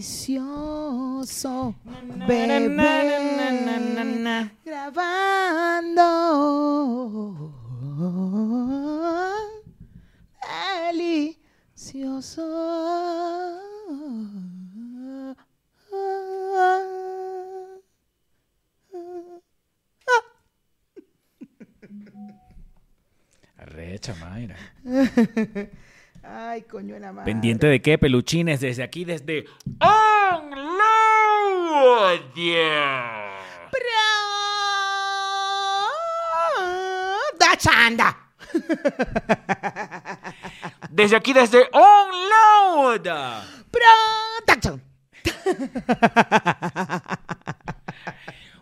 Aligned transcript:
delicioso, 0.00 1.74
bebé, 2.26 3.20
grabando. 4.64 6.00
Delicioso. 10.90 12.48
Arrecha, 23.58 24.14
Mayra. 24.14 24.56
Ay, 26.32 26.62
coño 26.62 26.94
de 26.94 27.00
la 27.00 27.12
madre. 27.12 27.24
¿Pendiente 27.32 27.66
de 27.66 27.82
qué, 27.82 27.98
peluchines? 27.98 28.60
Desde 28.60 28.84
aquí, 28.84 29.04
desde 29.04 29.46
Da 37.38 37.56
chanda. 37.56 38.16
Desde 40.90 41.16
aquí, 41.16 41.32
desde 41.32 41.68
Onload. 41.72 43.08
Production. 44.46 44.80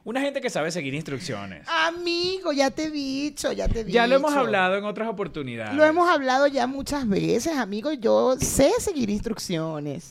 Una 0.09 0.23
gente 0.23 0.41
que 0.41 0.49
sabe 0.49 0.71
seguir 0.71 0.95
instrucciones. 0.95 1.69
Amigo, 1.69 2.51
ya 2.51 2.71
te 2.71 2.85
he 2.85 2.91
dicho, 2.91 3.53
ya 3.53 3.69
te 3.69 3.81
he 3.81 3.91
Ya 3.93 4.07
lo 4.07 4.17
hemos 4.17 4.31
dicho. 4.31 4.41
hablado 4.41 4.79
en 4.79 4.85
otras 4.85 5.07
oportunidades. 5.07 5.75
Lo 5.75 5.85
hemos 5.85 6.09
hablado 6.09 6.47
ya 6.47 6.67
muchas 6.67 7.07
veces, 7.07 7.59
amigo. 7.59 7.93
Yo 7.93 8.35
sé 8.41 8.71
seguir 8.79 9.11
instrucciones. 9.11 10.09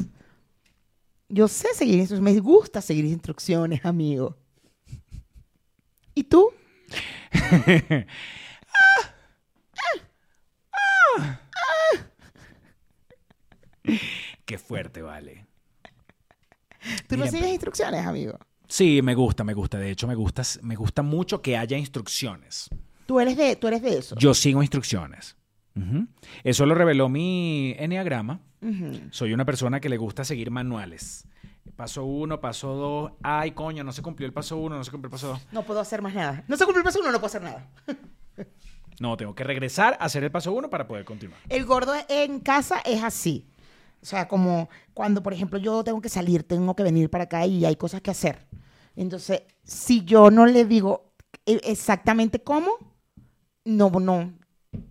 Yo 1.30 1.48
sé 1.48 1.70
seguir 1.74 1.96
instrucciones. 1.98 2.32
Me 2.36 2.40
gusta 2.40 2.80
seguir 2.80 3.06
instrucciones, 3.06 3.84
amigo. 3.86 4.38
¿Y 6.14 6.26
tú? 6.26 6.52
Qué 14.46 14.58
fuerte, 14.58 15.02
vale. 15.02 15.46
¿Tú 17.08 17.18
no 17.18 17.26
Mira, 17.26 17.28
sigues 17.28 17.42
pero- 17.42 17.54
instrucciones, 17.54 18.06
amigo? 18.06 18.38
Sí, 18.68 19.02
me 19.02 19.16
gusta, 19.16 19.44
me 19.44 19.54
gusta. 19.54 19.78
De 19.78 19.92
hecho, 19.92 20.08
me 20.08 20.16
gusta, 20.16 20.44
me 20.62 20.76
gusta 20.76 21.02
mucho 21.02 21.42
que 21.42 21.58
haya 21.58 21.78
instrucciones. 21.78 22.70
Tú 23.06 23.20
eres 23.20 23.38
de, 23.38 23.56
tú 23.56 23.68
eres 23.68 23.82
de 23.82 23.98
eso. 23.98 24.16
Yo 24.18 24.34
sigo 24.34 24.62
instrucciones. 24.62 25.36
Eso 26.44 26.66
lo 26.66 26.74
reveló 26.74 27.08
mi 27.08 27.76
enneagrama. 27.78 28.42
Soy 29.12 29.34
una 29.34 29.46
persona 29.46 29.80
que 29.80 29.90
le 29.90 29.98
gusta 29.98 30.24
seguir 30.24 30.52
manuales. 30.52 31.26
Paso 31.76 32.06
uno, 32.06 32.42
paso 32.42 32.74
dos. 32.74 33.12
Ay, 33.22 33.52
coño, 33.52 33.84
no 33.84 33.92
se 33.92 34.02
cumplió 34.02 34.26
el 34.26 34.34
paso 34.34 34.58
uno, 34.58 34.78
no 34.78 34.84
se 34.84 34.90
cumplió 34.90 35.08
el 35.08 35.12
paso 35.12 35.28
dos. 35.28 35.42
No 35.52 35.64
puedo 35.64 35.80
hacer 35.80 36.02
más 36.02 36.16
nada. 36.16 36.44
No 36.48 36.58
se 36.58 36.66
cumple 36.66 36.80
el 36.80 36.84
paso 36.84 37.00
uno, 37.00 37.12
no 37.12 37.20
puedo 37.20 37.28
hacer 37.28 37.44
nada. 37.44 37.70
No, 39.00 39.16
tengo 39.16 39.36
que 39.36 39.44
regresar 39.44 39.96
a 40.00 40.06
hacer 40.06 40.24
el 40.24 40.32
paso 40.32 40.52
uno 40.52 40.72
para 40.72 40.88
poder 40.88 41.06
continuar. 41.06 41.40
El 41.50 41.66
gordo 41.66 41.94
en 42.10 42.40
casa 42.40 42.80
es 42.80 43.04
así. 43.04 43.46
O 44.02 44.06
sea, 44.06 44.28
como 44.28 44.70
cuando, 44.94 45.22
por 45.24 45.34
ejemplo, 45.34 45.60
yo 45.60 45.84
tengo 45.84 46.02
que 46.02 46.10
salir, 46.10 46.44
tengo 46.44 46.76
que 46.76 46.84
venir 46.84 47.10
para 47.10 47.26
acá 47.26 47.46
y 47.46 47.66
hay 47.66 47.76
cosas 47.76 48.02
que 48.02 48.12
hacer. 48.12 48.46
Entonces, 48.96 49.42
si 49.64 50.04
yo 50.06 50.32
no 50.32 50.46
le 50.46 50.66
digo 50.66 51.12
e- 51.46 51.62
exactamente 51.64 52.40
cómo, 52.42 52.72
no, 53.66 53.90
no, 53.90 54.34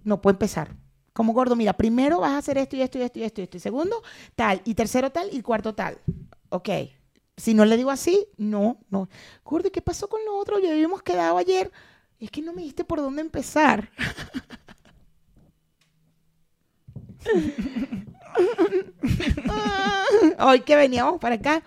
no 0.05 0.21
puedo 0.21 0.34
empezar. 0.34 0.75
Como 1.12 1.33
gordo, 1.33 1.56
mira, 1.56 1.72
primero 1.75 2.21
vas 2.21 2.33
a 2.33 2.39
hacer 2.39 2.59
esto 2.59 2.77
y 2.77 2.83
esto 2.83 2.99
y 2.99 3.03
esto 3.03 3.19
y 3.19 3.22
esto 3.25 3.41
y 3.41 3.44
esto. 3.44 3.56
Y 3.56 3.61
segundo, 3.61 4.03
tal. 4.34 4.61
Y 4.65 4.75
tercero, 4.75 5.11
tal. 5.11 5.28
Y 5.33 5.41
cuarto, 5.43 5.75
tal. 5.75 5.99
Ok. 6.50 6.69
Si 7.37 7.55
no 7.55 7.65
le 7.65 7.77
digo 7.77 7.91
así, 7.91 8.27
no, 8.37 8.78
no. 8.91 9.09
Gordo, 9.44 9.69
¿y 9.69 9.71
qué 9.71 9.83
pasó 9.83 10.09
con 10.09 10.25
lo 10.25 10.37
otro? 10.37 10.59
Ya 10.59 10.71
habíamos 10.71 11.03
quedado 11.03 11.38
ayer. 11.38 11.71
Es 12.21 12.31
que 12.31 12.43
no 12.43 12.53
me 12.53 12.62
diste 12.62 12.84
por 12.84 13.00
dónde 13.00 13.23
empezar. 13.23 13.91
Hoy 20.38 20.60
que 20.60 20.76
veníamos 20.76 21.19
para 21.20 21.36
acá, 21.36 21.62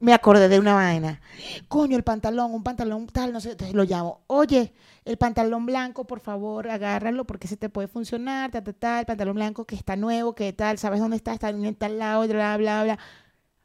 me 0.00 0.12
acordé 0.12 0.48
de 0.48 0.58
una 0.58 0.74
vaina. 0.74 1.20
Coño, 1.68 1.96
el 1.96 2.04
pantalón, 2.04 2.52
un 2.52 2.62
pantalón 2.62 3.06
tal, 3.06 3.32
no 3.32 3.40
sé, 3.40 3.52
entonces 3.52 3.74
lo 3.74 3.84
llamo. 3.84 4.22
Oye, 4.26 4.72
el 5.04 5.16
pantalón 5.16 5.66
blanco, 5.66 6.06
por 6.06 6.20
favor, 6.20 6.68
agárralo 6.68 7.24
porque 7.24 7.48
se 7.48 7.56
te 7.56 7.68
puede 7.68 7.88
funcionar, 7.88 8.50
ta, 8.50 8.62
ta, 8.62 8.72
ta, 8.72 9.00
el 9.00 9.06
pantalón 9.06 9.34
blanco 9.34 9.64
que 9.64 9.74
está 9.74 9.96
nuevo, 9.96 10.34
que 10.34 10.52
tal, 10.52 10.78
¿sabes 10.78 11.00
dónde 11.00 11.16
está? 11.16 11.32
Está 11.32 11.50
en 11.50 11.74
tal 11.74 11.98
lado, 11.98 12.26
bla, 12.26 12.56
bla, 12.56 12.84
bla. 12.84 12.98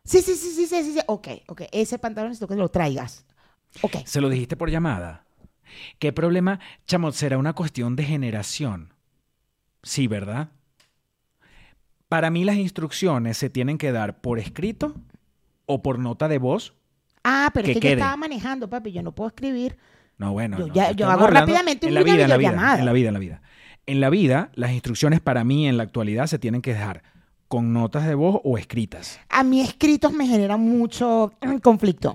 Sí, 0.03 0.21
sí, 0.21 0.35
sí, 0.35 0.51
sí, 0.51 0.65
sí, 0.65 0.83
sí, 0.83 0.93
sí. 0.93 0.99
Ok, 1.07 1.27
ok, 1.47 1.61
ese 1.71 1.99
pantalón 1.99 2.29
necesito 2.29 2.47
que 2.47 2.55
lo 2.55 2.69
traigas. 2.69 3.25
Ok. 3.81 3.97
¿Se 4.05 4.21
lo 4.21 4.29
dijiste 4.29 4.57
por 4.57 4.69
llamada? 4.69 5.25
¿Qué 5.99 6.13
problema, 6.13 6.59
chamo? 6.85 7.11
¿Será 7.11 7.37
una 7.37 7.53
cuestión 7.53 7.95
de 7.95 8.03
generación? 8.03 8.93
Sí, 9.81 10.07
¿verdad? 10.07 10.49
Para 12.13 12.29
mí 12.29 12.43
las 12.43 12.57
instrucciones 12.57 13.39
se 13.39 13.49
tienen 13.49 13.79
que 13.79 13.91
dar 13.91 14.21
por 14.21 14.37
escrito 14.37 14.93
o 15.65 15.81
por 15.81 15.97
nota 15.97 16.27
de 16.27 16.37
voz. 16.37 16.75
Ah, 17.23 17.49
pero 17.51 17.65
Que 17.65 17.71
es 17.71 17.77
que 17.77 17.81
quede. 17.81 17.91
yo 17.93 17.97
estaba 17.97 18.17
manejando, 18.17 18.69
papi, 18.69 18.91
yo 18.91 19.01
no 19.01 19.15
puedo 19.15 19.29
escribir. 19.29 19.77
No, 20.19 20.31
bueno. 20.31 20.59
Yo 20.59 20.67
no, 20.67 20.73
ya- 20.75 20.91
yo 20.91 21.07
estamos 21.07 21.13
hago 21.15 21.25
rápidamente 21.25 21.87
en 21.87 21.93
una 21.93 22.01
la 22.01 22.05
vida, 22.05 22.23
en 22.25 22.29
la 22.29 22.37
vida, 22.37 22.49
en 22.77 22.85
la 22.85 22.93
vida, 22.93 23.07
en 23.07 23.13
la 23.15 23.19
vida. 23.19 23.41
En 23.87 23.99
la 23.99 24.11
vida, 24.11 24.51
las 24.53 24.73
instrucciones 24.73 25.21
para 25.21 25.43
mí 25.43 25.67
en 25.67 25.75
la 25.75 25.81
actualidad 25.81 26.27
se 26.27 26.37
tienen 26.37 26.61
que 26.61 26.73
dejar 26.73 27.01
con 27.47 27.73
notas 27.73 28.05
de 28.05 28.13
voz 28.13 28.39
o 28.43 28.59
escritas. 28.59 29.19
A 29.29 29.43
mí 29.43 29.61
escritos 29.61 30.13
me 30.13 30.27
generan 30.27 30.59
mucho 30.61 31.33
conflicto. 31.63 32.13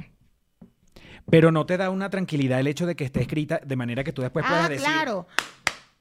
Pero 1.29 1.51
no 1.51 1.67
te 1.67 1.77
da 1.77 1.91
una 1.91 2.09
tranquilidad 2.09 2.61
el 2.61 2.69
hecho 2.69 2.87
de 2.87 2.95
que 2.95 3.03
esté 3.03 3.23
escrita 3.23 3.61
de 3.67 3.75
manera 3.75 4.05
que 4.05 4.13
tú 4.13 4.23
después 4.23 4.47
puedas 4.47 4.67
ah, 4.67 4.69
decir, 4.69 4.87
claro. 4.87 5.27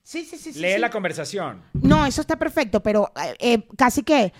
Sí, 0.07 0.23
sí, 0.23 0.37
sí. 0.37 0.53
lee 0.57 0.75
sí. 0.75 0.79
la 0.79 0.89
conversación. 0.89 1.61
No, 1.73 2.05
eso 2.05 2.21
está 2.21 2.37
perfecto, 2.37 2.81
pero 2.81 3.11
eh, 3.21 3.35
eh, 3.39 3.67
casi 3.75 4.03
que, 4.03 4.31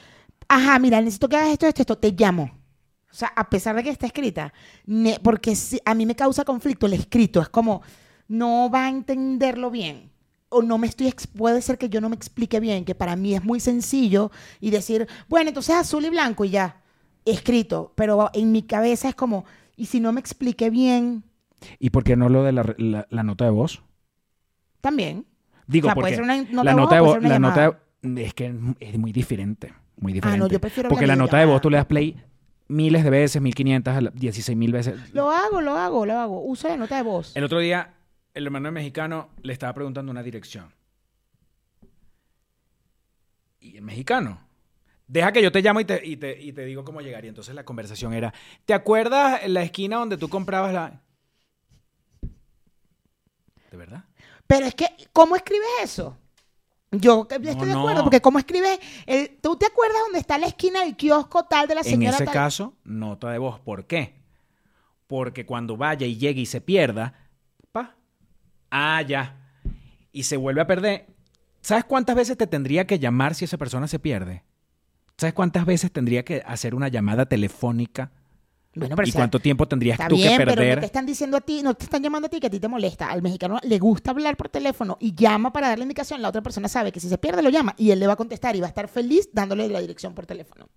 ajá, 0.48 0.80
mira, 0.80 1.02
necesito 1.02 1.28
que 1.28 1.36
hagas 1.36 1.50
esto, 1.52 1.68
esto, 1.68 1.82
esto, 1.82 1.98
te 1.98 2.12
llamo. 2.14 2.44
O 3.12 3.14
sea, 3.14 3.34
a 3.36 3.50
pesar 3.50 3.76
de 3.76 3.84
que 3.84 3.90
está 3.90 4.06
escrita, 4.06 4.54
ne- 4.86 5.20
porque 5.22 5.58
si- 5.58 5.82
a 5.84 5.94
mí 5.94 6.06
me 6.06 6.16
causa 6.16 6.46
conflicto 6.46 6.86
el 6.86 6.94
escrito, 6.94 7.42
es 7.42 7.50
como, 7.50 7.82
no 8.30 8.70
va 8.70 8.86
a 8.86 8.90
entenderlo 8.90 9.70
bien. 9.70 10.10
O 10.48 10.62
no 10.62 10.78
me 10.78 10.88
estoy, 10.88 11.14
puede 11.36 11.62
ser 11.62 11.78
que 11.78 11.90
yo 11.90 12.00
no 12.00 12.08
me 12.08 12.16
explique 12.16 12.62
bien, 12.62 12.86
que 12.86 12.96
para 12.96 13.18
mí 13.18 13.36
es 13.36 13.44
muy 13.44 13.60
sencillo 13.60 14.32
y 14.62 14.70
decir, 14.70 15.06
bueno, 15.28 15.50
entonces 15.50 15.76
azul 15.76 16.06
y 16.06 16.10
blanco 16.10 16.46
y 16.46 16.52
ya, 16.52 16.82
escrito, 17.26 17.92
pero 17.98 18.30
en 18.34 18.54
mi 18.54 18.62
cabeza 18.62 19.10
es 19.10 19.16
como, 19.16 19.44
y 19.76 19.88
si 19.88 20.00
no 20.00 20.14
me 20.14 20.22
expliqué 20.22 20.70
bien, 20.70 21.26
¿Y 21.78 21.90
por 21.90 22.06
qué 22.06 22.16
no 22.16 22.30
lo 22.30 22.44
de 22.46 22.54
la, 22.54 22.74
la- 22.78 23.06
la 23.10 23.24
nota 23.24 23.44
de 23.44 23.52
voz? 23.52 23.82
también. 24.80 25.26
Digo, 25.68 25.88
O 25.88 25.90
sea, 25.90 25.96
porque 25.96 26.16
puede 26.16 26.16
ser 26.16 26.24
una 26.24 26.38
nota 26.52 26.64
la 26.64 26.74
nota 26.74 26.96
de 26.96 27.02
voz, 27.02 27.22
la 27.22 27.40
nota 27.40 27.80
es 28.02 28.34
que 28.34 28.54
es 28.80 28.98
muy 28.98 29.12
diferente, 29.12 29.74
muy 29.98 30.14
diferente. 30.14 30.44
Ah, 30.44 30.48
no, 30.48 30.50
yo 30.50 30.60
prefiero 30.60 30.90
porque 30.90 31.06
la 31.06 31.16
la 31.16 31.24
nota 31.24 31.38
de 31.38 31.46
voz 31.46 31.62
tú 31.62 31.70
le 31.70 31.78
das 31.78 31.86
play 31.86 32.16
miles 32.68 33.04
de 33.04 33.10
veces, 33.10 33.42
1500, 33.42 34.14
16 34.14 34.58
mil 34.58 34.72
veces. 34.72 35.14
Lo 35.14 35.32
hago, 35.32 35.62
lo 35.62 35.78
hago, 35.78 36.06
lo 36.06 36.18
hago. 36.18 36.42
Uso 36.42 36.68
la 36.68 36.78
nota 36.78 36.98
de 36.98 37.04
voz. 37.04 37.36
El 37.36 37.44
otro 37.44 37.60
día, 37.60 37.94
el 38.34 38.46
hermano 38.46 38.72
mexicano 38.72 39.30
le 39.42 39.54
estaba 39.54 39.74
preguntando 39.74 40.12
una 40.12 40.24
dirección. 40.24 40.74
Y 43.60 43.78
el 43.78 43.84
mexicano, 43.84 44.40
deja 45.08 45.32
que 45.32 45.42
yo 45.42 45.52
te 45.52 45.62
llamo 45.62 45.80
y 45.80 45.86
te, 45.86 46.06
y 46.06 46.18
te, 46.18 46.42
y 46.42 46.54
te 46.54 46.66
digo 46.66 46.84
cómo 46.84 47.02
llegar. 47.02 47.26
Y 47.26 47.30
entonces 47.30 47.56
la 47.56 47.66
conversación 47.66 48.14
era, 48.14 48.34
¿te 48.66 48.74
acuerdas 48.74 49.42
en 49.44 49.54
la 49.54 49.64
esquina 49.64 49.98
donde 49.98 50.18
tú 50.18 50.30
comprabas 50.30 50.74
la... 50.74 51.02
¿De 53.72 53.78
verdad? 53.78 54.06
Pero 54.48 54.66
es 54.66 54.76
que, 54.76 54.88
¿cómo 55.14 55.36
escribes 55.36 55.68
eso? 55.84 56.18
Yo 56.92 57.28
No, 57.30 57.50
estoy 57.50 57.68
de 57.68 57.74
no. 57.74 57.80
acuerdo, 57.82 58.04
porque 58.04 58.22
¿cómo 58.22 58.40
escribes? 58.40 58.80
el- 59.06 59.38
¿Tú 59.42 59.58
te 59.58 59.66
acuerdas 59.66 59.98
dónde 60.06 60.20
está 60.20 60.38
la 60.38 60.48
esquina 60.48 60.82
del 60.86 60.96
kiosco 60.96 61.44
tal 61.44 61.68
de 61.68 61.76
la 61.76 61.82
En 61.82 61.88
señora 61.88 62.16
ese 62.16 62.26
tal? 62.26 62.34
caso, 62.34 62.74
nota 62.86 63.30
de 63.30 63.38
voz. 63.38 63.60
¿Por 63.60 63.86
qué? 63.88 64.16
Porque 65.06 65.46
cuando 65.46 65.76
vaya 65.78 66.08
y 66.08 66.18
llegue 66.18 66.42
y 66.42 66.46
se 66.46 66.62
pierda, 66.62 67.14
pa, 67.72 67.96
ah, 68.72 69.02
ya, 69.02 69.36
y 70.14 70.24
se 70.24 70.38
vuelve 70.38 70.62
a 70.62 70.68
perder, 70.68 71.08
¿sabes 71.62 71.84
cuántas 71.84 72.16
veces 72.16 72.38
te 72.38 72.48
tendría 72.48 72.88
que 72.88 73.00
llamar 73.00 73.36
si 73.36 73.46
esa 73.46 73.58
persona 73.58 73.88
se 73.88 74.00
pierde? 74.00 74.44
¿Sabes 75.18 75.34
cuántas 75.34 75.66
veces 75.66 75.92
tendría 75.92 76.24
que 76.24 76.42
hacer 76.46 76.74
una 76.76 76.88
llamada 76.88 77.26
telefónica? 77.26 78.12
Bueno, 78.80 78.96
pero 78.96 79.08
¿Y 79.08 79.10
o 79.10 79.12
sea, 79.14 79.20
cuánto 79.20 79.40
tiempo 79.40 79.68
tendrías 79.68 79.98
tú 80.08 80.16
bien, 80.16 80.32
que 80.32 80.38
pero 80.38 80.52
no 80.52 80.56
perder? 80.56 80.80
te 80.82 80.86
están 80.86 81.06
diciendo 81.06 81.38
a 81.38 81.42
ti, 81.42 81.62
no 81.64 81.74
te 81.74 81.86
están 81.86 82.04
llamando 82.04 82.28
a 82.28 82.30
ti 82.30 82.40
que 82.40 82.48
a 82.48 82.50
ti 82.50 82.60
te 82.60 82.68
molesta. 82.68 83.10
Al 83.10 83.22
mexicano 83.22 83.60
le 83.64 83.80
gusta 83.80 84.12
hablar 84.12 84.38
por 84.38 84.50
teléfono 84.50 84.98
y 85.00 85.16
llama 85.16 85.52
para 85.52 85.70
darle 85.70 85.84
indicación. 85.84 86.22
La 86.22 86.30
otra 86.30 86.42
persona 86.42 86.68
sabe 86.68 86.92
que 86.92 87.00
si 87.00 87.10
se 87.10 87.18
pierde 87.18 87.42
lo 87.42 87.50
llama 87.50 87.74
y 87.78 87.92
él 87.92 88.00
le 88.00 88.08
va 88.08 88.14
a 88.14 88.18
contestar 88.18 88.56
y 88.56 88.60
va 88.60 88.68
a 88.68 88.70
estar 88.70 88.88
feliz 88.88 89.30
dándole 89.34 89.68
la 89.70 89.80
dirección 89.80 90.14
por 90.14 90.26
teléfono. 90.26 90.68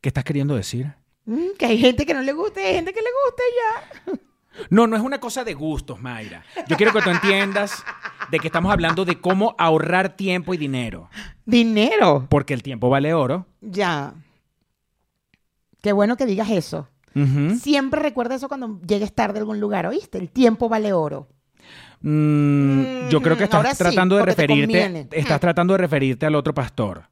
¿Qué 0.00 0.08
estás 0.08 0.24
queriendo 0.24 0.56
decir? 0.56 0.92
Mm, 1.24 1.52
que 1.58 1.66
hay 1.66 1.78
gente 1.78 2.04
que 2.04 2.14
no 2.14 2.22
le 2.22 2.32
gusta 2.32 2.60
y 2.60 2.64
hay 2.64 2.74
gente 2.74 2.92
que 2.92 3.00
le 3.00 3.08
gusta 3.24 3.42
ya. 3.56 4.12
No, 4.68 4.86
no 4.86 4.96
es 4.96 5.02
una 5.02 5.18
cosa 5.18 5.44
de 5.44 5.54
gustos, 5.54 5.98
Mayra. 6.00 6.44
Yo 6.68 6.76
quiero 6.76 6.92
que 6.92 7.00
tú 7.00 7.08
entiendas, 7.08 7.82
de 8.30 8.38
que 8.38 8.48
estamos 8.48 8.72
hablando 8.72 9.04
de 9.04 9.20
cómo 9.20 9.54
ahorrar 9.58 10.16
tiempo 10.16 10.54
y 10.54 10.56
dinero. 10.56 11.08
Dinero. 11.44 12.26
Porque 12.28 12.54
el 12.54 12.62
tiempo 12.62 12.88
vale 12.90 13.14
oro. 13.14 13.46
Ya. 13.60 14.14
Qué 15.80 15.92
bueno 15.92 16.16
que 16.16 16.26
digas 16.26 16.50
eso. 16.50 16.88
Siempre 17.60 18.00
recuerda 18.00 18.36
eso 18.36 18.48
cuando 18.48 18.80
llegues 18.86 19.12
tarde 19.12 19.38
a 19.38 19.42
algún 19.42 19.60
lugar, 19.60 19.86
¿oíste? 19.86 20.16
El 20.18 20.30
tiempo 20.30 20.68
vale 20.68 20.92
oro. 20.94 21.28
Mm, 22.00 23.08
yo 23.10 23.20
creo 23.20 23.36
que 23.36 23.42
Mm, 23.42 23.44
estás 23.44 23.58
ahora 23.58 23.70
sí, 23.74 23.78
tratando 23.78 24.16
de 24.16 24.24
referirte, 24.24 25.08
estás 25.12 25.40
tratando 25.40 25.74
de 25.74 25.78
referirte 25.78 26.26
al 26.26 26.34
otro 26.34 26.52
pastor, 26.54 27.04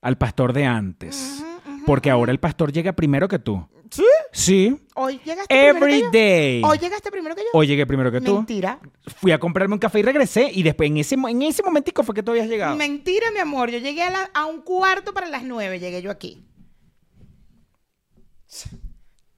al 0.00 0.16
pastor 0.18 0.52
de 0.52 0.64
antes, 0.64 1.44
porque 1.86 2.10
ahora 2.10 2.32
el 2.32 2.40
pastor 2.40 2.72
llega 2.72 2.94
primero 2.94 3.28
que 3.28 3.38
tú. 3.38 3.64
¿Sí? 3.92 4.04
Sí. 4.32 4.80
Hoy 4.94 5.20
llegaste 5.22 5.54
primero 5.54 5.76
Every 5.76 5.92
que 5.92 6.00
yo. 6.00 6.10
day. 6.10 6.62
Hoy 6.64 6.78
llegaste 6.78 7.10
primero 7.10 7.34
que 7.34 7.42
yo. 7.42 7.48
Hoy 7.52 7.66
llegué 7.66 7.86
primero 7.86 8.10
que 8.10 8.22
tú. 8.22 8.36
Mentira. 8.36 8.78
Fui 9.18 9.32
a 9.32 9.38
comprarme 9.38 9.74
un 9.74 9.78
café 9.78 9.98
y 10.00 10.02
regresé 10.02 10.50
y 10.50 10.62
después 10.62 10.88
en 10.88 10.96
ese 10.96 11.14
en 11.14 11.42
ese 11.42 11.62
momentico 11.62 12.02
fue 12.02 12.14
que 12.14 12.22
tú 12.22 12.30
habías 12.30 12.48
llegado. 12.48 12.74
Mentira, 12.74 13.30
mi 13.30 13.38
amor. 13.38 13.70
Yo 13.70 13.78
llegué 13.78 14.02
a, 14.02 14.10
la- 14.10 14.30
a 14.32 14.46
un 14.46 14.62
cuarto 14.62 15.12
para 15.12 15.28
las 15.28 15.42
nueve. 15.42 15.78
Llegué 15.78 16.00
yo 16.00 16.10
aquí. 16.10 16.42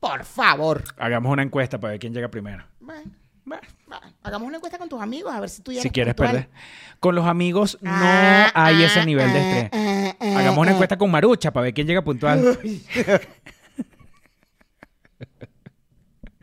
Por 0.00 0.24
favor. 0.24 0.84
Hagamos 0.98 1.32
una 1.32 1.42
encuesta 1.42 1.80
para 1.80 1.92
ver 1.92 2.00
quién 2.00 2.14
llega 2.14 2.28
primero. 2.28 2.64
Bueno. 2.80 3.10
Hagamos 4.22 4.48
una 4.48 4.56
encuesta 4.56 4.78
con 4.78 4.88
tus 4.88 5.00
amigos 5.02 5.32
a 5.32 5.38
ver 5.40 5.48
si 5.50 5.62
tú 5.62 5.70
ya 5.72 5.80
Si 5.82 5.88
eres 5.88 5.92
quieres 5.92 6.14
puntual. 6.14 6.44
perder. 6.44 6.50
Con 7.00 7.14
los 7.14 7.26
amigos 7.26 7.78
no 7.80 7.90
Ah, 7.92 8.50
hay 8.54 8.82
ah, 8.82 8.86
ese 8.86 9.04
nivel 9.04 9.32
de 9.32 9.38
ah, 9.38 9.60
estrés. 10.14 10.36
Hagamos 10.36 10.58
una 10.58 10.70
encuesta 10.72 10.96
con 10.96 11.10
Marucha 11.10 11.52
para 11.52 11.64
ver 11.64 11.74
quién 11.74 11.86
llega 11.86 12.02
puntual. 12.02 12.58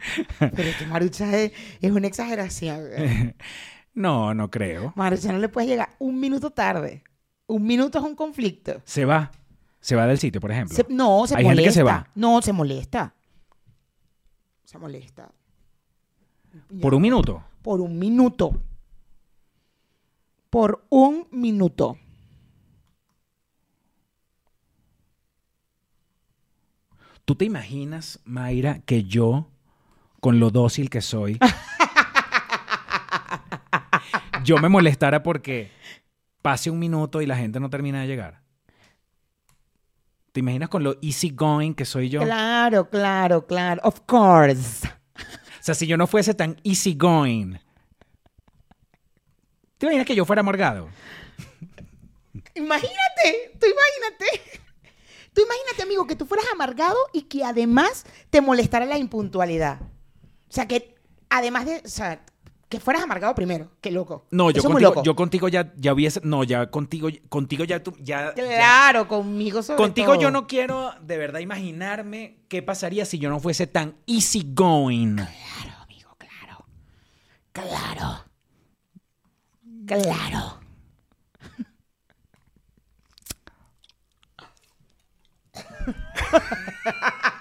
Pero 0.40 0.70
tu 0.80 0.86
Marucha 0.88 1.38
es, 1.38 1.52
es 1.82 1.92
una 1.92 2.08
exageración. 2.08 3.36
No, 3.94 4.34
no 4.34 4.50
creo. 4.50 4.94
Marucha 4.96 5.34
no 5.34 5.38
le 5.40 5.50
puedes 5.50 5.70
llegar 5.70 5.90
un 6.00 6.18
minuto 6.18 6.50
tarde. 6.52 7.04
Un 7.48 7.64
minuto 7.64 7.98
es 8.00 8.04
un 8.06 8.16
conflicto. 8.16 8.82
Se 8.86 9.04
va. 9.04 9.32
Se 9.82 9.98
va 9.98 10.08
del 10.08 10.18
sitio, 10.18 10.40
por 10.40 10.50
ejemplo. 10.50 10.74
Se- 10.74 10.86
no, 10.88 11.28
se 11.28 11.36
Hay 11.36 11.44
molesta. 11.44 11.62
gente 11.62 11.64
que 11.64 11.74
se 11.74 11.84
va. 11.84 12.08
No, 12.16 12.42
se 12.42 12.54
molesta. 12.54 13.14
Se 14.64 14.78
molesta. 14.78 15.30
Por 16.82 16.94
un 16.94 17.02
minuto. 17.02 17.44
Por 17.62 17.82
un 17.82 18.00
minuto. 18.00 18.62
Por 20.50 20.86
un 20.90 21.28
minuto. 21.32 21.98
¿Tú 27.26 27.36
te 27.36 27.46
imaginas, 27.46 28.20
Mayra, 28.26 28.80
que 28.80 29.04
yo, 29.04 29.48
con 30.22 30.40
lo 30.40 30.52
dócil 30.52 30.90
que 30.90 31.02
soy, 31.02 31.38
yo 34.46 34.58
me 34.60 34.70
molestara 34.70 35.24
porque 35.24 35.72
pase 36.42 36.70
un 36.70 36.80
minuto 36.80 37.22
y 37.22 37.26
la 37.26 37.36
gente 37.36 37.60
no 37.60 37.70
termina 37.70 38.02
de 38.02 38.08
llegar? 38.08 38.42
¿Te 40.32 40.40
imaginas 40.40 40.70
con 40.70 40.84
lo 40.84 40.96
easy 41.02 41.32
going 41.32 41.74
que 41.74 41.84
soy 41.84 42.08
yo? 42.10 42.22
Claro, 42.22 42.90
claro, 42.90 43.46
claro. 43.46 43.82
Of 43.84 44.02
course. 44.06 44.88
O 45.18 45.64
sea, 45.64 45.76
si 45.76 45.86
yo 45.88 45.98
no 45.98 46.08
fuese 46.08 46.34
tan 46.34 46.58
easy 46.64 46.96
going, 46.96 47.58
¿te 49.78 49.88
imaginas 49.88 50.06
que 50.06 50.16
yo 50.16 50.24
fuera 50.24 50.40
amargado? 50.40 50.88
Imagínate, 52.56 53.58
tú 53.60 53.68
imagínate. 53.68 54.62
Tú 55.34 55.42
imagínate, 55.42 55.84
amigo, 55.84 56.08
que 56.08 56.16
tú 56.16 56.26
fueras 56.26 56.46
amargado 56.52 56.98
y 57.14 57.24
que 57.24 57.44
además 57.44 58.06
te 58.30 58.42
molestara 58.42 58.86
la 58.86 58.98
impuntualidad. 58.98 59.80
O 60.52 60.54
sea, 60.54 60.68
que 60.68 60.96
además 61.30 61.66
de, 61.66 61.82
o 61.86 61.88
sea, 61.88 62.26
que 62.68 62.80
fueras 62.82 63.04
amargado 63.04 63.34
primero. 63.36 63.72
Qué 63.80 63.90
loco. 63.90 64.26
No, 64.32 64.52
yo 64.52 64.60
Eso 64.60 64.68
contigo, 64.70 64.90
loco. 64.90 65.04
yo 65.04 65.16
contigo 65.16 65.48
ya, 65.48 65.72
ya 65.78 65.94
hubiese, 65.94 66.20
no, 66.26 66.44
ya 66.44 66.70
contigo, 66.70 67.08
contigo 67.30 67.64
ya 67.64 67.82
tú, 67.82 67.94
ya, 68.00 68.34
ya- 68.36 68.44
Claro, 68.44 69.08
conmigo 69.08 69.62
sobre 69.64 69.78
contigo 69.78 70.14
todo. 70.14 70.22
yo 70.22 70.30
no 70.32 70.48
quiero 70.48 70.92
de 71.02 71.18
verdad 71.18 71.40
imaginarme 71.40 72.38
qué 72.50 72.62
pasaría 72.62 73.06
si 73.06 73.18
yo 73.18 73.30
no 73.30 73.40
fuese 73.40 73.66
tan 73.68 73.96
easy 74.08 74.44
going. 74.54 75.16
Claro, 75.16 75.84
amigo, 75.84 76.16
claro. 76.18 76.66
Claro. 77.54 78.26
Claro. 79.88 80.60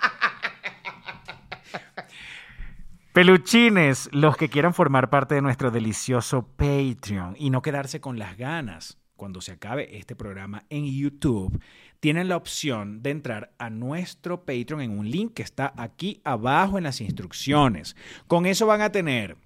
Peluchines, 3.12 4.08
los 4.12 4.36
que 4.36 4.48
quieran 4.48 4.72
formar 4.72 5.10
parte 5.10 5.34
de 5.34 5.42
nuestro 5.42 5.72
delicioso 5.72 6.46
Patreon 6.56 7.34
y 7.36 7.50
no 7.50 7.60
quedarse 7.60 8.00
con 8.00 8.20
las 8.20 8.36
ganas 8.36 8.98
cuando 9.16 9.40
se 9.40 9.50
acabe 9.50 9.98
este 9.98 10.14
programa 10.14 10.62
en 10.70 10.86
YouTube, 10.86 11.60
tienen 11.98 12.28
la 12.28 12.36
opción 12.36 13.02
de 13.02 13.10
entrar 13.10 13.52
a 13.58 13.68
nuestro 13.68 14.44
Patreon 14.44 14.80
en 14.82 14.96
un 14.96 15.10
link 15.10 15.34
que 15.34 15.42
está 15.42 15.74
aquí 15.76 16.20
abajo 16.22 16.78
en 16.78 16.84
las 16.84 17.00
instrucciones. 17.00 17.96
Con 18.28 18.46
eso 18.46 18.66
van 18.66 18.80
a 18.80 18.92
tener 18.92 19.36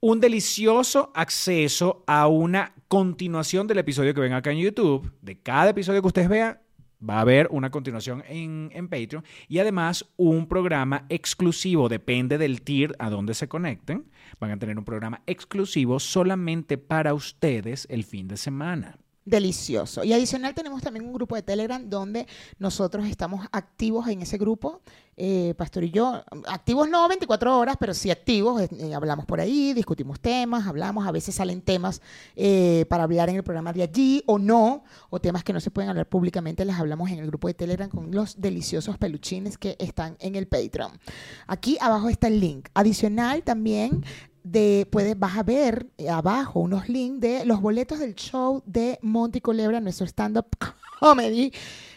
un 0.00 0.18
delicioso 0.18 1.12
acceso 1.14 2.02
a 2.06 2.28
una 2.28 2.72
continuación 2.88 3.66
del 3.66 3.78
episodio 3.78 4.14
que 4.14 4.22
ven 4.22 4.32
acá 4.32 4.52
en 4.52 4.58
YouTube. 4.58 5.12
De 5.20 5.38
cada 5.38 5.68
episodio 5.68 6.00
que 6.00 6.08
ustedes 6.08 6.30
vean, 6.30 6.58
va 7.08 7.18
a 7.18 7.20
haber 7.22 7.48
una 7.50 7.70
continuación 7.70 8.22
en, 8.28 8.70
en 8.74 8.88
Patreon. 8.88 9.24
Y 9.48 9.58
además 9.58 10.06
un 10.16 10.46
programa 10.46 11.06
exclusivo, 11.08 11.88
depende 11.88 12.38
del 12.38 12.62
tier 12.62 12.94
a 12.98 13.10
donde 13.10 13.34
se 13.34 13.48
conecten. 13.48 14.04
Van 14.38 14.50
a 14.50 14.58
tener 14.58 14.78
un 14.78 14.84
programa 14.84 15.22
exclusivo 15.26 15.98
solamente 16.00 16.78
para 16.78 17.14
ustedes 17.14 17.86
el 17.90 18.04
fin 18.04 18.28
de 18.28 18.36
semana. 18.36 18.98
Delicioso. 19.24 20.02
Y 20.02 20.14
adicional 20.14 20.54
tenemos 20.54 20.82
también 20.82 21.04
un 21.04 21.12
grupo 21.12 21.36
de 21.36 21.42
Telegram 21.42 21.88
donde 21.88 22.26
nosotros 22.58 23.06
estamos 23.06 23.46
activos 23.52 24.08
en 24.08 24.22
ese 24.22 24.38
grupo, 24.38 24.80
eh, 25.22 25.52
Pastor 25.58 25.84
y 25.84 25.90
yo, 25.90 26.24
activos 26.48 26.88
no 26.88 27.06
24 27.06 27.58
horas, 27.58 27.76
pero 27.78 27.92
sí 27.92 28.10
activos, 28.10 28.62
eh, 28.62 28.94
hablamos 28.94 29.26
por 29.26 29.38
ahí, 29.38 29.74
discutimos 29.74 30.18
temas, 30.20 30.66
hablamos, 30.66 31.06
a 31.06 31.12
veces 31.12 31.34
salen 31.34 31.60
temas 31.60 32.00
eh, 32.34 32.86
para 32.88 33.02
hablar 33.02 33.28
en 33.28 33.36
el 33.36 33.42
programa 33.42 33.74
de 33.74 33.82
allí 33.82 34.22
o 34.24 34.38
no, 34.38 34.84
o 35.10 35.20
temas 35.20 35.44
que 35.44 35.52
no 35.52 35.60
se 35.60 35.70
pueden 35.70 35.90
hablar 35.90 36.08
públicamente, 36.08 36.64
les 36.64 36.76
hablamos 36.76 37.10
en 37.10 37.18
el 37.18 37.26
grupo 37.26 37.48
de 37.48 37.52
Telegram 37.52 37.90
con 37.90 38.12
los 38.12 38.40
deliciosos 38.40 38.96
peluchines 38.96 39.58
que 39.58 39.76
están 39.78 40.16
en 40.20 40.34
el 40.34 40.48
Patreon. 40.48 40.98
Aquí 41.46 41.76
abajo 41.82 42.08
está 42.08 42.28
el 42.28 42.40
link. 42.40 42.68
Adicional 42.72 43.42
también 43.42 44.02
de 44.42 44.86
puedes 44.90 45.18
vas 45.18 45.36
a 45.36 45.42
ver 45.42 45.86
eh, 45.98 46.08
abajo 46.08 46.60
unos 46.60 46.88
links 46.88 47.20
de 47.20 47.44
los 47.44 47.60
boletos 47.60 47.98
del 47.98 48.14
show 48.14 48.62
de 48.66 48.98
Monty 49.02 49.40
Culebra, 49.40 49.80
nuestro 49.80 50.06
stand-up 50.06 50.46
comedy, 51.00 51.52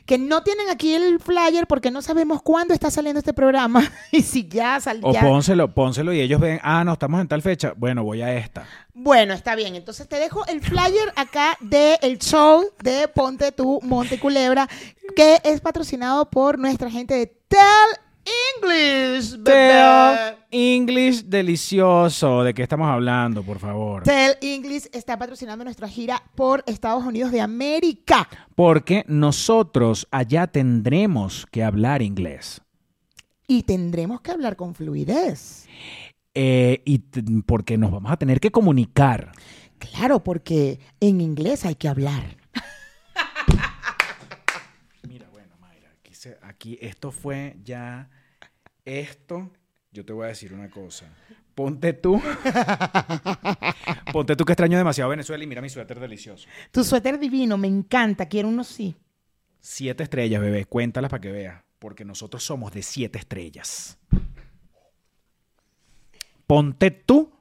que 0.06 0.18
no 0.18 0.44
tienen 0.44 0.70
aquí 0.70 0.94
el 0.94 1.20
flyer 1.20 1.68
porque 1.68 1.92
no 1.92 2.02
sabemos 2.02 2.42
cuándo 2.42 2.74
está 2.74 2.90
saliendo 2.90 3.20
este 3.20 3.34
programa 3.34 3.90
y 4.12 4.22
si 4.22 4.48
ya 4.48 4.80
salió. 4.80 5.08
O 5.08 5.14
pónselo, 5.14 5.74
pónselo 5.74 6.14
y 6.14 6.22
ellos 6.22 6.40
ven, 6.40 6.60
ah, 6.64 6.84
no, 6.84 6.94
estamos 6.94 7.22
en 7.22 7.28
tal 7.28 7.42
fecha. 7.42 7.74
Bueno, 7.76 8.04
voy 8.04 8.22
a 8.22 8.34
esta. 8.34 8.66
Bueno, 8.94 9.34
está 9.34 9.56
bien. 9.56 9.76
Entonces 9.76 10.08
te 10.08 10.18
dejo 10.18 10.46
el 10.48 10.62
flyer 10.62 11.14
acá 11.16 11.58
de 11.62 11.98
el 12.02 12.20
show 12.20 12.66
de 12.82 13.08
Ponte 13.08 13.52
tu 13.52 13.80
Monte 13.82 14.20
Culebra, 14.20 14.68
que 15.16 15.40
es 15.44 15.62
patrocinado 15.62 16.30
por 16.30 16.60
nuestra 16.60 16.90
gente 16.90 17.14
de 17.14 17.28
Tell 17.48 18.03
English. 18.26 19.44
Tell 19.44 20.38
English 20.52 21.24
delicioso. 21.26 22.44
¿De 22.44 22.54
qué 22.54 22.64
estamos 22.64 22.88
hablando, 22.88 23.44
por 23.44 23.60
favor? 23.60 24.04
Tell 24.04 24.36
English 24.42 24.88
está 24.92 25.18
patrocinando 25.18 25.64
nuestra 25.64 25.88
gira 25.88 26.22
por 26.36 26.64
Estados 26.68 27.04
Unidos 27.04 27.32
de 27.32 27.42
América. 27.42 28.28
Porque 28.56 29.04
nosotros 29.08 30.08
allá 30.12 30.48
tendremos 30.48 31.46
que 31.52 31.64
hablar 31.64 32.02
inglés. 32.02 32.62
Y 33.48 33.64
tendremos 33.64 34.22
que 34.22 34.32
hablar 34.32 34.56
con 34.56 34.74
fluidez. 34.74 35.68
Eh, 36.34 36.82
y 36.86 37.00
porque 37.46 37.78
nos 37.78 37.92
vamos 37.92 38.12
a 38.12 38.18
tener 38.18 38.40
que 38.40 38.52
comunicar. 38.52 39.32
Claro, 39.78 40.24
porque 40.24 40.80
en 41.00 41.22
inglés 41.22 41.66
hay 41.66 41.76
que 41.76 41.88
hablar. 41.88 42.38
Mira, 45.08 45.28
bueno, 45.32 45.56
Mayra, 45.60 45.94
aquí, 46.64 46.78
esto 46.82 47.12
fue 47.12 47.58
ya. 47.64 48.10
Esto, 48.86 49.52
yo 49.92 50.06
te 50.06 50.14
voy 50.14 50.26
a 50.26 50.28
decir 50.30 50.54
una 50.54 50.70
cosa. 50.70 51.06
Ponte 51.56 51.94
tú. 51.94 52.22
Ponte 54.14 54.36
tú 54.36 54.46
que 54.46 54.54
extraño 54.54 54.78
demasiado 54.78 55.10
Venezuela 55.10 55.44
y 55.44 55.48
mira 55.48 55.62
mi 55.62 55.70
suéter 55.70 56.00
delicioso. 56.00 56.48
Tu 56.72 56.84
suéter 56.84 57.20
divino, 57.20 57.58
me 57.58 57.68
encanta. 57.68 58.28
Quiero 58.28 58.48
uno 58.48 58.64
sí. 58.64 58.96
Siete 59.60 60.04
estrellas, 60.04 60.42
bebé. 60.42 60.66
Cuéntalas 60.66 61.12
para 61.12 61.22
que 61.22 61.32
veas. 61.32 61.64
Porque 61.80 62.06
nosotros 62.06 62.44
somos 62.44 62.72
de 62.72 62.82
siete 62.82 63.20
estrellas. 63.20 64.00
Ponte 66.48 66.92
tú 66.92 67.32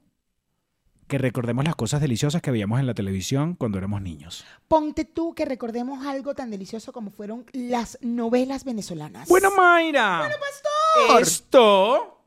que 1.09 1.19
recordemos 1.19 1.65
las 1.65 1.77
cosas 1.77 2.01
deliciosas 2.01 2.41
que 2.43 2.51
veíamos 2.51 2.81
en 2.81 2.87
la 2.87 2.95
televisión 2.95 3.55
cuando 3.55 3.79
éramos 3.79 4.03
niños. 4.03 4.45
Ponte 4.69 5.05
tú 5.05 5.35
que 5.35 5.45
recordemos 5.45 6.07
algo 6.07 6.35
tan 6.35 6.51
delicioso 6.51 6.93
como 6.93 7.11
fueron 7.11 7.45
las 7.53 7.99
novelas 8.01 8.65
venezolanas. 8.65 9.29
Bueno, 9.29 9.51
Mayra. 9.57 10.21
Bueno, 10.21 10.37
pastor. 10.41 11.23
Esto. 11.23 12.19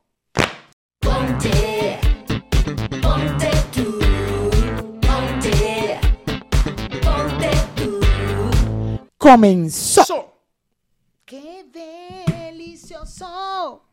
Ponte. 1.00 1.98
Ponte 3.02 3.50
tú. 3.74 3.98
Ponte. 5.00 5.98
Ponte 7.02 7.50
tú. 7.76 8.00
Comenzó. 9.16 10.32
Qué 11.24 11.64
delicioso. 11.72 13.85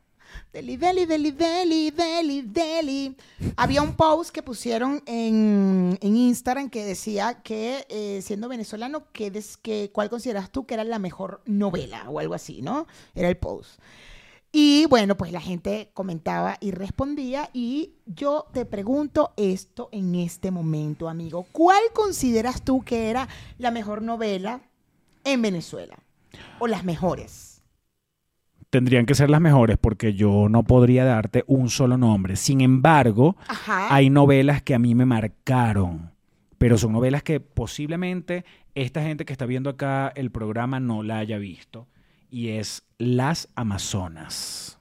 Deli, 0.54 0.78
deli, 0.78 1.06
deli, 1.08 1.32
deli, 1.32 1.90
deli, 1.90 2.42
deli. 2.44 3.18
Había 3.58 3.82
un 3.82 3.96
post 3.96 4.30
que 4.30 4.44
pusieron 4.44 5.02
en, 5.08 5.98
en 6.00 6.16
Instagram 6.16 6.70
que 6.70 6.86
decía 6.86 7.42
que, 7.42 7.88
eh, 7.90 8.22
siendo 8.22 8.48
venezolano, 8.50 9.06
¿qué 9.14 9.32
des- 9.32 9.58
que, 9.58 9.90
¿cuál 9.92 10.12
consideras 10.12 10.52
tú 10.52 10.68
que 10.68 10.76
era 10.76 10.84
la 10.84 11.00
mejor 11.00 11.42
novela 11.48 12.08
o 12.08 12.20
algo 12.20 12.36
así, 12.36 12.62
no? 12.62 12.86
Era 13.16 13.30
el 13.30 13.38
post. 13.38 13.80
Y 14.52 14.86
bueno, 14.86 15.18
pues 15.18 15.32
la 15.32 15.42
gente 15.42 15.90
comentaba 15.96 16.58
y 16.62 16.70
respondía 16.70 17.50
y 17.52 17.94
yo 18.06 18.46
te 18.54 18.66
pregunto 18.66 19.34
esto 19.38 19.90
en 19.92 20.14
este 20.14 20.52
momento, 20.52 21.10
amigo. 21.10 21.48
¿Cuál 21.52 21.82
consideras 21.96 22.62
tú 22.62 22.84
que 22.84 23.10
era 23.10 23.28
la 23.58 23.72
mejor 23.72 24.04
novela 24.04 24.62
en 25.24 25.42
Venezuela? 25.42 25.98
O 26.60 26.68
las 26.68 26.84
mejores. 26.84 27.53
Tendrían 28.74 29.06
que 29.06 29.14
ser 29.14 29.30
las 29.30 29.40
mejores 29.40 29.78
porque 29.78 30.16
yo 30.16 30.48
no 30.50 30.64
podría 30.64 31.06
darte 31.06 31.44
un 31.46 31.70
solo 31.70 31.96
nombre. 31.96 32.36
Sin 32.36 32.60
embargo, 32.60 33.38
Ajá. 33.48 33.94
hay 33.94 34.10
novelas 34.10 34.64
que 34.64 34.74
a 34.74 34.80
mí 34.80 34.96
me 34.96 35.06
marcaron, 35.06 36.12
pero 36.58 36.80
son 36.80 36.92
novelas 36.92 37.22
que 37.22 37.40
posiblemente 37.40 38.46
esta 38.74 39.04
gente 39.04 39.26
que 39.26 39.34
está 39.34 39.46
viendo 39.46 39.70
acá 39.70 40.12
el 40.16 40.32
programa 40.32 40.80
no 40.80 41.04
la 41.04 41.20
haya 41.20 41.38
visto. 41.38 41.88
Y 42.32 42.50
es 42.50 42.82
Las 42.98 43.48
Amazonas. 43.54 44.80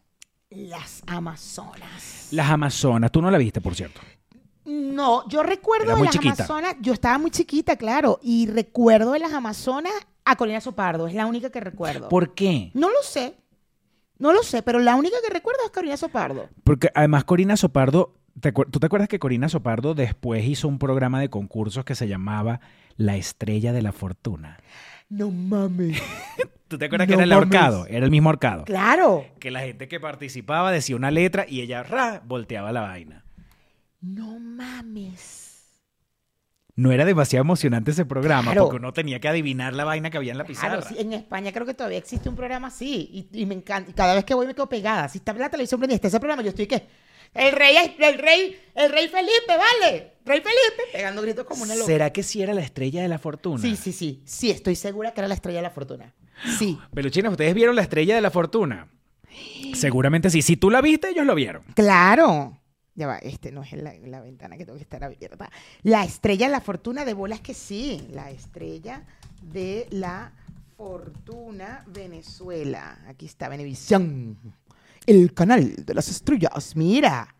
Las 0.49 1.02
Amazonas. 1.06 2.28
Las 2.30 2.49
Amazonas, 2.50 3.12
tú 3.12 3.20
no 3.20 3.30
la 3.30 3.37
viste, 3.37 3.61
por 3.61 3.75
cierto. 3.75 4.00
No, 4.64 5.28
yo 5.28 5.42
recuerdo 5.42 5.84
Era 5.88 5.96
de 5.96 6.04
las 6.04 6.12
chiquita. 6.12 6.32
Amazonas, 6.32 6.76
yo 6.80 6.94
estaba 6.94 7.18
muy 7.18 7.30
chiquita, 7.30 7.76
claro, 7.76 8.20
y 8.22 8.46
recuerdo 8.46 9.12
de 9.12 9.18
las 9.18 9.34
Amazonas 9.34 9.92
a 10.25 10.37
Corina 10.37 10.62
Sopardo, 10.62 11.06
es 11.08 11.14
la 11.14 11.26
única 11.26 11.50
que 11.50 11.61
recuerdo. 11.61 12.08
¿Por 12.08 12.34
qué? 12.34 12.70
No 12.72 12.88
lo 12.88 13.02
sé, 13.02 13.34
no 14.19 14.33
lo 14.33 14.42
sé, 14.42 14.62
pero 14.62 14.78
la 14.78 14.95
única 14.97 15.16
que 15.26 15.33
recuerdo 15.33 15.61
es 15.64 15.71
Corina 15.71 15.97
Sopardo. 15.97 16.49
Porque 16.64 16.90
además 16.95 17.25
Corina 17.25 17.57
Sopardo, 17.57 18.14
¿te 18.40 18.52
acuer- 18.54 18.71
¿tú 18.71 18.78
te 18.81 18.87
acuerdas 18.87 19.09
que 19.09 19.19
Corina 19.19 19.49
Sopardo 19.49 19.95
después 19.95 20.45
hizo 20.45 20.69
un 20.69 20.78
programa 20.78 21.21
de 21.21 21.28
concursos 21.31 21.85
que 21.85 21.95
se 21.95 22.09
llamaba 22.09 22.61
La 22.97 23.16
Estrella 23.16 23.73
de 23.73 23.83
la 23.83 23.92
Fortuna? 23.92 24.59
No 25.09 25.31
mames. 25.31 26.00
¿Tú 26.69 26.78
te 26.78 26.87
acuerdas 26.87 27.07
que 27.07 27.14
No 27.16 27.23
era 27.23 27.25
el 27.25 27.31
mames. 27.40 27.54
ahorcado? 27.61 27.87
Era 27.87 28.04
el 28.07 28.11
mismo 28.11 28.28
ahorcado. 28.31 28.64
claro. 28.64 29.26
Que 29.40 29.50
la 29.50 29.61
gente 29.61 29.88
que 29.88 30.00
participaba 30.00 30.73
decía 30.73 30.97
una 30.97 31.11
letra 31.11 31.45
y 31.49 31.61
ella 31.61 31.83
ra, 31.83 32.23
volteaba 32.25 32.73
la 32.73 32.81
vaina. 32.83 33.25
No 34.00 34.38
mames. 34.38 35.51
No 36.75 36.91
era 36.91 37.05
demasiado 37.05 37.43
emocionante 37.43 37.91
ese 37.91 38.07
programa 38.07 38.52
Claro. 38.52 38.62
porque 38.64 38.76
uno 38.79 38.93
tenía 38.95 39.21
que 39.21 39.29
adivinar 39.29 39.75
la 39.75 39.85
vaina 39.85 40.09
que 40.11 40.17
había 40.17 40.33
en 40.33 40.38
la 40.38 40.45
pizarra. 40.45 40.79
Claro, 40.81 40.88
sí, 40.88 40.95
en 40.99 41.12
España 41.12 41.52
creo 41.52 41.67
que 41.67 41.75
todavía 41.75 41.99
existe 41.99 42.29
un 42.31 42.35
programa 42.37 42.69
así 42.69 43.29
y, 43.33 43.41
y 43.43 43.47
me 43.47 43.55
encanta. 43.55 43.91
Y 43.91 43.95
cada 43.95 44.14
vez 44.14 44.25
que 44.25 44.33
voy 44.35 44.47
me 44.47 44.55
quedo 44.55 44.69
pegada. 44.69 45.09
Si 45.09 45.19
está 45.19 45.33
la 45.35 45.50
televisión 45.50 45.79
prendida, 45.81 45.97
está 45.97 46.09
ese 46.09 46.19
programa, 46.19 46.43
yo 46.43 46.49
estoy 46.49 46.67
que 46.67 46.87
el 47.35 47.52
rey, 47.52 47.76
es- 47.76 47.91
el 47.99 48.19
rey, 48.19 48.59
el 48.75 48.91
rey 48.91 49.09
Felipe, 49.09 49.49
vale, 49.49 50.12
rey 50.25 50.41
Felipe, 50.41 50.83
pegando 50.93 51.21
gritos 51.23 51.45
como 51.45 51.62
una 51.64 51.75
loca. 51.75 51.87
¿Será 51.87 52.11
que 52.11 52.23
sí 52.23 52.41
era 52.43 52.55
la 52.55 52.62
estrella 52.62 53.02
de 53.02 53.09
la 53.09 53.19
fortuna? 53.19 53.61
Sí, 53.61 53.76
sí, 53.76 53.93
sí, 53.93 54.23
sí, 54.25 54.50
estoy 54.50 54.75
segura 54.76 55.12
que 55.12 55.21
era 55.21 55.29
la 55.29 55.35
estrella 55.35 55.59
de 55.59 55.62
la 55.64 55.71
fortuna. 55.71 56.14
Sí, 56.59 56.79
Peluchines, 56.95 57.31
¿ustedes 57.31 57.55
vieron 57.55 57.76
la 57.76 57.83
estrella 57.83 58.14
de 58.14 58.21
la 58.23 58.31
fortuna? 58.31 58.88
Seguramente 59.75 60.29
sí. 60.31 60.43
Si 60.43 60.57
tú 60.57 60.71
la 60.71 60.81
viste, 60.81 61.11
ellos 61.11 61.26
lo 61.26 61.35
vieron. 61.35 61.62
claro. 61.75 62.59
Ya 62.94 63.06
va, 63.06 63.18
este 63.18 63.52
no 63.52 63.62
es 63.62 63.72
la, 63.72 63.94
la 63.94 64.20
ventana 64.20 64.56
que 64.56 64.66
tengo 64.66 64.76
que 64.76 64.82
estar 64.82 65.02
abierta. 65.02 65.50
La 65.82 66.04
estrella 66.04 66.46
de 66.46 66.52
la 66.52 66.61
fortuna 66.61 67.04
de 67.04 67.14
bolas 67.14 67.40
que 67.40 67.54
sí. 67.54 68.06
La 68.12 68.30
estrella 68.30 69.04
de 69.40 69.87
la 69.90 70.32
fortuna 70.76 71.84
Venezuela. 71.87 72.99
Aquí 73.06 73.26
está 73.26 73.49
Venevisión. 73.49 74.37
El 75.06 75.32
canal 75.32 75.75
de 75.87 75.94
las 75.94 76.08
estrellas. 76.08 76.76
Mira. 76.76 77.34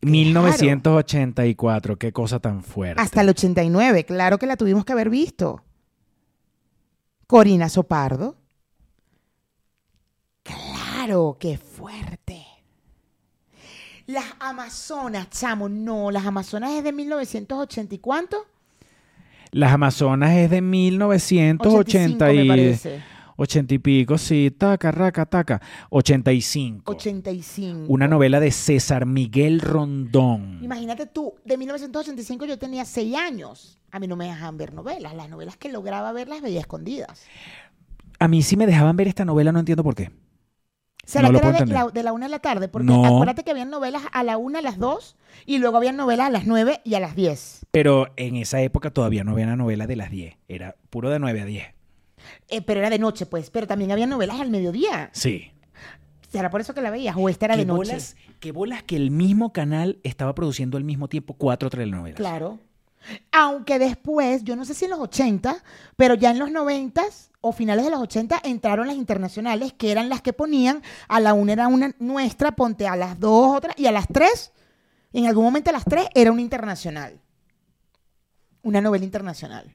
1984, 0.00 1.96
qué 1.96 2.12
cosa 2.12 2.38
tan 2.40 2.62
fuerte. 2.62 3.00
Hasta 3.00 3.22
el 3.22 3.30
89. 3.30 4.04
Claro 4.04 4.38
que 4.38 4.46
la 4.46 4.56
tuvimos 4.56 4.84
que 4.84 4.92
haber 4.92 5.10
visto. 5.10 5.64
Corina 7.26 7.68
Sopardo. 7.68 8.36
Claro, 10.42 11.36
qué 11.38 11.58
fuerte. 11.58 12.37
Las 14.08 14.24
Amazonas, 14.40 15.28
chamo, 15.28 15.68
no, 15.68 16.10
las 16.10 16.24
Amazonas 16.24 16.72
es 16.72 16.82
de 16.82 16.92
1980 16.94 17.94
y 17.94 17.98
cuánto? 17.98 18.38
Las 19.50 19.70
Amazonas 19.70 20.34
es 20.34 20.50
de 20.50 20.62
1980 20.62 22.24
85 22.24 22.24
me 22.24 22.42
y, 22.42 22.48
parece. 22.48 23.02
80 23.36 23.74
y 23.74 23.78
pico, 23.78 24.16
sí, 24.16 24.50
taca, 24.56 24.92
raca, 24.92 25.26
taca. 25.26 25.60
85. 25.90 26.90
85. 26.90 27.84
Una 27.92 28.08
novela 28.08 28.40
de 28.40 28.50
César 28.50 29.04
Miguel 29.04 29.60
Rondón. 29.60 30.60
Imagínate 30.62 31.04
tú, 31.04 31.34
de 31.44 31.58
1985 31.58 32.46
yo 32.46 32.58
tenía 32.58 32.86
6 32.86 33.14
años. 33.14 33.78
A 33.90 33.98
mí 33.98 34.06
no 34.06 34.16
me 34.16 34.24
dejaban 34.24 34.56
ver 34.56 34.72
novelas. 34.72 35.14
Las 35.14 35.28
novelas 35.28 35.58
que 35.58 35.70
lograba 35.70 36.12
ver 36.12 36.28
las 36.28 36.40
veía 36.40 36.60
escondidas. 36.60 37.26
A 38.18 38.26
mí 38.26 38.42
sí 38.42 38.56
me 38.56 38.66
dejaban 38.66 38.96
ver 38.96 39.08
esta 39.08 39.26
novela, 39.26 39.52
no 39.52 39.58
entiendo 39.58 39.84
por 39.84 39.94
qué. 39.94 40.10
¿Será 41.08 41.30
No 41.30 41.40
que 41.40 41.46
era 41.48 41.58
de 41.60 41.66
la, 41.72 41.86
de 41.88 42.02
la 42.02 42.12
una 42.12 42.26
de 42.26 42.30
la 42.30 42.38
tarde? 42.38 42.68
Porque 42.68 42.86
No. 42.86 43.02
acuérdate 43.02 43.42
que 43.42 43.50
habían 43.50 43.70
novelas 43.70 44.02
a 44.12 44.22
la 44.22 44.36
una, 44.36 44.58
a 44.58 44.62
las 44.62 44.78
dos, 44.78 45.16
y 45.46 45.56
luego 45.56 45.78
habían 45.78 45.96
novelas 45.96 46.26
a 46.26 46.30
las 46.30 46.46
nueve 46.46 46.82
y 46.84 46.94
a 46.96 47.00
las 47.00 47.16
diez. 47.16 47.64
Pero 47.70 48.08
en 48.16 48.36
esa 48.36 48.60
época 48.60 48.90
todavía 48.90 49.24
no 49.24 49.32
había 49.32 49.46
una 49.46 49.56
novela 49.56 49.86
de 49.86 49.96
las 49.96 50.10
10. 50.10 50.36
Era 50.48 50.76
puro 50.90 51.08
de 51.08 51.18
9 51.18 51.40
a 51.40 51.44
10. 51.46 51.66
Eh, 52.50 52.60
pero 52.60 52.80
era 52.80 52.90
de 52.90 52.98
noche, 52.98 53.24
pues. 53.24 53.48
Pero 53.48 53.66
también 53.66 53.90
había 53.90 54.06
novelas 54.06 54.38
al 54.38 54.50
mediodía. 54.50 55.08
Sí. 55.14 55.50
¿Será 56.30 56.50
por 56.50 56.60
eso 56.60 56.74
que 56.74 56.82
la 56.82 56.90
veías? 56.90 57.16
¿O 57.16 57.30
esta 57.30 57.46
era 57.46 57.54
¿Qué 57.54 57.60
de 57.60 57.66
noche? 57.66 57.90
bolas, 57.92 58.16
qué 58.38 58.52
bolas 58.52 58.82
que 58.82 58.96
el 58.96 59.10
mismo 59.10 59.54
canal 59.54 59.98
estaba 60.02 60.34
produciendo 60.34 60.76
al 60.76 60.84
mismo 60.84 61.08
tiempo 61.08 61.32
cuatro 61.34 61.70
telenovelas. 61.70 62.16
Claro. 62.18 62.58
Aunque 63.32 63.78
después, 63.78 64.44
yo 64.44 64.56
no 64.56 64.66
sé 64.66 64.74
si 64.74 64.84
en 64.84 64.90
los 64.90 65.00
80, 65.00 65.62
pero 65.96 66.14
ya 66.14 66.30
en 66.32 66.38
los 66.38 66.50
90 66.50 67.02
o 67.40 67.52
finales 67.52 67.84
de 67.84 67.90
los 67.90 68.00
80 68.00 68.40
entraron 68.44 68.86
las 68.86 68.96
internacionales, 68.96 69.72
que 69.72 69.92
eran 69.92 70.08
las 70.08 70.22
que 70.22 70.32
ponían, 70.32 70.82
a 71.08 71.20
la 71.20 71.34
una 71.34 71.52
era 71.52 71.68
una 71.68 71.94
nuestra, 71.98 72.52
ponte 72.52 72.86
a 72.86 72.96
las 72.96 73.18
dos 73.18 73.56
otra, 73.56 73.74
y 73.76 73.86
a 73.86 73.92
las 73.92 74.08
tres, 74.08 74.52
en 75.12 75.26
algún 75.26 75.44
momento 75.44 75.70
a 75.70 75.72
las 75.72 75.84
tres 75.84 76.06
era 76.14 76.32
una 76.32 76.42
internacional. 76.42 77.20
Una 78.62 78.80
novela 78.80 79.04
internacional. 79.04 79.74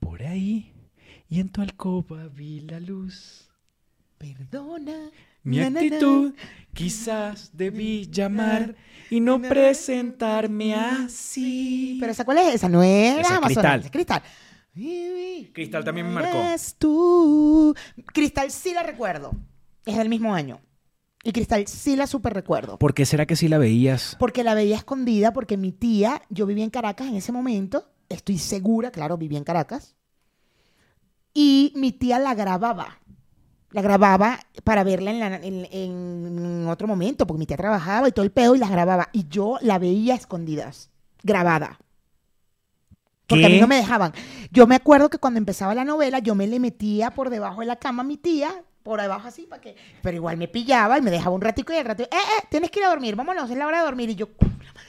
Por 0.00 0.22
ahí 0.22 0.74
y 1.28 1.40
en 1.40 1.50
tu 1.50 1.60
alcoba 1.60 2.28
vi 2.28 2.60
la 2.60 2.80
luz. 2.80 3.48
Perdona. 4.16 5.10
Mi 5.44 5.58
na, 5.58 5.64
na, 5.64 5.70
na. 5.70 5.80
actitud 5.80 6.34
quizás 6.74 7.50
debí 7.52 8.08
llamar 8.10 8.74
y 9.08 9.20
no 9.20 9.40
presentarme 9.40 10.74
así. 10.74 11.96
Pero 12.00 12.12
esa 12.12 12.24
cuál 12.24 12.38
es 12.38 12.56
esa, 12.56 12.68
no 12.68 12.82
es 12.82 13.12
Esa 13.12 13.16
las 13.20 13.30
es 13.30 13.36
Amazonas, 13.38 13.54
Cristal. 13.54 13.84
es 13.84 13.90
Cristal. 13.90 14.22
Cristal 15.52 15.84
también 15.84 16.06
me 16.08 16.14
marcó. 16.14 16.36
Eres 16.38 16.76
tú. 16.78 17.74
Cristal 18.12 18.50
sí 18.50 18.72
la 18.74 18.82
recuerdo. 18.82 19.32
Es 19.84 19.96
del 19.96 20.08
mismo 20.08 20.34
año. 20.34 20.60
Y 21.24 21.32
Cristal 21.32 21.66
sí 21.66 21.96
la 21.96 22.06
super 22.06 22.32
recuerdo. 22.32 22.78
¿Por 22.78 22.94
qué 22.94 23.04
será 23.04 23.26
que 23.26 23.36
si 23.36 23.48
la 23.48 23.58
veías? 23.58 24.16
Porque 24.18 24.44
la 24.44 24.54
veía 24.54 24.76
escondida, 24.76 25.32
porque 25.32 25.56
mi 25.56 25.72
tía, 25.72 26.22
yo 26.30 26.46
vivía 26.46 26.64
en 26.64 26.70
Caracas 26.70 27.08
en 27.08 27.16
ese 27.16 27.32
momento, 27.32 27.90
estoy 28.08 28.38
segura, 28.38 28.90
claro, 28.90 29.16
vivía 29.18 29.38
en 29.38 29.44
Caracas, 29.44 29.96
y 31.34 31.72
mi 31.76 31.92
tía 31.92 32.18
la 32.18 32.34
grababa. 32.34 32.98
La 33.70 33.82
grababa 33.82 34.40
para 34.64 34.82
verla 34.82 35.10
en, 35.10 35.20
la- 35.20 35.36
en- 35.36 35.66
en 35.70 36.66
otro 36.68 36.88
momento, 36.88 37.26
porque 37.26 37.38
mi 37.40 37.46
tía 37.46 37.56
trabajaba 37.58 38.08
y 38.08 38.12
todo 38.12 38.24
el 38.24 38.32
pedo 38.32 38.54
y 38.54 38.58
las 38.58 38.70
grababa. 38.70 39.08
Y 39.12 39.28
yo 39.28 39.58
la 39.60 39.78
veía 39.78 40.14
escondidas, 40.14 40.90
grabada. 41.22 41.78
Porque 43.28 43.46
a 43.46 43.48
mí 43.48 43.60
no 43.60 43.66
me 43.68 43.76
dejaban. 43.76 44.12
Yo 44.50 44.66
me 44.66 44.74
acuerdo 44.74 45.10
que 45.10 45.18
cuando 45.18 45.38
empezaba 45.38 45.74
la 45.74 45.84
novela, 45.84 46.18
yo 46.18 46.34
me 46.34 46.46
le 46.46 46.58
metía 46.58 47.10
por 47.12 47.30
debajo 47.30 47.60
de 47.60 47.66
la 47.66 47.76
cama 47.76 48.02
a 48.02 48.06
mi 48.06 48.16
tía, 48.16 48.64
por 48.82 49.00
debajo 49.00 49.28
así, 49.28 49.42
para 49.42 49.60
que. 49.60 49.76
Pero 50.02 50.16
igual 50.16 50.36
me 50.38 50.48
pillaba 50.48 50.98
y 50.98 51.02
me 51.02 51.10
dejaba 51.10 51.34
un 51.36 51.42
ratico 51.42 51.72
y 51.72 51.76
al 51.76 51.84
rato, 51.84 52.02
eh, 52.04 52.08
eh, 52.12 52.46
tienes 52.50 52.70
que 52.70 52.80
ir 52.80 52.86
a 52.86 52.88
dormir, 52.88 53.16
vámonos, 53.16 53.50
es 53.50 53.56
la 53.58 53.66
hora 53.66 53.78
de 53.78 53.84
dormir. 53.84 54.10
Y 54.10 54.14
yo, 54.14 54.28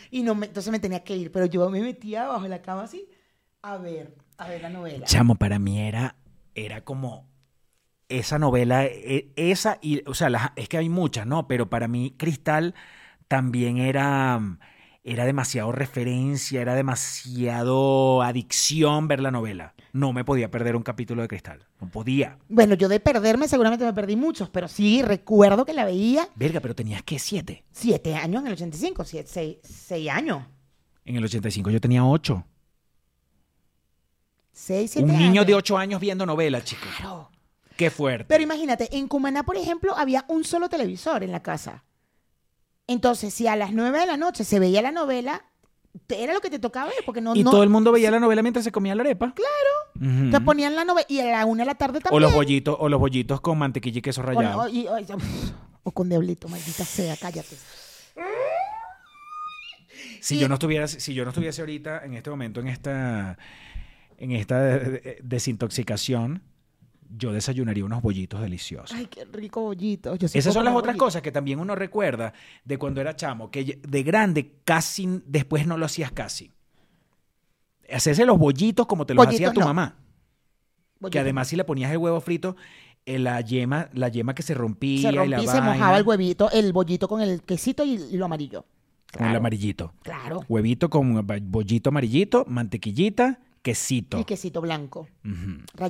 y 0.09 0.23
no 0.23 0.35
me, 0.35 0.45
entonces 0.47 0.71
me 0.71 0.79
tenía 0.79 1.03
que 1.03 1.15
ir, 1.17 1.31
pero 1.31 1.45
yo 1.45 1.69
me 1.69 1.81
metía 1.81 2.21
debajo 2.23 2.43
de 2.43 2.49
la 2.49 2.61
cama 2.61 2.83
así, 2.83 3.07
a 3.61 3.77
ver, 3.77 4.15
a 4.37 4.47
ver 4.47 4.61
la 4.61 4.69
novela. 4.69 5.05
Chamo, 5.05 5.35
para 5.35 5.59
mí 5.59 5.79
era, 5.81 6.15
era 6.55 6.81
como 6.85 7.27
esa 8.07 8.39
novela, 8.39 8.85
e- 8.85 9.31
esa 9.35 9.77
y, 9.81 10.01
o 10.07 10.13
sea, 10.13 10.29
las- 10.29 10.51
es 10.55 10.69
que 10.69 10.77
hay 10.77 10.89
muchas, 10.89 11.27
¿no? 11.27 11.47
Pero 11.47 11.69
para 11.69 11.87
mí 11.87 12.15
Cristal 12.17 12.73
también 13.27 13.77
era, 13.77 14.39
era 15.11 15.25
demasiado 15.25 15.71
referencia, 15.71 16.61
era 16.61 16.75
demasiado 16.75 18.21
adicción 18.21 19.07
ver 19.07 19.19
la 19.21 19.31
novela. 19.31 19.73
No 19.91 20.13
me 20.13 20.23
podía 20.23 20.51
perder 20.51 20.75
un 20.75 20.83
capítulo 20.83 21.21
de 21.21 21.27
Cristal, 21.27 21.65
no 21.81 21.89
podía. 21.89 22.37
Bueno, 22.47 22.75
yo 22.75 22.87
de 22.87 22.99
perderme 22.99 23.47
seguramente 23.47 23.85
me 23.85 23.93
perdí 23.93 24.15
muchos, 24.15 24.49
pero 24.49 24.67
sí 24.67 25.01
recuerdo 25.01 25.65
que 25.65 25.73
la 25.73 25.85
veía 25.85 26.27
Verga, 26.35 26.59
pero 26.59 26.75
tenías 26.75 27.01
que 27.03 27.17
siete. 27.19 27.63
siete 27.71 28.15
años 28.15 28.41
en 28.41 28.47
el 28.47 28.53
85, 28.53 29.03
siete, 29.03 29.29
seis, 29.31 29.57
seis 29.63 30.09
años. 30.09 30.43
En 31.05 31.15
el 31.15 31.23
85 31.25 31.71
yo 31.71 31.81
tenía 31.81 32.05
ocho. 32.05 32.45
6, 34.51 34.91
7 34.91 35.05
Un 35.05 35.11
años. 35.11 35.21
niño 35.21 35.45
de 35.45 35.55
8 35.55 35.77
años 35.77 36.01
viendo 36.01 36.25
novelas, 36.25 36.65
chicos. 36.65 36.89
Claro. 36.97 37.31
Qué 37.77 37.89
fuerte. 37.89 38.25
Pero 38.27 38.43
imagínate, 38.43 38.95
en 38.97 39.07
Cumaná, 39.07 39.43
por 39.43 39.55
ejemplo, 39.55 39.95
había 39.95 40.25
un 40.27 40.43
solo 40.43 40.67
televisor 40.67 41.23
en 41.23 41.31
la 41.31 41.41
casa. 41.41 41.85
Entonces, 42.91 43.33
si 43.33 43.47
a 43.47 43.55
las 43.55 43.71
9 43.71 43.99
de 43.99 44.05
la 44.07 44.17
noche 44.17 44.43
se 44.43 44.59
veía 44.59 44.81
la 44.81 44.91
novela, 44.91 45.45
era 46.09 46.33
lo 46.33 46.41
que 46.41 46.49
te 46.49 46.57
tocaba 46.59 46.87
ver, 46.87 46.95
porque 47.05 47.21
no... 47.21 47.35
y 47.35 47.43
no 47.43 47.51
todo 47.51 47.61
el 47.63 47.69
mundo 47.69 47.91
veía 47.91 48.09
la 48.11 48.19
novela 48.19 48.41
mientras 48.41 48.63
se 48.65 48.71
comía 48.71 48.95
la 48.95 49.01
arepa. 49.03 49.33
Claro. 49.35 50.31
Te 50.31 50.41
ponían 50.41 50.75
la 50.75 50.85
novela 50.85 51.05
y 51.09 51.19
a 51.19 51.25
la 51.25 51.45
1 51.45 51.61
de 51.61 51.65
la 51.65 51.75
tarde 51.75 51.99
también. 51.99 52.15
O 52.17 52.19
los 52.19 52.33
bollitos, 52.33 52.75
o 52.79 52.89
los 52.89 52.99
bollitos 52.99 53.41
con 53.41 53.57
mantequilla 53.57 53.99
y 53.99 54.01
queso 54.01 54.21
O, 54.21 54.23
rallado. 54.23 54.63
no, 54.63 54.69
y- 54.69 54.87
o- 54.87 54.97
o 55.83 55.91
con 55.91 56.09
diablito, 56.09 56.47
maldita 56.47 56.83
sea, 56.83 57.15
cállate. 57.17 57.55
Si 60.21 60.35
y- 60.35 60.39
yo 60.39 60.47
no 60.47 60.55
estuviera, 60.55 60.87
si 60.87 61.13
yo 61.13 61.23
no 61.23 61.29
estuviese 61.29 61.61
ahorita 61.61 62.03
en 62.05 62.13
este 62.15 62.29
momento 62.29 62.59
en 62.59 62.67
esta 62.67 63.37
en 64.17 64.31
esta 64.31 64.79
desintoxicación, 65.21 66.41
yo 67.09 67.31
desayunaría 67.33 67.83
unos 67.85 68.01
bollitos 68.01 68.39
deliciosos. 68.41 68.91
Ay, 68.95 69.07
qué 69.07 69.25
rico 69.25 69.61
bollito. 69.61 70.15
Yo 70.15 70.27
Esas 70.31 70.53
son 70.53 70.63
las 70.65 70.75
otras 70.75 70.95
cosas 70.95 71.21
que 71.21 71.31
también 71.31 71.59
uno 71.59 71.75
recuerda 71.75 72.33
de 72.63 72.77
cuando 72.77 73.01
era 73.01 73.15
chamo, 73.15 73.49
que 73.49 73.79
de 73.81 74.03
grande 74.03 74.53
casi 74.63 75.21
después 75.25 75.65
no 75.67 75.77
lo 75.77 75.85
hacías 75.87 76.11
casi. 76.11 76.51
Hacerse 77.91 78.25
los 78.25 78.37
bollitos 78.37 78.85
como 78.85 79.05
te 79.05 79.13
los 79.15 79.25
hacía 79.25 79.47
Bollitos 79.47 79.53
tu 79.55 79.59
no. 79.61 79.65
mamá. 79.67 79.95
Que 81.11 81.19
además 81.19 81.47
si 81.47 81.55
le 81.55 81.63
ponías 81.63 81.91
el 81.91 81.97
huevo 81.97 82.19
frito, 82.21 82.55
eh, 83.05 83.17
la 83.19 83.39
yema, 83.41 83.89
la 83.93 84.09
yema 84.09 84.35
que 84.35 84.43
se 84.43 84.53
rompía, 84.53 85.09
se 85.09 85.15
y 85.25 85.27
la 85.29 85.41
y 85.41 85.47
se 85.47 85.53
vaina, 85.53 85.73
mojaba 85.73 85.97
el 85.97 86.05
huevito, 86.05 86.51
el 86.51 86.73
bollito 86.73 87.07
con 87.07 87.21
el 87.21 87.41
quesito 87.41 87.83
y, 87.85 87.93
y 87.93 88.17
lo 88.17 88.25
amarillo. 88.25 88.65
con 89.17 89.25
el 89.25 89.35
amarillito. 89.35 89.93
Claro. 90.03 90.43
Huevito 90.47 90.89
con 90.89 91.25
bollito 91.49 91.89
amarillito, 91.89 92.45
mantequillita, 92.47 93.39
quesito. 93.63 94.19
Y 94.19 94.25
quesito 94.25 94.61
blanco. 94.61 95.07
Pla- 95.75 95.89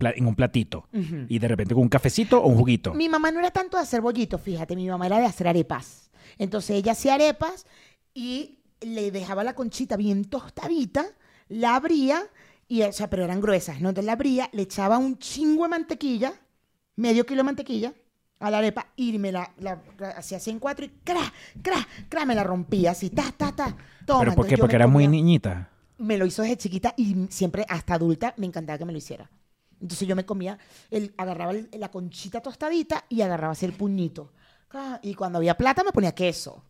en 0.00 0.26
un 0.26 0.34
platito. 0.34 0.88
Y 1.28 1.38
de 1.38 1.48
repente 1.48 1.74
con 1.74 1.82
un 1.82 1.88
cafecito 1.88 2.40
o 2.42 2.48
un 2.48 2.56
juguito. 2.56 2.94
Mi 2.94 3.08
mamá 3.08 3.30
no 3.30 3.40
era 3.40 3.50
tanto 3.50 3.76
de 3.76 3.82
hacer 3.82 4.00
bollitos, 4.00 4.40
fíjate, 4.40 4.76
mi 4.76 4.88
mamá 4.88 5.06
era 5.06 5.18
de 5.18 5.26
hacer 5.26 5.48
arepas. 5.48 6.10
Entonces 6.38 6.76
ella 6.76 6.92
hacía 6.92 7.14
arepas 7.14 7.66
y 8.12 8.58
le 8.80 9.10
dejaba 9.10 9.44
la 9.44 9.54
conchita 9.54 9.96
bien 9.96 10.24
tostadita, 10.24 11.04
la 11.48 11.76
abría, 11.76 12.22
y, 12.68 12.82
o 12.82 12.92
sea, 12.92 13.08
pero 13.10 13.24
eran 13.24 13.40
gruesas, 13.40 13.80
¿no? 13.80 13.90
Entonces 13.90 14.06
la 14.06 14.12
abría, 14.12 14.48
le 14.52 14.62
echaba 14.62 14.98
un 14.98 15.18
chingo 15.18 15.64
de 15.64 15.68
mantequilla, 15.70 16.32
medio 16.96 17.24
kilo 17.26 17.38
de 17.38 17.44
mantequilla, 17.44 17.92
a 18.40 18.50
la 18.50 18.58
arepa, 18.58 18.88
y 18.96 19.16
me 19.18 19.32
la, 19.32 19.52
la- 19.58 19.82
la 19.98 20.10
hacía 20.10 20.38
así 20.38 20.50
en 20.50 20.58
cuatro 20.58 20.84
y 20.84 20.90
cra, 21.04 21.32
cra, 21.62 21.86
cra, 22.08 22.24
me 22.26 22.34
la 22.34 22.44
rompía 22.44 22.90
así, 22.90 23.10
ta, 23.10 23.32
ta, 23.36 23.52
ta. 23.54 23.76
Toma, 24.06 24.20
¿Pero 24.20 24.34
por 24.34 24.46
qué? 24.46 24.58
Porque 24.58 24.76
era 24.76 24.86
muy 24.86 25.06
niñita. 25.08 25.70
me 25.98 26.18
lo 26.18 26.26
hizo 26.26 26.42
desde 26.42 26.56
chiquita 26.56 26.92
y 26.96 27.26
siempre 27.30 27.64
hasta 27.68 27.94
adulta 27.94 28.34
me 28.36 28.46
encantaba 28.46 28.76
que 28.78 28.84
me 28.84 28.92
lo 28.92 28.98
hiciera. 28.98 29.30
Entonces 29.84 30.08
yo 30.08 30.16
me 30.16 30.24
comía, 30.24 30.58
el, 30.90 31.12
agarraba 31.18 31.52
el- 31.52 31.68
la 31.78 31.90
conchita 31.90 32.40
tostadita 32.40 33.04
y 33.10 33.20
agarraba 33.20 33.52
así 33.52 33.66
el 33.66 33.74
puñito. 33.74 34.32
Ah, 34.72 34.98
Y 35.02 35.14
cuando 35.14 35.36
había 35.38 35.56
plata 35.58 35.84
me 35.84 35.92
ponía 35.92 36.12
queso. 36.14 36.64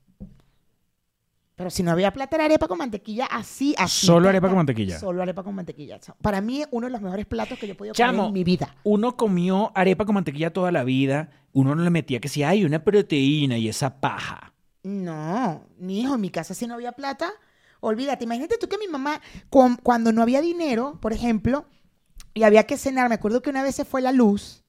Pero 1.55 1.70
si 1.70 1.85
no 1.85 1.92
había 1.92 2.12
plata 2.12 2.35
era 2.35 2.46
arepa 2.46 2.66
con 2.66 2.77
mantequilla 2.79 3.27
así, 3.27 3.72
así. 3.79 4.05
¿Solo 4.07 4.29
arepa 4.29 4.48
con 4.48 4.57
mantequilla? 4.57 4.98
Solo 4.98 5.22
arepa 5.22 5.44
con 5.44 5.55
mantequilla. 5.55 6.00
Para 6.20 6.40
mí 6.40 6.64
uno 6.72 6.88
de 6.88 6.90
los 6.92 7.00
mejores 7.00 7.24
platos 7.27 7.57
que 7.57 7.68
yo 7.68 7.74
he 7.74 7.77
podido 7.77 7.94
comer 7.94 8.11
Chamo, 8.11 8.27
en 8.27 8.33
mi 8.33 8.42
vida. 8.42 8.74
uno 8.83 9.16
comió 9.16 9.70
arepa 9.77 10.05
con 10.05 10.16
mantequilla 10.16 10.53
toda 10.53 10.72
la 10.72 10.83
vida. 10.83 11.31
Uno 11.53 11.77
no 11.77 11.85
le 11.85 11.90
metía 11.90 12.18
que 12.20 12.29
si 12.29 12.42
hay 12.42 12.64
una 12.64 12.83
proteína 12.83 13.57
y 13.57 13.68
esa 13.68 14.00
paja. 14.00 14.53
No, 14.83 15.64
mi 15.79 16.00
hijo, 16.00 16.16
en 16.16 16.20
mi 16.20 16.31
casa 16.31 16.53
si 16.55 16.66
no 16.66 16.74
había 16.74 16.90
plata, 16.90 17.31
olvídate. 17.79 18.24
Imagínate 18.24 18.59
tú 18.59 18.68
que 18.68 18.77
mi 18.77 18.88
mamá, 18.88 19.20
con- 19.48 19.77
cuando 19.77 20.11
no 20.12 20.22
había 20.22 20.40
dinero, 20.40 20.98
por 21.00 21.12
ejemplo, 21.12 21.66
y 22.35 22.42
había 22.42 22.66
que 22.66 22.77
cenar, 22.77 23.09
me 23.09 23.14
acuerdo 23.14 23.40
que 23.40 23.51
una 23.51 23.62
vez 23.62 23.77
se 23.77 23.85
fue 23.85 24.03
la 24.03 24.12
luz, 24.12 24.64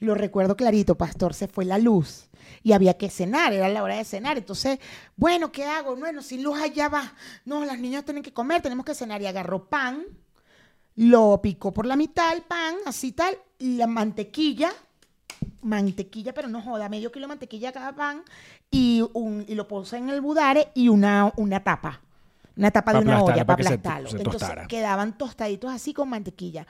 lo 0.00 0.14
recuerdo 0.14 0.56
clarito, 0.56 0.96
pastor, 0.96 1.32
se 1.34 1.48
fue 1.48 1.64
la 1.64 1.78
luz 1.78 2.28
y 2.62 2.72
había 2.72 2.96
que 2.96 3.10
cenar, 3.10 3.52
era 3.52 3.68
la 3.68 3.82
hora 3.82 3.96
de 3.96 4.04
cenar. 4.04 4.38
Entonces, 4.38 4.78
bueno, 5.16 5.52
¿qué 5.52 5.64
hago? 5.64 5.96
Bueno, 5.96 6.22
sin 6.22 6.42
luz 6.42 6.58
allá 6.60 6.88
va. 6.88 7.14
No, 7.44 7.64
las 7.64 7.78
niñas 7.78 8.04
tienen 8.04 8.22
que 8.22 8.32
comer, 8.32 8.62
tenemos 8.62 8.84
que 8.84 8.94
cenar. 8.94 9.22
Y 9.22 9.26
agarró 9.26 9.68
pan, 9.68 10.04
lo 10.96 11.40
picó 11.42 11.72
por 11.72 11.86
la 11.86 11.96
mitad 11.96 12.32
el 12.34 12.42
pan, 12.42 12.76
así 12.86 13.12
tal, 13.12 13.38
y 13.58 13.76
la 13.76 13.86
mantequilla, 13.86 14.72
mantequilla, 15.62 16.34
pero 16.34 16.48
no 16.48 16.62
joda, 16.62 16.88
medio 16.88 17.12
kilo 17.12 17.24
de 17.24 17.28
mantequilla 17.28 17.72
cada 17.72 17.94
pan, 17.94 18.22
y, 18.70 19.04
un, 19.12 19.44
y 19.46 19.54
lo 19.54 19.68
puse 19.68 19.96
en 19.96 20.10
el 20.10 20.20
budare 20.20 20.68
y 20.74 20.88
una, 20.88 21.32
una 21.36 21.62
tapa. 21.62 22.02
Una 22.58 22.70
tapa 22.70 22.92
Pa' 22.92 22.98
de 22.98 23.04
una 23.04 23.12
aplastarlo, 23.14 23.34
olla 23.34 23.46
para 23.46 23.46
para 23.46 23.56
que 23.56 23.62
se- 23.62 23.74
aplastarlo. 23.74 24.10
se 24.10 24.16
Entonces 24.18 24.50
quedaban 24.68 25.16
tostaditos 25.16 25.70
así 25.72 25.94
con 25.94 26.08
mantequilla. 26.10 26.66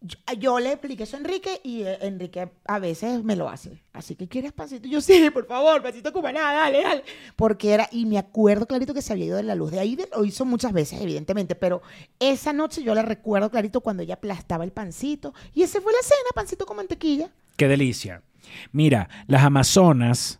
Yo, 0.00 0.16
yo 0.38 0.60
le 0.60 0.70
expliqué 0.70 1.02
eso 1.02 1.16
a 1.16 1.18
Enrique 1.18 1.60
y 1.64 1.82
eh, 1.82 1.98
Enrique 2.02 2.48
a 2.66 2.78
veces 2.78 3.24
me 3.24 3.34
lo 3.34 3.48
hace. 3.48 3.82
Así 3.92 4.14
que 4.14 4.28
quieres 4.28 4.52
pasito. 4.52 4.86
Yo 4.86 5.00
sí, 5.08 5.28
por 5.30 5.46
favor, 5.46 5.82
pasito 5.82 6.12
cubaná, 6.12 6.52
dale, 6.52 6.82
dale. 6.84 7.02
Porque 7.34 7.72
era, 7.72 7.88
y 7.90 8.06
me 8.06 8.16
acuerdo 8.16 8.66
clarito 8.66 8.94
que 8.94 9.02
se 9.02 9.12
había 9.12 9.24
ido 9.24 9.36
de 9.38 9.42
la 9.42 9.56
luz. 9.56 9.72
De 9.72 9.80
ahí 9.80 9.96
de- 9.96 10.08
lo 10.14 10.24
hizo 10.24 10.44
muchas 10.44 10.72
veces, 10.72 11.00
evidentemente, 11.00 11.56
pero 11.56 11.82
esa 12.20 12.52
noche 12.52 12.84
yo 12.84 12.94
le 12.94 13.02
recuerdo 13.02 13.50
clarito 13.50 13.80
cuando 13.80 14.04
ella 14.04 14.14
aplastaba 14.14 14.62
el 14.62 14.70
pancito. 14.70 15.34
Y 15.52 15.62
ese 15.62 15.80
fue 15.80 15.92
la 15.92 16.02
cena, 16.02 16.30
pancito 16.32 16.64
con 16.64 16.76
mantequilla. 16.76 17.30
Qué 17.56 17.66
delicia. 17.66 18.22
Mira, 18.70 19.08
Las 19.26 19.42
Amazonas 19.42 20.38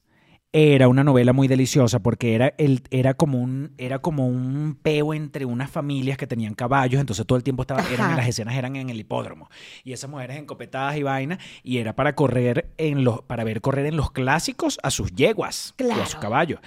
era 0.53 0.89
una 0.89 1.05
novela 1.05 1.33
muy 1.35 1.47
deliciosa 1.47 1.99
porque 2.01 2.35
era, 2.35 2.55
el, 2.57 2.83
era, 2.91 3.15
como 3.15 3.39
un, 3.39 3.75
era 3.77 3.99
como 3.99 4.27
un 4.27 4.79
peo 4.81 5.13
entre 5.13 5.45
unas 5.45 5.71
familias 5.71 6.17
que 6.17 6.27
tenían 6.27 6.55
caballos, 6.55 7.01
entonces 7.01 7.27
todo 7.27 7.37
el 7.37 7.45
tiempo 7.45 7.63
estaba, 7.63 7.83
eran, 7.93 8.17
las 8.17 8.27
escenas 8.27 8.57
eran 8.57 8.75
en 8.77 8.89
el 8.89 8.99
hipódromo. 8.99 9.51
Y 9.85 9.93
esas 9.93 10.09
mujeres 10.09 10.39
encopetadas 10.39 10.97
y 10.97 11.03
vainas, 11.03 11.39
y 11.63 11.79
era 11.79 11.95
para 11.95 12.15
correr 12.15 12.71
en 12.79 13.05
los, 13.05 13.21
para 13.23 13.45
ver 13.45 13.61
correr 13.61 13.87
en 13.87 13.97
los 13.97 14.11
clásicos 14.11 14.79
a 14.83 14.91
sus 14.91 15.13
yeguas 15.13 15.75
y 15.79 15.83
a 15.85 15.95
sus 15.97 16.05
Claro. 16.15 16.21
caballos. 16.21 16.61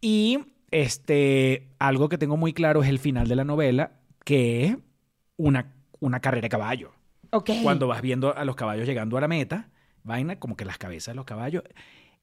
Y 0.00 0.40
este, 0.72 1.68
algo 1.78 2.08
que 2.08 2.18
tengo 2.18 2.36
muy 2.36 2.52
claro 2.52 2.82
es 2.82 2.88
el 2.88 2.98
final 2.98 3.28
de 3.28 3.36
la 3.36 3.44
novela, 3.44 3.92
que 4.24 4.64
es 4.64 4.76
una, 5.36 5.72
una 6.00 6.20
carrera 6.20 6.42
de 6.46 6.48
caballo 6.48 6.92
cuando 7.62 7.86
vas 7.86 8.02
viendo 8.02 8.36
a 8.36 8.44
los 8.44 8.56
caballos 8.56 8.88
llegando 8.88 9.16
a 9.16 9.20
la 9.20 9.28
meta, 9.28 9.68
vaina, 10.02 10.40
como 10.40 10.56
que 10.56 10.64
las 10.64 10.78
cabezas 10.78 11.12
de 11.12 11.16
los 11.16 11.24
caballos. 11.24 11.62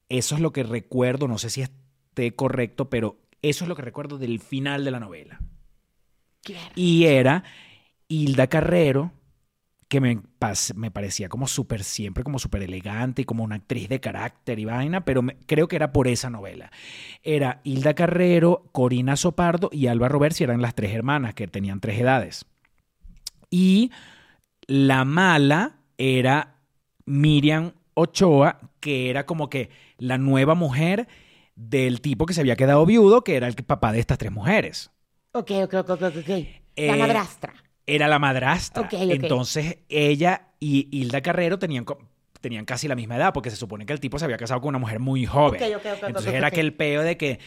Eso 0.08 0.34
es 0.34 0.40
lo 0.40 0.52
que 0.52 0.62
recuerdo, 0.62 1.28
no 1.28 1.38
sé 1.38 1.50
si 1.50 1.62
esté 1.62 2.34
correcto, 2.34 2.88
pero 2.90 3.18
eso 3.42 3.64
es 3.64 3.68
lo 3.68 3.76
que 3.76 3.82
recuerdo 3.82 4.18
del 4.18 4.40
final 4.40 4.84
de 4.84 4.90
la 4.90 5.00
novela. 5.00 5.40
Claro. 6.42 6.74
Y 6.74 7.04
era 7.04 7.44
Hilda 8.08 8.46
Carrero, 8.48 9.12
que 9.88 10.00
me, 10.00 10.20
me 10.76 10.90
parecía 10.90 11.28
como 11.28 11.48
súper, 11.48 11.84
siempre 11.84 12.24
como 12.24 12.38
súper 12.38 12.62
elegante 12.62 13.22
y 13.22 13.26
como 13.26 13.44
una 13.44 13.56
actriz 13.56 13.88
de 13.88 14.00
carácter 14.00 14.58
y 14.58 14.66
vaina, 14.66 15.04
pero 15.04 15.22
me- 15.22 15.38
creo 15.46 15.68
que 15.68 15.76
era 15.76 15.92
por 15.92 16.08
esa 16.08 16.30
novela. 16.30 16.72
Era 17.22 17.60
Hilda 17.64 17.94
Carrero, 17.94 18.68
Corina 18.72 19.16
Sopardo 19.16 19.70
y 19.72 19.88
Alba 19.88 20.08
Roberts, 20.08 20.40
y 20.40 20.44
eran 20.44 20.62
las 20.62 20.74
tres 20.74 20.94
hermanas 20.94 21.34
que 21.34 21.48
tenían 21.48 21.80
tres 21.80 22.00
edades. 22.00 22.46
Y 23.50 23.90
la 24.66 25.04
mala 25.04 25.78
era 25.98 26.56
Miriam 27.06 27.72
Ochoa, 27.94 28.60
que 28.80 29.10
era 29.10 29.26
como 29.26 29.50
que 29.50 29.70
la 29.98 30.18
nueva 30.18 30.54
mujer 30.54 31.08
del 31.54 32.00
tipo 32.00 32.26
que 32.26 32.34
se 32.34 32.40
había 32.40 32.56
quedado 32.56 32.86
viudo, 32.86 33.24
que 33.24 33.36
era 33.36 33.48
el 33.48 33.54
papá 33.54 33.92
de 33.92 34.00
estas 34.00 34.18
tres 34.18 34.32
mujeres. 34.32 34.90
Ok, 35.32 35.50
ok, 35.64 35.74
ok, 35.74 35.90
ok, 35.90 36.02
ok. 36.02 36.28
Eh, 36.28 36.86
la 36.86 36.96
madrastra. 36.96 37.54
Era 37.86 38.08
la 38.08 38.18
madrastra. 38.18 38.82
Ok, 38.82 38.94
ok. 38.94 39.10
Entonces 39.10 39.78
ella 39.88 40.48
y 40.60 40.88
Hilda 40.92 41.20
Carrero 41.20 41.58
tenían, 41.58 41.84
tenían 42.40 42.64
casi 42.64 42.86
la 42.86 42.94
misma 42.94 43.16
edad, 43.16 43.32
porque 43.32 43.50
se 43.50 43.56
supone 43.56 43.86
que 43.86 43.92
el 43.92 44.00
tipo 44.00 44.18
se 44.18 44.24
había 44.24 44.36
casado 44.36 44.60
con 44.60 44.70
una 44.70 44.78
mujer 44.78 45.00
muy 45.00 45.26
joven. 45.26 45.60
Ok, 45.62 45.76
ok, 45.78 45.92
ok, 45.96 46.08
Entonces 46.08 46.34
era 46.34 46.48
aquel 46.48 46.74
peo 46.74 47.02
de 47.02 47.16
que 47.16 47.40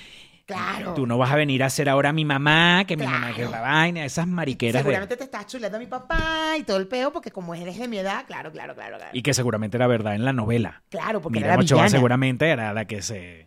Claro. 0.52 0.94
tú 0.94 1.08
no 1.08 1.18
vas 1.18 1.32
a 1.32 1.36
venir 1.36 1.64
a 1.64 1.70
ser 1.70 1.88
ahora 1.88 2.12
mi 2.12 2.26
mamá, 2.26 2.84
que 2.86 2.98
mi 2.98 3.06
mamá, 3.06 3.34
que 3.34 3.46
la 3.46 3.62
vaina, 3.62 4.06
esas 4.06 4.28
mariqueras 4.28 4.84
de... 4.84 4.90
Seguramente 4.90 5.18
te 5.18 5.24
estás 5.24 5.48
chuleando 5.48 5.78
a 5.78 5.80
mi 5.80 5.88
papá 5.88 6.56
y 6.58 6.64
todo 6.64 6.78
el 6.78 6.88
peo, 6.88 7.12
porque 7.14 7.32
como 7.32 7.56
eres 7.56 7.78
de 7.78 7.88
mi 7.88 7.98
edad, 7.98 8.26
claro, 8.26 8.52
claro, 8.52 8.76
claro, 8.76 8.98
claro. 8.98 9.12
Y 9.14 9.22
que 9.22 9.34
seguramente 9.34 9.78
era 9.78 9.88
verdad 9.88 10.16
en 10.16 10.26
la 10.26 10.34
novela. 10.34 10.84
Claro, 10.90 11.22
porque 11.22 11.40
Miriam 11.40 11.54
era 11.54 11.58
la 11.58 11.64
Ochoa 11.64 11.90
seguramente 11.90 12.50
era 12.50 12.74
la 12.74 12.86
que 12.86 13.02
se 13.02 13.46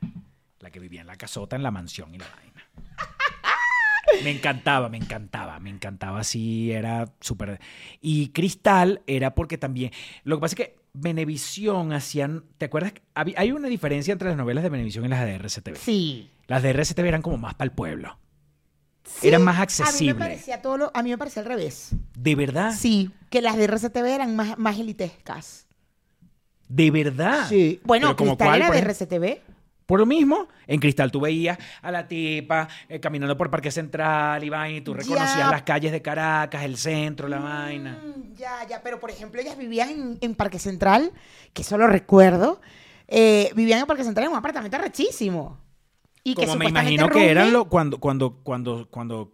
la 0.60 0.70
que 0.70 0.80
vivía 0.80 1.02
en 1.02 1.06
la 1.06 1.16
casota, 1.16 1.56
en 1.56 1.62
la 1.62 1.70
mansión 1.70 2.14
y 2.14 2.18
la 2.18 2.26
vaina. 2.34 2.64
Me 4.22 4.30
encantaba, 4.30 4.88
me 4.88 4.96
encantaba, 4.96 5.58
me 5.60 5.70
encantaba 5.70 6.20
así, 6.20 6.70
era 6.70 7.12
súper... 7.20 7.60
Y 8.00 8.28
Cristal 8.28 9.02
era 9.06 9.34
porque 9.34 9.58
también... 9.58 9.90
Lo 10.22 10.36
que 10.36 10.40
pasa 10.40 10.52
es 10.52 10.56
que 10.56 10.83
Venevisión 10.94 11.92
hacían... 11.92 12.44
¿Te 12.57 12.66
acuerdas? 12.66 12.94
Hay 13.14 13.52
una 13.52 13.68
diferencia 13.68 14.12
entre 14.12 14.28
las 14.28 14.37
novelas 14.37 14.62
de 14.64 14.70
Venevisión 14.70 15.04
y 15.04 15.09
las 15.09 15.24
de 15.24 15.35
RCTV. 15.35 15.76
Sí. 15.76 16.30
Las 16.46 16.62
de 16.62 16.70
RCTV 16.70 17.04
eran 17.07 17.20
como 17.22 17.37
más 17.37 17.54
para 17.54 17.66
el 17.66 17.72
pueblo. 17.72 18.16
Sí, 19.04 19.28
Eran 19.28 19.42
más 19.42 19.57
A 19.57 19.59
mí 19.59 19.59
me 19.59 19.62
accesibles. 19.64 20.14
parecía 20.16 20.62
todo 20.62 20.78
lo- 20.78 20.90
a 20.94 21.02
mí 21.02 21.11
me 21.11 21.18
parecía 21.18 21.42
al 21.42 21.48
revés. 21.48 21.90
¿De 22.16 22.35
verdad? 22.35 22.72
Sí, 22.74 23.11
que 23.28 23.42
las 23.42 23.57
de 23.57 23.64
RCTV 23.64 24.07
eran 24.14 24.35
más, 24.35 24.57
más 24.59 24.78
elitescas. 24.78 25.66
¿De 26.68 26.90
verdad? 26.90 27.46
Sí. 27.48 27.80
Bueno, 27.85 28.07
¿Pero 28.09 28.16
como 28.16 28.30
Cristal 28.38 28.46
cuál, 28.48 28.61
era 28.62 28.70
de 28.70 28.78
ejemplo? 28.78 28.92
RCTV. 28.92 29.53
Por 29.86 30.00
lo 30.00 30.06
mismo, 30.06 30.48
en 30.66 30.80
Cristal 30.80 31.10
tú 31.10 31.20
veías 31.20 31.58
a 31.82 31.90
la 31.90 32.08
tipa 32.08 32.68
eh, 32.88 33.00
caminando 33.00 33.36
por 33.36 33.50
Parque 33.50 33.70
Central 33.70 34.42
y 34.42 34.48
vaina, 34.48 34.78
y 34.78 34.80
tú 34.80 34.94
reconocías 34.94 35.36
Ya. 35.36 35.50
las 35.50 35.62
calles 35.62 35.92
de 35.92 36.00
Caracas, 36.00 36.62
el 36.64 36.76
centro, 36.78 37.28
la 37.28 37.38
vaina. 37.38 38.00
Mm, 38.02 38.34
Ya, 38.34 38.66
ya, 38.68 38.82
pero 38.82 38.98
por 38.98 39.10
ejemplo, 39.10 39.40
ellas 39.40 39.58
vivían 39.58 39.90
en, 39.90 40.18
en 40.20 40.34
Parque 40.34 40.58
Central, 40.58 41.12
que 41.52 41.62
eso 41.62 41.76
lo 41.78 41.86
recuerdo. 41.86 42.60
eh, 43.06 43.50
vivían 43.54 43.80
en 43.80 43.86
Parque 43.86 44.02
Central 44.04 44.24
en 44.26 44.32
un 44.32 44.38
apartamento 44.38 44.78
rechísimo. 44.78 45.58
Y 46.22 46.34
que 46.34 46.46
Como 46.46 46.56
me 46.56 46.64
supuestamente 46.66 46.94
imagino 46.94 47.08
que 47.10 47.30
eran 47.30 47.52
lo, 47.52 47.66
cuando, 47.68 47.98
cuando, 48.00 48.38
cuando, 48.42 48.88
cuando, 48.90 49.32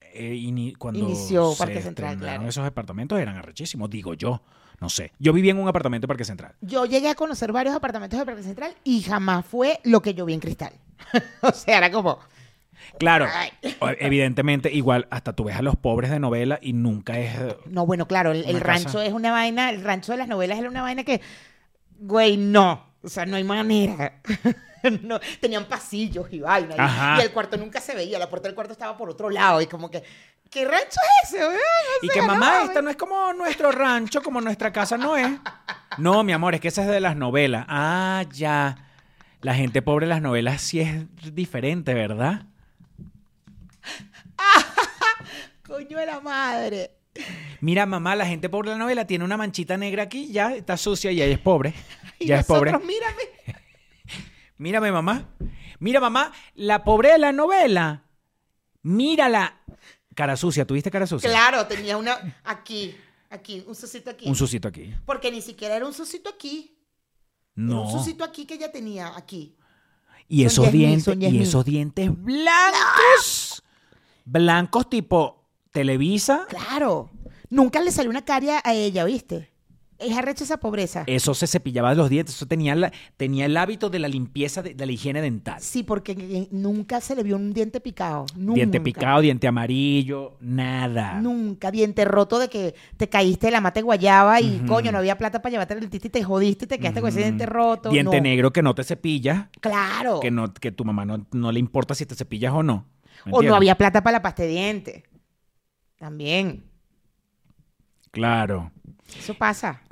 eh, 0.00 0.34
ini- 0.34 0.76
cuando 0.76 0.98
Inició 0.98 1.54
Parque 1.56 1.80
Central, 1.80 2.18
claro. 2.18 2.48
esos 2.48 2.66
apartamentos 2.66 3.20
eran 3.20 3.36
arrechísimos, 3.36 3.88
digo 3.88 4.14
yo. 4.14 4.42
No 4.82 4.88
sé. 4.88 5.12
Yo 5.20 5.32
vivía 5.32 5.52
en 5.52 5.58
un 5.58 5.68
apartamento 5.68 6.06
de 6.06 6.08
Parque 6.08 6.24
Central. 6.24 6.56
Yo 6.60 6.86
llegué 6.86 7.08
a 7.08 7.14
conocer 7.14 7.52
varios 7.52 7.72
apartamentos 7.72 8.18
de 8.18 8.26
Parque 8.26 8.42
Central 8.42 8.74
y 8.82 9.00
jamás 9.00 9.46
fue 9.46 9.78
lo 9.84 10.02
que 10.02 10.12
yo 10.12 10.24
vi 10.24 10.34
en 10.34 10.40
Cristal. 10.40 10.72
o 11.40 11.52
sea, 11.52 11.78
era 11.78 11.92
como... 11.92 12.18
Claro, 12.98 13.28
evidentemente, 14.00 14.72
igual 14.72 15.06
hasta 15.10 15.34
tú 15.34 15.44
ves 15.44 15.54
a 15.54 15.62
los 15.62 15.76
pobres 15.76 16.10
de 16.10 16.18
novela 16.18 16.58
y 16.60 16.72
nunca 16.72 17.16
es. 17.20 17.32
eh, 17.38 17.56
No, 17.66 17.86
bueno, 17.86 18.08
claro, 18.08 18.32
el, 18.32 18.60
rancho 18.60 19.00
es 19.00 19.12
una 19.12 19.30
vaina, 19.30 19.70
el 19.70 19.84
rancho 19.84 20.10
de 20.10 20.18
las 20.18 20.26
novelas 20.26 20.58
era 20.58 20.68
una 20.68 20.82
vaina 20.82 21.04
que, 21.04 21.20
güey, 22.00 22.36
no, 22.36 22.84
o 23.02 23.08
sea, 23.08 23.24
no 23.24 23.36
hay 23.36 23.44
manera. 23.44 24.20
no, 25.02 25.20
tenían 25.40 25.66
pasillos 25.66 26.26
y 26.32 26.40
vaina. 26.40 27.16
Y, 27.18 27.22
el 27.22 27.30
cuarto 27.30 27.56
nunca 27.56 27.80
se 27.80 27.94
veía, 27.94 28.18
la 28.18 28.28
puerta 28.28 28.48
del 28.48 28.56
cuarto 28.56 28.72
estaba 28.72 28.96
por 28.96 29.08
otro 29.08 29.30
lado 29.30 29.60
y 29.60 29.66
como 29.66 29.90
que, 29.90 30.02
¿qué 30.52 30.64
rancho 30.64 31.00
es 31.24 31.28
ese? 31.32 31.38
weón? 31.38 31.58
Y 32.02 32.06
sea, 32.08 32.14
que 32.14 32.22
mamá, 32.26 32.62
esta 32.64 32.82
no 32.82 32.90
es 32.90 32.96
como 32.96 33.32
nuestro 33.32 33.72
rancho, 33.72 34.22
como 34.22 34.40
nuestra 34.40 34.72
casa 34.72 34.96
no 34.96 35.16
es. 35.16 35.30
No, 35.98 36.22
mi 36.22 36.32
amor, 36.32 36.54
es 36.54 36.60
que 36.60 36.68
esa 36.68 36.82
es 36.82 36.88
de 36.88 37.00
las 37.00 37.16
novelas. 37.16 37.64
Ah, 37.68 38.24
ya. 38.32 38.88
La 39.40 39.54
gente 39.54 39.82
pobre 39.82 40.06
de 40.06 40.10
las 40.10 40.22
novelas 40.22 40.62
sí 40.62 40.80
es 40.80 41.04
diferente, 41.34 41.94
¿verdad? 41.94 42.46
Coño 45.66 45.98
de 45.98 46.06
la 46.06 46.20
madre. 46.20 46.90
Mira, 47.60 47.86
mamá, 47.86 48.16
la 48.16 48.26
gente 48.26 48.48
pobre 48.48 48.70
de 48.70 48.76
la 48.76 48.82
novela 48.82 49.06
tiene 49.06 49.24
una 49.24 49.36
manchita 49.36 49.76
negra 49.76 50.04
aquí, 50.04 50.32
ya 50.32 50.54
está 50.54 50.76
sucia 50.76 51.10
y 51.12 51.22
ella 51.22 51.32
es 51.34 51.38
pobre. 51.40 51.74
Y 52.18 52.26
Ya 52.26 52.38
es 52.38 52.46
pobre. 52.46 52.70
nosotros, 52.70 52.86
mírame. 52.86 53.22
Mírame, 54.58 54.92
mamá. 54.92 55.28
Mira, 55.80 55.98
mamá, 55.98 56.30
la 56.54 56.84
pobre 56.84 57.10
de 57.10 57.18
la 57.18 57.32
novela. 57.32 58.04
Mírala. 58.82 59.61
Cara 60.14 60.36
sucia, 60.36 60.66
¿tuviste 60.66 60.90
cara 60.90 61.06
sucia? 61.06 61.28
Claro, 61.30 61.66
tenía 61.66 61.96
una 61.96 62.40
aquí, 62.44 62.94
aquí, 63.30 63.64
un 63.66 63.74
susito 63.74 64.10
aquí. 64.10 64.28
Un 64.28 64.34
sucito 64.34 64.68
aquí. 64.68 64.94
Porque 65.06 65.30
ni 65.30 65.40
siquiera 65.40 65.76
era 65.76 65.86
un 65.86 65.94
susito 65.94 66.28
aquí. 66.28 66.76
Era 67.56 67.66
No. 67.66 67.82
un 67.82 67.90
susito 67.90 68.24
aquí 68.24 68.44
que 68.46 68.54
ella 68.54 68.70
tenía 68.72 69.16
aquí. 69.16 69.56
Y 70.28 70.44
esos 70.44 70.70
dientes, 70.72 71.16
y 71.18 71.42
esos 71.42 71.64
dientes 71.64 72.10
blancos. 72.14 73.62
Blancos 74.24 74.88
tipo 74.88 75.48
Televisa. 75.70 76.46
Claro. 76.48 77.10
Nunca 77.50 77.80
le 77.80 77.90
salió 77.92 78.10
una 78.10 78.24
caria 78.24 78.60
a 78.64 78.72
ella, 78.72 79.04
¿viste? 79.04 79.51
Es 80.02 80.16
arrecha 80.16 80.44
esa 80.44 80.58
pobreza. 80.58 81.04
Eso 81.06 81.34
se 81.34 81.46
cepillaba 81.46 81.90
de 81.90 81.96
los 81.96 82.10
dientes. 82.10 82.34
Eso 82.34 82.46
tenía, 82.46 82.74
la- 82.74 82.92
tenía 83.16 83.46
el 83.46 83.56
hábito 83.56 83.88
de 83.90 83.98
la 83.98 84.08
limpieza 84.08 84.62
de, 84.62 84.74
de 84.74 84.86
la 84.86 84.92
higiene 84.92 85.20
dental. 85.22 85.60
Sí, 85.60 85.82
porque 85.82 86.48
nunca 86.50 87.00
se 87.00 87.14
le 87.14 87.22
vio 87.22 87.36
un 87.36 87.52
diente 87.52 87.80
picado. 87.80 88.26
Nunca. 88.36 88.56
Diente 88.56 88.80
picado, 88.80 89.20
diente 89.20 89.46
amarillo, 89.48 90.36
nada. 90.40 91.20
Nunca. 91.20 91.70
Diente 91.70 92.04
roto 92.04 92.38
de 92.38 92.48
que 92.48 92.74
te 92.96 93.08
caíste 93.08 93.46
de 93.46 93.52
la 93.52 93.60
mate 93.60 93.82
guayaba 93.82 94.40
y 94.40 94.60
coño, 94.66 94.92
no 94.92 94.98
había 94.98 95.16
plata 95.18 95.40
para 95.42 95.50
llevarte 95.52 95.74
al 95.74 95.80
dentista 95.80 96.06
y 96.08 96.10
te 96.10 96.22
jodiste 96.24 96.64
y 96.64 96.68
te 96.68 96.78
quedaste 96.78 97.00
con 97.00 97.08
ese 97.08 97.20
diente 97.20 97.46
roto. 97.46 97.90
Diente 97.90 98.16
no. 98.16 98.22
negro 98.22 98.52
que 98.52 98.62
no 98.62 98.74
te 98.74 98.84
cepillas. 98.84 99.46
Claro. 99.60 100.20
Que, 100.20 100.30
no, 100.30 100.52
que 100.52 100.72
tu 100.72 100.84
mamá 100.84 101.04
no, 101.04 101.26
no 101.32 101.52
le 101.52 101.60
importa 101.60 101.94
si 101.94 102.06
te 102.06 102.14
cepillas 102.14 102.52
o 102.52 102.62
no. 102.62 102.86
¿Me 103.24 103.32
o 103.34 103.42
no 103.42 103.54
había 103.54 103.76
plata 103.76 104.02
para 104.02 104.18
la 104.18 104.22
pasta 104.22 104.42
de 104.42 104.48
diente. 104.48 105.04
También. 105.96 106.64
Claro. 108.10 108.70
Eso 109.18 109.34
pasa. 109.34 109.82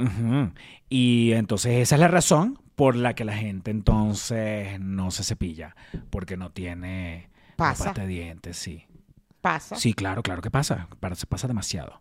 Y 0.89 1.33
entonces 1.33 1.73
esa 1.83 1.95
es 1.97 2.01
la 2.01 2.09
razón 2.09 2.59
por 2.77 2.97
la 2.97 3.15
que 3.15 3.25
la 3.25 3.35
gente 3.37 3.71
entonces 3.71 4.81
no 4.81 5.11
se 5.11 5.25
cepilla. 5.25 5.77
Porque 6.11 6.37
no 6.37 6.51
tiene 6.51 7.29
Pasa. 7.57 7.85
pasta 7.87 8.03
de 8.03 8.09
dientes, 8.09 8.57
sí. 8.57 8.87
Pasa. 9.41 9.77
Sí, 9.77 9.93
claro, 9.95 10.23
claro 10.23 10.43
que 10.43 10.51
pasa. 10.51 10.89
Pasa, 11.01 11.27
pasa 11.27 11.49
demasiado. 11.49 12.01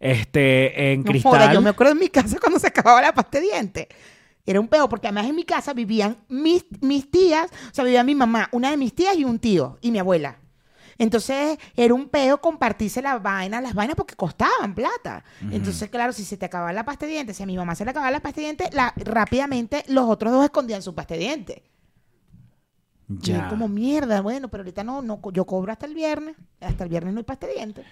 Este, 0.00 0.92
en 0.92 1.00
No 1.02 1.10
cristal. 1.10 1.32
joda, 1.32 1.52
yo 1.52 1.60
me 1.60 1.70
acuerdo 1.70 1.92
en 1.92 1.98
mi 2.00 2.08
casa 2.08 2.38
cuando 2.40 2.58
se 2.58 2.66
acababa 2.68 3.00
la 3.02 3.14
pasta 3.14 3.38
de 3.38 3.44
dientes. 3.44 3.86
Era 4.44 4.58
un 4.58 4.66
peo, 4.66 4.88
porque 4.88 5.06
además 5.06 5.26
en 5.26 5.36
mi 5.36 5.44
casa 5.44 5.72
vivían 5.72 6.16
mis, 6.28 6.64
mis 6.80 7.08
tías, 7.08 7.48
o 7.70 7.74
sea, 7.74 7.84
vivía 7.84 8.02
mi 8.02 8.16
mamá, 8.16 8.48
una 8.50 8.70
de 8.72 8.76
mis 8.76 8.92
tías 8.92 9.16
y 9.16 9.24
un 9.24 9.38
tío, 9.38 9.78
y 9.80 9.92
mi 9.92 10.00
abuela. 10.00 10.38
Entonces 11.02 11.58
era 11.74 11.94
un 11.94 12.08
peo 12.08 12.40
compartirse 12.40 13.02
las 13.02 13.20
vainas, 13.20 13.60
las 13.60 13.74
vainas 13.74 13.96
porque 13.96 14.14
costaban 14.14 14.72
plata. 14.72 15.24
Entonces, 15.50 15.90
claro, 15.90 16.12
si 16.12 16.24
se 16.24 16.36
te 16.36 16.46
acababa 16.46 16.72
la 16.72 16.84
pasta 16.84 17.06
de 17.06 17.12
dientes, 17.12 17.36
si 17.36 17.42
a 17.42 17.46
mi 17.46 17.56
mamá 17.56 17.74
se 17.74 17.84
le 17.84 17.90
acababa 17.90 18.12
la 18.12 18.20
pasta 18.20 18.36
de 18.40 18.44
dientes, 18.44 18.72
la, 18.72 18.92
rápidamente 18.96 19.82
los 19.88 20.08
otros 20.08 20.32
dos 20.32 20.44
escondían 20.44 20.80
su 20.80 20.94
pasta 20.94 21.14
de 21.14 21.20
dientes. 21.20 21.56
Y 23.24 23.34
es 23.36 23.42
Ya. 23.42 23.48
como 23.48 23.66
mierda, 23.68 24.20
bueno, 24.20 24.48
pero 24.48 24.62
ahorita 24.62 24.84
no, 24.84 25.02
no, 25.02 25.20
yo 25.32 25.44
cobro 25.44 25.72
hasta 25.72 25.86
el 25.86 25.94
viernes, 25.94 26.36
hasta 26.60 26.84
el 26.84 26.90
viernes 26.90 27.12
no 27.14 27.18
hay 27.18 27.24
pasta 27.24 27.46
de 27.48 27.54
dientes. 27.54 27.86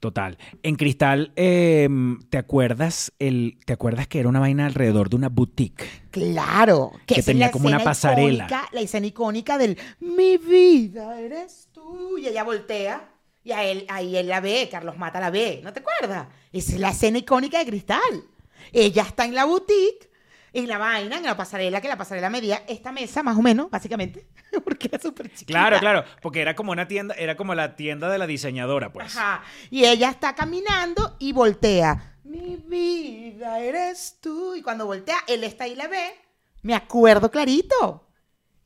Total. 0.00 0.36
En 0.62 0.76
cristal, 0.76 1.32
eh, 1.36 1.88
¿te 2.28 2.38
acuerdas 2.38 3.12
el, 3.18 3.58
te 3.64 3.72
acuerdas 3.72 4.06
que 4.06 4.20
era 4.20 4.28
una 4.28 4.40
vaina 4.40 4.66
alrededor 4.66 5.08
de 5.08 5.16
una 5.16 5.28
boutique? 5.28 5.84
Claro, 6.10 6.92
Que 7.06 7.22
tenía 7.22 7.50
como 7.50 7.68
una 7.68 7.82
pasarela. 7.82 8.44
icónica, 8.46 8.68
la 8.72 8.80
escena 8.80 9.06
icónica 9.06 9.58
del 9.58 9.78
mi 10.00 10.36
vida 10.36 11.18
eres 11.20 11.68
tú. 11.72 12.18
Y 12.18 12.26
ella 12.26 12.44
voltea 12.44 13.08
y 13.42 13.52
a 13.52 13.64
él, 13.64 13.86
ahí 13.88 14.16
él 14.16 14.26
la 14.28 14.40
ve, 14.40 14.68
Carlos 14.70 14.98
Mata 14.98 15.20
la 15.20 15.30
ve, 15.30 15.60
¿no 15.62 15.72
te 15.72 15.80
acuerdas? 15.80 16.26
Esa 16.52 16.72
es 16.72 16.80
la 16.80 16.90
escena 16.90 17.18
icónica 17.18 17.58
de 17.58 17.66
Cristal. 17.66 18.00
Ella 18.72 19.02
está 19.02 19.24
en 19.24 19.34
la 19.34 19.44
boutique, 19.44 20.10
en 20.58 20.68
la 20.68 20.78
vaina, 20.78 21.18
en 21.18 21.22
la 21.24 21.36
pasarela, 21.36 21.80
que 21.80 21.88
la 21.88 21.96
pasarela 21.98 22.30
medía 22.30 22.62
esta 22.66 22.90
mesa 22.92 23.22
más 23.22 23.36
o 23.36 23.42
menos, 23.42 23.70
básicamente, 23.70 24.26
porque 24.64 24.88
era 24.88 24.98
súper 24.98 25.28
chiquita. 25.30 25.46
Claro, 25.58 25.78
claro, 25.78 26.04
porque 26.22 26.40
era 26.40 26.56
como 26.56 26.72
una 26.72 26.88
tienda, 26.88 27.14
era 27.14 27.36
como 27.36 27.54
la 27.54 27.76
tienda 27.76 28.08
de 28.08 28.18
la 28.18 28.26
diseñadora, 28.26 28.92
pues. 28.92 29.16
Ajá. 29.16 29.42
Y 29.70 29.84
ella 29.84 30.08
está 30.10 30.34
caminando 30.34 31.16
y 31.18 31.32
voltea. 31.32 32.14
Mi 32.24 32.56
vida 32.56 33.60
eres 33.60 34.18
tú. 34.20 34.54
Y 34.54 34.62
cuando 34.62 34.86
voltea, 34.86 35.16
él 35.28 35.44
está 35.44 35.64
ahí 35.64 35.72
y 35.72 35.76
la 35.76 35.88
ve. 35.88 36.14
Me 36.62 36.74
acuerdo 36.74 37.30
clarito. 37.30 38.08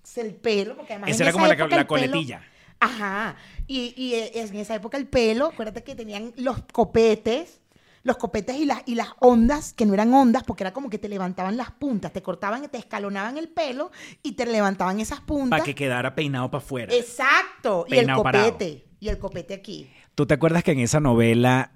Es 0.02 0.16
el 0.16 0.34
pelo, 0.34 0.76
porque 0.76 0.94
además. 0.94 1.10
Esa 1.10 1.24
en 1.24 1.28
era 1.28 1.32
como 1.32 1.46
la, 1.46 1.54
época 1.54 1.68
la 1.74 1.82
el 1.82 1.86
pelo- 1.86 1.88
coletilla. 1.88 2.42
Ajá. 2.78 3.36
Y, 3.66 3.92
y 3.96 4.14
en 4.38 4.56
esa 4.56 4.74
época 4.74 4.96
el 4.96 5.06
pelo, 5.06 5.46
acuérdate 5.46 5.84
que 5.84 5.94
tenían 5.94 6.32
los 6.36 6.62
copetes. 6.72 7.59
Los 8.02 8.16
copetes 8.16 8.56
y 8.56 8.64
las, 8.64 8.82
y 8.86 8.94
las 8.94 9.08
ondas, 9.20 9.74
que 9.74 9.84
no 9.84 9.92
eran 9.94 10.12
ondas, 10.14 10.42
porque 10.44 10.62
era 10.62 10.72
como 10.72 10.88
que 10.88 10.98
te 10.98 11.08
levantaban 11.08 11.56
las 11.56 11.70
puntas, 11.70 12.12
te 12.12 12.22
cortaban, 12.22 12.66
te 12.70 12.78
escalonaban 12.78 13.36
el 13.36 13.48
pelo 13.48 13.90
y 14.22 14.32
te 14.32 14.46
levantaban 14.46 15.00
esas 15.00 15.20
puntas. 15.20 15.50
Para 15.50 15.64
que 15.64 15.74
quedara 15.74 16.14
peinado 16.14 16.50
para 16.50 16.64
afuera. 16.64 16.94
Exacto. 16.94 17.84
Y 17.88 17.96
el 17.96 18.06
parado. 18.06 18.52
copete. 18.52 18.86
Y 19.00 19.08
el 19.08 19.18
copete 19.18 19.54
aquí. 19.54 19.90
¿Tú 20.14 20.26
te 20.26 20.34
acuerdas 20.34 20.62
que 20.62 20.72
en 20.72 20.80
esa 20.80 21.00
novela 21.00 21.72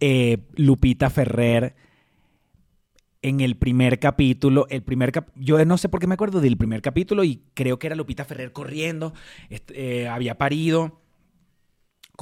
eh, 0.00 0.38
Lupita 0.56 1.10
Ferrer, 1.10 1.74
en 3.22 3.40
el 3.40 3.56
primer 3.56 3.98
capítulo, 3.98 4.66
el 4.68 4.82
primer 4.82 5.12
cap- 5.12 5.28
yo 5.36 5.62
no 5.64 5.78
sé 5.78 5.88
por 5.88 6.00
qué 6.00 6.06
me 6.06 6.14
acuerdo 6.14 6.40
del 6.40 6.56
primer 6.56 6.82
capítulo 6.82 7.24
y 7.24 7.42
creo 7.54 7.78
que 7.78 7.86
era 7.86 7.96
Lupita 7.96 8.24
Ferrer 8.24 8.52
corriendo, 8.52 9.12
est- 9.48 9.70
eh, 9.74 10.08
había 10.08 10.36
parido 10.38 11.01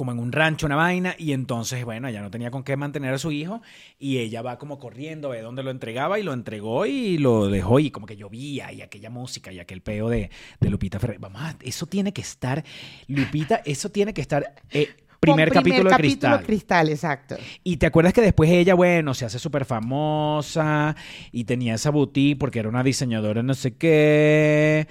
como 0.01 0.13
en 0.13 0.17
un 0.17 0.31
rancho, 0.31 0.65
una 0.65 0.75
vaina, 0.75 1.13
y 1.19 1.31
entonces, 1.33 1.85
bueno, 1.85 2.07
ella 2.07 2.23
no 2.23 2.31
tenía 2.31 2.49
con 2.49 2.63
qué 2.63 2.75
mantener 2.75 3.13
a 3.13 3.19
su 3.19 3.31
hijo, 3.31 3.61
y 3.99 4.17
ella 4.17 4.41
va 4.41 4.57
como 4.57 4.79
corriendo, 4.79 5.29
ve 5.29 5.41
dónde 5.41 5.61
lo 5.61 5.69
entregaba, 5.69 6.17
y 6.17 6.23
lo 6.23 6.33
entregó 6.33 6.87
y 6.87 7.19
lo 7.19 7.49
dejó, 7.49 7.79
y 7.79 7.91
como 7.91 8.07
que 8.07 8.17
llovía, 8.17 8.73
y 8.73 8.81
aquella 8.81 9.11
música, 9.11 9.51
y 9.51 9.59
aquel 9.59 9.81
peo 9.81 10.09
de, 10.09 10.31
de 10.59 10.69
Lupita 10.71 10.97
Ferrer. 10.97 11.19
Vamos, 11.19 11.43
eso 11.61 11.85
tiene 11.85 12.13
que 12.13 12.21
estar, 12.21 12.63
Lupita, 13.07 13.61
eso 13.63 13.89
tiene 13.91 14.11
que 14.11 14.21
estar... 14.21 14.55
eh, 14.71 14.89
primer, 15.19 15.51
capítulo 15.51 15.83
de 15.83 15.89
capítulo 15.91 15.97
Cristal. 15.97 16.43
Cristal, 16.43 16.89
exacto. 16.89 17.35
Y 17.63 17.77
te 17.77 17.85
acuerdas 17.85 18.11
que 18.11 18.21
después 18.21 18.49
ella, 18.49 18.73
bueno, 18.73 19.13
se 19.13 19.25
hace 19.25 19.37
súper 19.37 19.65
famosa 19.65 20.95
y 21.31 21.43
tenía 21.43 21.75
esa 21.75 21.91
boutique 21.91 22.39
porque 22.39 22.57
era 22.57 22.69
una 22.69 22.81
diseñadora 22.81 23.43
no 23.43 23.53
sé 23.53 23.75
qué. 23.75 24.87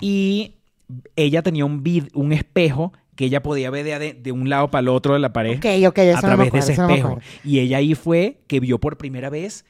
Y 0.00 0.54
ella 1.16 1.42
tenía 1.42 1.66
un, 1.66 1.84
vid- 1.84 2.08
un 2.14 2.32
espejo 2.32 2.94
que 3.16 3.24
ella 3.26 3.42
podía 3.42 3.70
ver 3.70 3.98
de, 3.98 4.12
de 4.14 4.32
un 4.32 4.48
lado 4.48 4.70
para 4.70 4.80
el 4.80 4.88
otro 4.88 5.12
de 5.14 5.20
la 5.20 5.32
pared 5.32 5.58
Ok, 5.58 5.66
ok, 5.88 5.98
eso 5.98 6.18
a 6.18 6.20
no 6.22 6.28
través 6.28 6.52
de 6.52 6.58
ese 6.58 6.76
no 6.76 6.88
espejo. 6.88 7.18
y 7.44 7.60
ella 7.60 7.78
ahí 7.78 7.94
fue 7.94 8.40
que 8.46 8.60
vio 8.60 8.78
por 8.80 8.96
primera 8.98 9.30
vez 9.30 9.64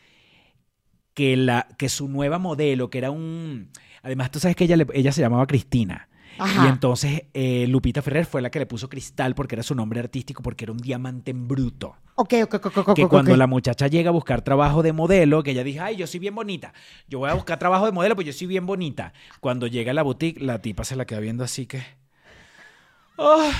que, 1.14 1.36
la, 1.36 1.68
que 1.78 1.88
su 1.88 2.08
nueva 2.08 2.38
modelo, 2.38 2.90
que 2.90 2.98
era 2.98 3.10
un... 3.10 3.70
Además, 4.02 4.30
tú 4.30 4.40
sabes 4.40 4.56
que 4.56 4.64
ella, 4.64 4.76
ella 4.92 5.12
se 5.12 5.20
llamaba 5.20 5.46
Cristina. 5.46 6.08
Ajá. 6.36 6.66
Y 6.66 6.68
entonces 6.68 7.22
eh, 7.32 7.66
Lupita 7.68 8.02
Ferrer 8.02 8.26
fue 8.26 8.42
la 8.42 8.50
que 8.50 8.58
le 8.58 8.66
puso 8.66 8.88
Cristal 8.88 9.36
porque 9.36 9.54
era 9.54 9.62
su 9.62 9.74
nombre 9.76 10.00
artístico, 10.00 10.42
porque 10.42 10.64
era 10.64 10.72
un 10.72 10.78
diamante 10.78 11.30
en 11.30 11.46
bruto. 11.46 11.96
Ok, 12.16 12.34
ok, 12.42 12.54
ok, 12.56 12.76
ok. 12.78 12.94
Que 12.94 13.06
cuando 13.06 13.36
la 13.36 13.46
muchacha 13.46 13.86
llega 13.86 14.08
a 14.08 14.12
buscar 14.12 14.42
trabajo 14.42 14.82
de 14.82 14.92
modelo, 14.92 15.42
que 15.44 15.52
ella 15.52 15.62
dice, 15.62 15.80
ay, 15.80 15.96
yo 15.96 16.06
soy 16.08 16.18
bien 16.20 16.34
bonita. 16.34 16.74
Yo 17.08 17.20
voy 17.20 17.30
a 17.30 17.34
buscar 17.34 17.58
trabajo 17.60 17.86
de 17.86 17.92
modelo, 17.92 18.16
pues 18.16 18.26
yo 18.26 18.32
soy 18.32 18.48
bien 18.48 18.66
bonita. 18.66 19.12
Cuando 19.40 19.68
llega 19.68 19.92
a 19.92 19.94
la 19.94 20.02
boutique, 20.02 20.40
la 20.40 20.60
tipa 20.60 20.82
se 20.84 20.96
la 20.96 21.04
queda 21.06 21.20
viendo 21.20 21.44
así 21.44 21.66
que... 21.66 21.82
¡Oh! 23.16 23.50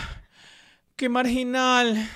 ¡Qué 0.97 1.09
marginal! 1.09 2.09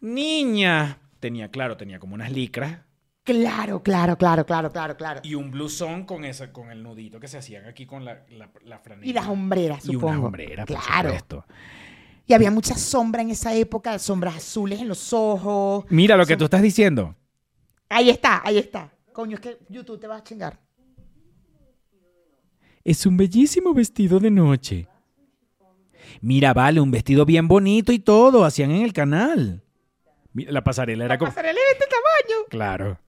Niña. 0.00 0.98
Tenía, 1.20 1.50
claro, 1.50 1.76
tenía 1.76 1.98
como 1.98 2.14
unas 2.14 2.32
licras 2.32 2.78
Claro, 3.22 3.82
claro, 3.82 4.16
claro, 4.16 4.46
claro, 4.46 4.72
claro, 4.72 4.96
claro. 4.96 5.20
y 5.22 5.34
un 5.34 5.50
blusón 5.50 6.04
con, 6.04 6.24
ese, 6.24 6.50
con 6.50 6.70
el 6.70 6.82
nudito 6.82 7.20
que 7.20 7.28
se 7.28 7.36
hacían 7.38 7.66
aquí 7.66 7.84
con 7.86 8.04
la, 8.04 8.24
la, 8.30 8.50
la 8.64 8.78
franela. 8.78 9.06
Y 9.06 9.12
las 9.12 9.28
hombreras, 9.28 9.84
Y 9.84 9.92
supongo. 9.92 10.08
una 10.18 10.26
hombrera, 10.26 10.64
por 10.64 10.78
Claro. 10.78 11.10
supuesto. 11.10 11.44
Y 12.26 12.32
había 12.32 12.50
mucha 12.50 12.74
sombra 12.76 13.20
en 13.22 13.30
esa 13.30 13.54
época, 13.54 13.98
sombras 13.98 14.36
azules 14.36 14.80
en 14.80 14.88
los 14.88 15.12
ojos. 15.12 15.84
Mira 15.90 16.16
lo 16.16 16.24
que 16.26 16.34
Som- 16.34 16.38
tú 16.38 16.44
estás 16.44 16.62
diciendo. 16.62 17.14
Ahí 17.90 18.08
está, 18.08 18.40
ahí 18.44 18.56
está. 18.58 18.90
Coño, 19.12 19.34
es 19.34 19.40
que 19.40 19.58
YouTube 19.68 20.00
te 20.00 20.06
va 20.06 20.16
a 20.16 20.24
chingar. 20.24 20.58
Es 22.82 23.04
un 23.04 23.16
bellísimo 23.16 23.74
vestido 23.74 24.18
de 24.18 24.30
noche. 24.30 24.88
Mira, 26.20 26.52
vale, 26.52 26.80
un 26.80 26.90
vestido 26.90 27.24
bien 27.24 27.48
bonito 27.48 27.92
y 27.92 27.98
todo, 27.98 28.44
hacían 28.44 28.70
en 28.70 28.82
el 28.82 28.92
canal. 28.92 29.62
Mira, 30.32 30.52
la 30.52 30.62
pasarela 30.62 31.04
era 31.04 31.18
como... 31.18 31.30
Pasarela 31.30 31.54
de 31.54 31.72
este 31.72 31.86
tamaño. 31.86 32.46
Claro. 32.48 32.98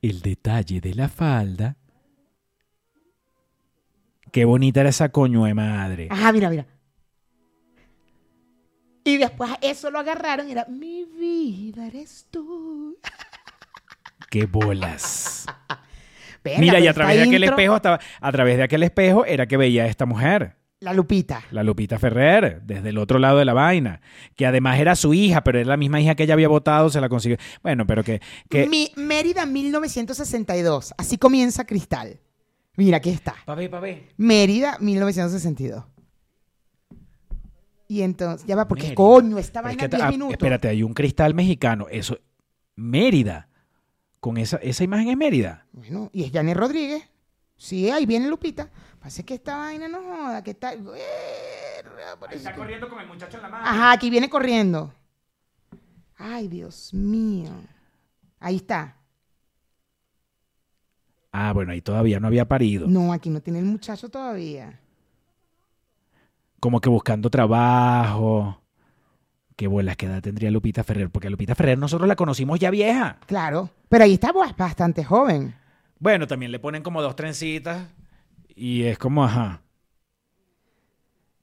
El 0.00 0.20
detalle 0.20 0.80
de 0.80 0.94
la 0.94 1.08
falda. 1.08 1.76
Qué 4.30 4.44
bonita 4.44 4.80
era 4.80 4.88
esa 4.88 5.10
coño 5.10 5.44
de 5.44 5.54
madre. 5.54 6.08
Ajá, 6.10 6.32
mira, 6.32 6.50
mira. 6.50 6.66
Y 9.04 9.16
después 9.18 9.50
eso 9.60 9.90
lo 9.90 9.98
agarraron 9.98 10.48
y 10.48 10.52
era, 10.52 10.64
mi 10.66 11.04
vida 11.04 11.86
eres 11.86 12.26
tú. 12.30 12.98
Qué 14.30 14.46
bolas. 14.46 15.46
Verga, 16.44 16.60
Mira, 16.60 16.80
y 16.80 16.86
a 16.88 16.94
través 16.94 17.16
de 17.16 17.22
aquel 17.22 17.42
intro- 17.44 17.50
espejo, 17.56 17.76
estaba, 17.76 18.00
a 18.20 18.32
través 18.32 18.56
de 18.56 18.62
aquel 18.64 18.82
espejo 18.82 19.24
era 19.24 19.46
que 19.46 19.56
veía 19.56 19.84
a 19.84 19.86
esta 19.86 20.06
mujer. 20.06 20.56
La 20.80 20.92
Lupita. 20.92 21.44
La 21.52 21.62
Lupita 21.62 21.96
Ferrer, 22.00 22.60
desde 22.62 22.88
el 22.88 22.98
otro 22.98 23.20
lado 23.20 23.38
de 23.38 23.44
la 23.44 23.52
vaina, 23.52 24.00
que 24.34 24.46
además 24.46 24.80
era 24.80 24.96
su 24.96 25.14
hija, 25.14 25.44
pero 25.44 25.60
era 25.60 25.68
la 25.68 25.76
misma 25.76 26.00
hija 26.00 26.16
que 26.16 26.24
ella 26.24 26.34
había 26.34 26.48
votado, 26.48 26.90
se 26.90 27.00
la 27.00 27.08
consiguió. 27.08 27.36
Bueno, 27.62 27.86
pero 27.86 28.02
que, 28.02 28.20
que... 28.50 28.66
Mi, 28.66 28.90
Mérida 28.96 29.46
1962. 29.46 30.92
Así 30.98 31.18
comienza 31.18 31.64
Cristal. 31.64 32.18
Mira, 32.76 32.96
aquí 32.96 33.10
está. 33.10 33.36
Pa' 33.44 33.54
ver, 33.54 33.70
pa' 33.70 33.78
ver. 33.78 34.08
Mérida 34.16 34.76
1962. 34.80 35.84
Y 37.86 38.02
entonces, 38.02 38.46
ya 38.46 38.56
va, 38.56 38.66
porque 38.66 38.84
Mérida. 38.84 38.96
coño, 38.96 39.38
esta 39.38 39.60
Pero 39.60 39.70
es 39.72 39.76
vaina 39.76 39.88
que 39.88 39.96
en 39.96 40.00
10 40.00 40.02
ah, 40.02 40.10
minutos. 40.10 40.32
espérate, 40.32 40.68
hay 40.68 40.82
un 40.82 40.94
cristal 40.94 41.34
mexicano, 41.34 41.86
eso, 41.90 42.18
Mérida, 42.74 43.48
con 44.22 44.36
esa, 44.36 44.56
esa 44.58 44.84
imagen 44.84 45.08
es 45.08 45.16
Mérida. 45.16 45.66
Bueno, 45.72 46.08
y 46.12 46.22
es 46.22 46.30
Janet 46.30 46.56
Rodríguez. 46.56 47.02
Sí, 47.56 47.90
ahí 47.90 48.06
viene 48.06 48.28
Lupita. 48.28 48.70
Parece 49.00 49.24
que 49.24 49.34
esta 49.34 49.56
vaina 49.56 49.88
no 49.88 50.00
joda, 50.00 50.44
que 50.44 50.52
está. 50.52 50.74
Parece 52.20 52.48
que- 52.50 52.54
corriendo 52.56 52.88
con 52.88 53.00
el 53.00 53.08
muchacho 53.08 53.36
en 53.38 53.42
la 53.42 53.48
mano. 53.48 53.66
Ajá, 53.66 53.90
aquí 53.90 54.10
viene 54.10 54.30
corriendo. 54.30 54.94
Ay, 56.16 56.46
Dios 56.46 56.94
mío. 56.94 57.50
Ahí 58.38 58.56
está. 58.56 58.96
Ah, 61.32 61.52
bueno, 61.52 61.72
ahí 61.72 61.80
todavía 61.80 62.20
no 62.20 62.28
había 62.28 62.46
parido. 62.46 62.86
No, 62.86 63.12
aquí 63.12 63.28
no 63.28 63.40
tiene 63.40 63.58
el 63.58 63.64
muchacho 63.64 64.08
todavía. 64.08 64.78
Como 66.60 66.80
que 66.80 66.88
buscando 66.88 67.28
trabajo. 67.28 68.61
Qué 69.62 69.68
bolas, 69.68 69.96
qué 69.96 70.06
edad 70.06 70.20
tendría 70.20 70.50
Lupita 70.50 70.82
Ferrer, 70.82 71.08
porque 71.08 71.28
a 71.28 71.30
Lupita 71.30 71.54
Ferrer 71.54 71.78
nosotros 71.78 72.08
la 72.08 72.16
conocimos 72.16 72.58
ya 72.58 72.68
vieja. 72.68 73.20
Claro. 73.26 73.70
Pero 73.88 74.02
ahí 74.02 74.14
está 74.14 74.32
bastante 74.32 75.04
joven. 75.04 75.54
Bueno, 76.00 76.26
también 76.26 76.50
le 76.50 76.58
ponen 76.58 76.82
como 76.82 77.00
dos 77.00 77.14
trencitas 77.14 77.86
y 78.56 78.82
es 78.82 78.98
como, 78.98 79.22
ajá. 79.22 79.62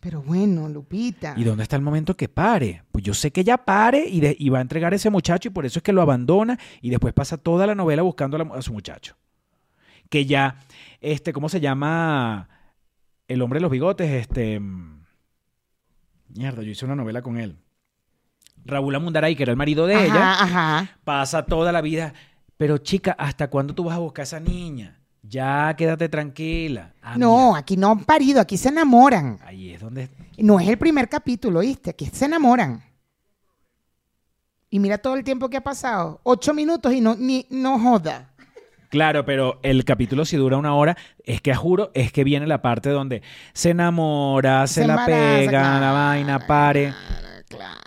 Pero 0.01 0.21
bueno, 0.21 0.67
Lupita. 0.67 1.34
¿Y 1.38 1.45
dónde 1.45 1.63
está 1.63 1.77
el 1.77 1.82
momento 1.82 2.17
que 2.17 2.27
pare? 2.27 2.84
Pues 2.91 3.05
yo 3.05 3.13
sé 3.13 3.32
que 3.32 3.39
ella 3.39 3.55
pare 3.58 4.05
y, 4.05 4.19
de- 4.19 4.36
y 4.38 4.49
va 4.49 4.58
a 4.58 4.63
entregar 4.63 4.91
a 4.91 4.97
ese 4.97 5.10
muchacho 5.10 5.47
y 5.47 5.51
por 5.51 5.65
eso 5.65 5.79
es 5.79 5.84
que 5.84 5.93
lo 5.93 6.01
abandona 6.01 6.60
y 6.82 6.89
después 6.89 7.13
pasa 7.13 7.38
toda 7.38 7.65
la 7.67 7.73
novela 7.73 8.01
buscando 8.01 8.36
a, 8.36 8.43
la- 8.43 8.53
a 8.53 8.62
su 8.62 8.73
muchacho. 8.73 9.15
Que 10.10 10.25
ya, 10.25 10.58
este, 10.99 11.32
¿cómo 11.32 11.47
se 11.47 11.62
llama? 11.62 12.49
El 13.29 13.41
hombre 13.41 13.60
de 13.60 13.62
los 13.62 13.71
bigotes, 13.71 14.12
este... 14.12 14.60
mm, 14.60 15.05
Mierda, 16.36 16.63
yo 16.63 16.71
hice 16.71 16.84
una 16.84 16.97
novela 16.97 17.21
con 17.21 17.38
él. 17.38 17.55
Raúl 18.69 18.95
Amundaray, 18.95 19.36
que 19.36 19.43
era 19.43 19.51
el 19.51 19.58
marido 19.58 19.86
de 19.88 19.95
ajá, 19.95 20.05
ella, 20.05 20.32
Ajá. 20.43 20.89
pasa 21.03 21.45
toda 21.45 21.71
la 21.71 21.82
vida. 21.82 22.13
Pero 22.58 22.77
chica, 22.77 23.15
¿hasta 23.17 23.49
cuándo 23.49 23.73
tú 23.73 23.84
vas 23.86 23.95
a 23.95 23.99
buscar 23.99 24.21
a 24.21 24.23
esa 24.23 24.39
niña? 24.39 24.99
Ya, 25.21 25.73
quédate 25.77 26.10
tranquila. 26.10 26.93
Ah, 27.01 27.15
No, 27.17 27.47
mira, 27.49 27.60
aquí 27.60 27.77
no 27.77 27.91
han 27.91 28.03
parido, 28.05 28.39
aquí 28.41 28.58
se 28.58 28.69
enamoran. 28.69 29.39
ahí 29.45 29.71
es 29.71 29.82
donde... 29.82 30.10
No 30.38 30.60
es 30.60 30.67
el 30.67 30.77
primer 30.77 31.10
capítulo, 31.10 31.60
¿viste? 31.60 31.89
Aquí 31.89 32.05
se 32.08 32.25
enamoran. 32.25 32.82
Y 34.69 34.79
mira 34.79 34.97
todo 34.97 35.15
el 35.15 35.23
tiempo 35.23 35.49
que 35.49 35.58
ha 35.58 35.62
pasado. 35.62 36.21
Ocho 36.23 36.53
minutos 36.53 36.93
y 36.93 37.01
no, 37.01 37.15
ni, 37.15 37.45
no 37.49 37.79
joda. 37.79 38.29
Claro, 38.89 39.23
pero 39.25 39.60
el 39.62 39.84
capítulo 39.86 40.25
si 40.25 40.36
dura 40.38 40.58
una 40.58 40.73
hora, 40.73 40.97
es 41.23 41.41
que 41.41 41.53
juro, 41.53 41.91
es 41.93 42.12
que 42.12 42.23
viene 42.23 42.47
la 42.47 42.62
parte 42.62 42.89
donde 42.89 43.21
se 43.53 43.71
enamora, 43.71 44.65
se, 44.67 44.88
la 44.88 44.93
embaraza, 44.93 45.38
pega, 45.38 45.79
la 45.79 45.91
vaina, 45.91 46.39
pare, 46.47 46.93
Claro, 46.93 47.43
claro, 47.47 47.79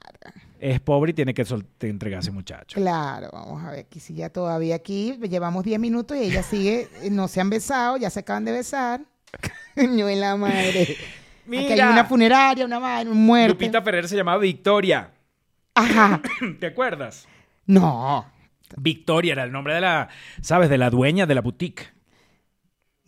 es 0.63 0.81
pobre 0.81 1.11
y 1.11 1.15
tiene 1.15 1.35
que 1.35 1.45
sol- 1.45 1.67
te 1.77 1.89
entregar 1.89 2.19
a 2.19 2.21
ese 2.21 2.31
muchacho. 2.31 2.77
claro. 2.81 3.29
Vamos 3.33 3.63
a 3.65 3.71
ver, 3.73 3.81
aquí 3.81 3.99
si 4.01 4.15
ya 4.15 4.31
todavía 4.31 4.77
aquí 4.77 5.19
llevamos 5.29 5.65
10 5.65 5.81
minutos 5.81 6.17
y 6.17 6.21
ella 6.23 6.43
sigue, 6.43 6.89
eh, 7.03 7.11
no 7.11 7.27
se 7.29 7.41
han 7.41 7.51
besado, 7.51 7.97
ya 7.97 8.11
se 8.11 8.21
acaban 8.21 8.45
de 8.45 8.53
besar. 8.53 9.01
Coño 9.75 10.07
de 10.07 10.17
la 10.17 10.37
madre. 10.37 10.97
Aquí 11.47 11.57
hay 11.57 11.81
una 11.81 12.05
funeraria, 12.05 12.65
una 12.65 12.79
madre, 12.79 13.11
un 13.11 13.25
muerto. 13.27 13.55
Lupita 13.55 13.83
Ferrer 13.83 14.07
se 14.09 14.15
llamaba 14.17 14.39
Victoria. 14.39 15.11
Ajá. 15.75 16.21
¿Te 16.61 16.67
acuerdas? 16.67 17.27
No. 17.67 18.25
Victoria 18.77 19.33
era 19.33 19.45
el 19.45 19.51
nombre 19.53 19.75
de 19.75 19.81
la, 19.81 20.09
¿sabes? 20.41 20.71
De 20.71 20.79
la 20.79 20.91
dueña 20.91 21.27
de 21.27 21.35
la 21.35 21.41
boutique. 21.41 21.93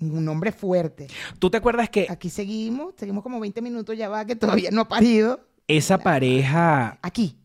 Un 0.00 0.26
hombre 0.28 0.50
fuerte. 0.52 1.06
¿Tú 1.38 1.48
te 1.50 1.56
acuerdas 1.58 1.88
que 1.88 2.06
Aquí 2.10 2.28
seguimos, 2.28 2.94
seguimos 2.96 3.22
como 3.22 3.38
20 3.40 3.62
minutos, 3.62 3.96
ya 3.96 4.08
va, 4.08 4.24
que 4.26 4.34
todavía 4.36 4.70
no 4.72 4.82
ha 4.82 4.88
parido. 4.88 5.40
esa 5.68 5.98
pareja, 5.98 6.98
Aquí. 7.00 7.38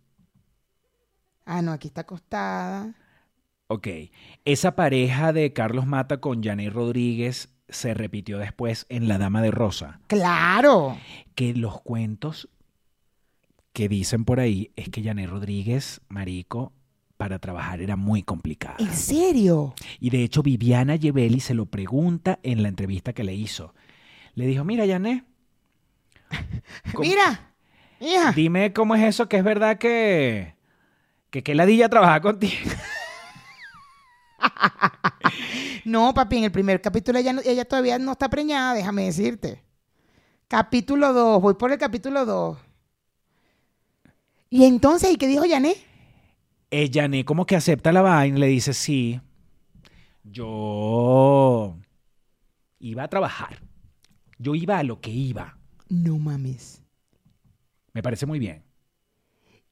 Ah, 1.51 1.61
no, 1.63 1.71
aquí 1.71 1.87
está 1.87 2.01
acostada. 2.01 2.93
ok, 3.67 3.87
esa 4.45 4.75
pareja 4.75 5.33
de 5.33 5.51
Carlos 5.53 5.87
Mata 5.87 6.19
con 6.21 6.43
Janet 6.43 6.71
Rodríguez 6.71 7.49
se 7.69 7.93
repitió 7.93 8.37
después 8.37 8.85
en 8.89 9.07
La 9.07 9.17
Dama 9.17 9.41
de 9.41 9.49
Rosa? 9.51 9.99
Claro. 10.07 10.97
que 11.35 11.53
los 11.55 11.81
cuentos 11.81 12.49
que 13.73 13.87
dicen 13.89 14.25
por 14.25 14.39
ahí 14.39 14.71
es 14.75 14.89
que 14.89 15.03
Janet 15.03 15.29
Rodríguez, 15.29 16.01
marico, 16.09 16.73
para 17.17 17.39
trabajar 17.39 17.81
era 17.81 17.95
muy 17.95 18.23
complicada. 18.23 18.75
¿En 18.79 18.93
serio? 18.93 19.73
Y 19.99 20.09
de 20.09 20.23
hecho 20.23 20.41
Viviana 20.43 20.97
Gebeli 20.97 21.39
se 21.39 21.53
lo 21.53 21.65
pregunta 21.65 22.39
en 22.43 22.61
la 22.63 22.69
entrevista 22.69 23.13
que 23.13 23.23
le 23.23 23.33
hizo. 23.33 23.73
Le 24.35 24.45
dijo, 24.47 24.63
mira 24.63 24.85
Janet, 24.87 25.23
¿cómo- 26.93 27.07
Mira, 27.07 27.53
hija. 27.99 28.31
dime 28.33 28.71
cómo 28.73 28.95
es 28.95 29.03
eso 29.03 29.27
que 29.29 29.37
es 29.37 29.43
verdad 29.43 29.77
que 29.77 30.55
que 31.29 31.43
qué 31.43 31.55
ladilla 31.55 31.89
trabajar 31.89 32.21
contigo. 32.21 32.53
No, 35.85 36.13
papi, 36.13 36.37
en 36.37 36.43
el 36.45 36.51
primer 36.51 36.81
capítulo 36.81 37.17
ella, 37.19 37.33
no- 37.33 37.41
ella 37.43 37.65
todavía 37.65 37.97
no 37.97 38.11
está 38.11 38.29
preñada, 38.29 38.73
déjame 38.73 39.05
decirte. 39.05 39.63
Capítulo 40.47 41.13
2, 41.13 41.41
voy 41.41 41.53
por 41.55 41.71
el 41.71 41.77
capítulo 41.77 42.25
2. 42.25 42.57
Y 44.49 44.65
entonces, 44.65 45.11
¿y 45.11 45.17
qué 45.17 45.27
dijo 45.27 45.45
Janet? 45.47 45.77
Eh, 46.71 46.89
Janet 46.93 47.25
como 47.25 47.45
que 47.45 47.55
acepta 47.55 47.91
la 47.91 48.01
vaina 48.01 48.37
le 48.37 48.47
dice, 48.47 48.73
sí, 48.73 49.19
yo 50.23 51.75
iba 52.79 53.03
a 53.03 53.07
trabajar. 53.07 53.61
Yo 54.37 54.55
iba 54.55 54.77
a 54.79 54.83
lo 54.83 55.01
que 55.01 55.11
iba. 55.11 55.57
No 55.89 56.17
mames. 56.19 56.81
Me 57.93 58.03
parece 58.03 58.25
muy 58.25 58.39
bien. 58.39 58.63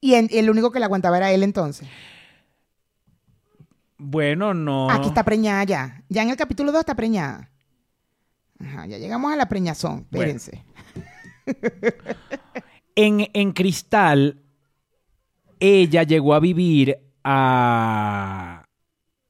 Y 0.00 0.14
en- 0.14 0.28
el 0.30 0.48
único 0.50 0.70
que 0.70 0.78
la 0.80 0.86
aguantaba 0.86 1.16
era 1.16 1.30
él 1.32 1.42
entonces. 1.42 1.88
Bueno, 3.98 4.54
no. 4.54 4.90
Aquí 4.90 5.08
está 5.08 5.24
preñada 5.24 5.64
ya. 5.64 6.02
Ya 6.08 6.22
en 6.22 6.30
el 6.30 6.36
capítulo 6.36 6.70
2 6.70 6.80
está 6.80 6.94
preñada. 6.94 7.50
Ajá, 8.60 8.86
ya 8.86 8.98
llegamos 8.98 9.32
a 9.32 9.36
la 9.36 9.48
preñazón. 9.48 10.06
Bueno. 10.10 10.32
Espérense. 10.32 10.64
En, 12.94 13.28
en 13.32 13.52
Cristal, 13.52 14.42
ella 15.60 16.02
llegó 16.02 16.34
a 16.34 16.40
vivir 16.40 16.98
a. 17.22 18.64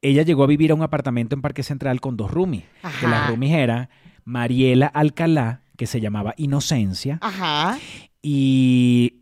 Ella 0.00 0.22
llegó 0.22 0.44
a 0.44 0.46
vivir 0.46 0.70
a 0.70 0.74
un 0.74 0.80
apartamento 0.82 1.34
en 1.34 1.42
Parque 1.42 1.62
Central 1.62 2.00
con 2.00 2.16
dos 2.16 2.30
roomies. 2.30 2.64
Que 2.80 2.86
Ajá. 2.86 3.08
las 3.08 3.28
roomies 3.28 3.52
eran 3.52 3.90
Mariela 4.24 4.86
Alcalá, 4.86 5.60
que 5.76 5.86
se 5.86 6.00
llamaba 6.00 6.32
Inocencia, 6.38 7.18
Ajá. 7.20 7.78
y 8.22 9.20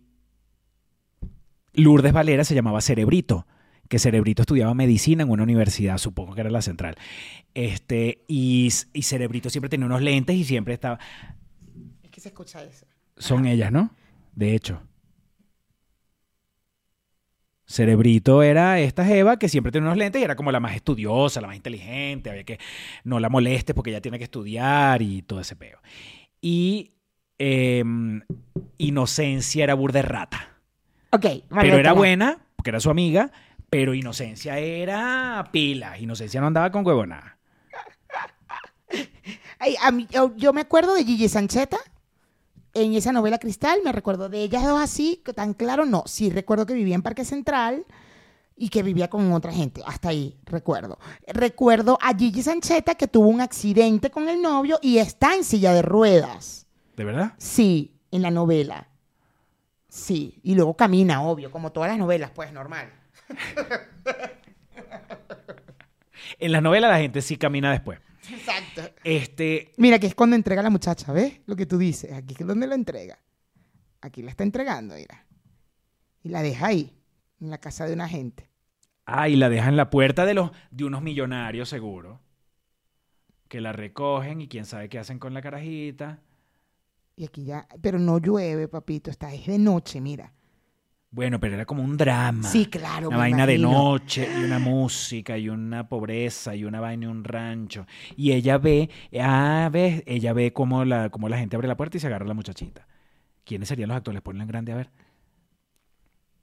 Lourdes 1.77 2.13
Valera 2.13 2.45
se 2.45 2.55
llamaba 2.55 2.81
Cerebrito, 2.81 3.47
que 3.89 3.99
Cerebrito 3.99 4.43
estudiaba 4.43 4.75
medicina 4.75 5.23
en 5.23 5.31
una 5.31 5.43
universidad, 5.43 5.99
supongo 5.99 6.35
que 6.35 6.41
era 6.41 6.51
la 6.51 6.63
central. 6.63 6.97
Este, 7.55 8.25
y, 8.29 8.69
y 8.93 9.03
Cerebrito 9.03 9.51
siempre 9.51 9.69
tenía 9.69 9.87
unos 9.87 10.03
lentes 10.03 10.37
y 10.37 10.45
siempre 10.45 10.75
estaba. 10.75 10.99
Es 12.03 12.11
que 12.11 12.21
se 12.21 12.29
escucha 12.29 12.63
eso. 12.65 12.87
Son 13.17 13.47
ellas, 13.47 13.73
¿no? 13.73 13.91
De 14.35 14.55
hecho. 14.55 14.83
Cerebrito 17.69 18.45
era 18.45 18.79
esta 18.79 19.05
Jeva 19.05 19.39
que 19.39 19.49
siempre 19.49 19.73
tenía 19.73 19.89
unos 19.89 19.99
lentes 19.99 20.21
y 20.21 20.25
era 20.25 20.37
como 20.37 20.53
la 20.53 20.61
más 20.61 20.77
estudiosa, 20.77 21.41
la 21.41 21.49
más 21.49 21.57
inteligente, 21.57 22.31
había 22.31 22.45
que 22.45 22.59
no 23.03 23.19
la 23.19 23.29
molestes 23.29 23.75
porque 23.75 23.91
ella 23.91 24.01
tiene 24.01 24.19
que 24.19 24.25
estudiar 24.25 25.03
y 25.03 25.23
todo 25.23 25.41
ese 25.41 25.57
peo. 25.57 25.81
Y 26.41 26.93
em, 27.39 28.23
Inocencia 28.79 29.65
era 29.65 29.75
burda 29.75 29.99
de 30.01 30.03
rata. 30.03 30.56
Ok. 31.17 31.45
Pero 31.51 31.77
era 31.79 31.93
buena, 31.93 32.39
porque 32.57 32.71
era 32.71 32.81
su 32.81 32.91
amiga, 32.91 33.31
pero 33.71 33.95
Inocencia 33.95 34.59
era 34.59 35.49
pila. 35.53 35.99
Inocencia 35.99 36.41
no 36.41 36.47
andaba 36.47 36.71
con 36.71 36.87
huevonada. 36.87 37.39
Ay, 39.59 39.75
a 39.83 39.91
mí- 39.91 40.07
yo, 40.11 40.35
yo 40.37 40.53
me 40.53 40.61
acuerdo 40.61 40.95
de 40.95 41.05
Gigi 41.05 41.29
Sancheta 41.29 41.79
en 42.75 42.95
esa 42.95 43.11
novela 43.13 43.39
Cristal, 43.39 43.81
me 43.85 43.91
recuerdo 43.93 44.29
de 44.29 44.43
ellas 44.43 44.65
dos 44.65 44.81
así, 44.81 45.23
que 45.25 45.33
tan 45.33 45.55
claro 45.55 45.87
no. 45.87 46.05
Sí 46.07 46.31
recuerdo 46.31 46.67
que 46.67 46.75
vivía 46.75 46.95
en 46.95 47.03
Parque 47.03 47.25
Central 47.25 47.87
y 48.55 48.69
que 48.69 48.83
vivía 48.83 49.09
con 49.09 49.33
otra 49.33 49.53
gente, 49.53 49.83
hasta 49.87 50.11
ahí 50.11 50.37
recuerdo. 50.45 50.99
Recuerdo 51.27 51.99
a 52.03 52.15
Gigi 52.15 52.43
Sancheta 52.43 52.95
que 52.95 53.09
tuvo 53.09 53.29
un 53.29 53.41
accidente 53.41 54.11
con 54.11 54.29
el 54.29 54.41
novio 54.43 54.79
y 54.83 54.99
está 54.99 55.35
en 55.35 55.45
silla 55.45 55.73
de 55.73 55.83
ruedas. 55.83 56.67
¿De 56.97 57.05
verdad? 57.05 57.33
Sí, 57.39 57.95
en 58.11 58.23
la 58.23 58.31
novela. 58.31 58.89
Sí, 59.97 60.39
y 60.43 60.55
luego 60.55 60.77
camina, 60.77 61.23
obvio, 61.23 61.51
como 61.51 61.73
todas 61.73 61.89
las 61.89 61.99
novelas, 61.99 62.31
pues 62.35 62.53
normal. 62.53 62.93
En 66.39 66.53
las 66.53 66.63
novelas 66.63 66.91
la 66.91 66.99
gente 66.99 67.23
sí 67.23 67.37
camina 67.37 67.71
después. 67.71 68.01
Exacto. 68.31 68.83
Este, 69.05 69.73
Mira, 69.77 69.99
que 69.99 70.07
es 70.09 70.15
cuando 70.15 70.37
entrega 70.37 70.61
a 70.61 70.65
la 70.65 70.71
muchacha, 70.71 71.13
¿ves? 71.13 71.41
Lo 71.47 71.57
que 71.57 71.67
tú 71.67 71.79
dices. 71.79 72.13
Aquí 72.13 72.35
es 72.39 72.47
donde 72.47 72.67
lo 72.67 72.75
entrega. 72.75 73.19
Aquí 74.01 74.23
la 74.23 74.31
está 74.31 74.43
entregando, 74.43 74.97
mira. 74.97 75.25
Y 76.23 76.29
la 76.31 76.43
deja 76.43 76.67
ahí, 76.67 76.93
en 77.41 77.51
la 77.51 77.59
casa 77.59 77.87
de 77.87 77.95
una 77.95 78.09
gente. 78.09 78.51
ah, 79.07 79.29
y 79.29 79.37
la 79.37 79.49
dejan 79.49 79.71
en 79.71 79.77
la 79.77 79.91
puerta 79.91 80.27
de, 80.27 80.35
los, 80.35 80.51
de 80.71 80.85
unos 80.85 81.03
millonarios 81.03 81.69
seguro. 81.69 82.21
Que 83.49 83.61
la 83.61 83.73
recogen 83.73 84.41
y 84.41 84.49
quién 84.49 84.65
sabe 84.67 84.89
qué 84.89 84.99
hacen 84.99 85.19
con 85.21 85.33
la 85.33 85.41
carajita. 85.43 86.21
Y 87.17 87.25
aquí 87.25 87.45
ya, 87.45 87.67
pero 87.81 87.99
no 87.99 88.19
llueve, 88.19 88.69
papito, 88.69 89.11
está 89.11 89.33
es 89.33 89.47
de 89.47 89.59
noche, 89.59 90.01
mira. 90.03 90.33
Bueno, 91.11 91.41
pero 91.41 91.55
era 91.55 91.65
como 91.65 91.83
un 91.83 91.97
drama. 91.97 92.47
Sí, 92.47 92.67
claro. 92.67 93.09
Una 93.09 93.17
vaina 93.17 93.47
de 93.47 93.57
noche 93.57 94.29
y 94.39 94.45
una 94.45 94.59
música 94.59 95.39
y 95.39 95.49
una 95.49 95.89
pobreza 95.89 96.55
y 96.55 96.65
una 96.65 96.79
vaina 96.79 97.07
y 97.07 97.09
un 97.09 97.25
rancho. 97.25 97.87
Y 98.17 98.33
ella 98.33 98.59
ve, 98.59 98.91
ah, 99.19 99.71
ves, 99.73 100.03
ella 100.05 100.35
ve 100.35 100.53
cómo 100.53 100.85
la, 100.85 101.09
cómo 101.09 101.31
la 101.31 101.39
gente 101.39 101.57
abre 101.57 101.69
la 101.69 101.77
puerta 101.77 101.97
y 101.97 102.01
se 102.01 102.07
agarra 102.07 102.27
a 102.27 102.29
la 102.29 102.35
muchachita. 102.35 102.87
¿Quiénes 103.45 103.69
serían 103.69 103.89
los 103.89 103.97
actores? 103.97 104.21
Ponla 104.21 104.43
en 104.43 104.49
grande 104.49 104.73
a 104.73 104.77
ver. 104.77 104.91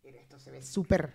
Esto 0.04 0.40
se 0.40 0.50
ve 0.50 0.64
súper. 0.64 1.14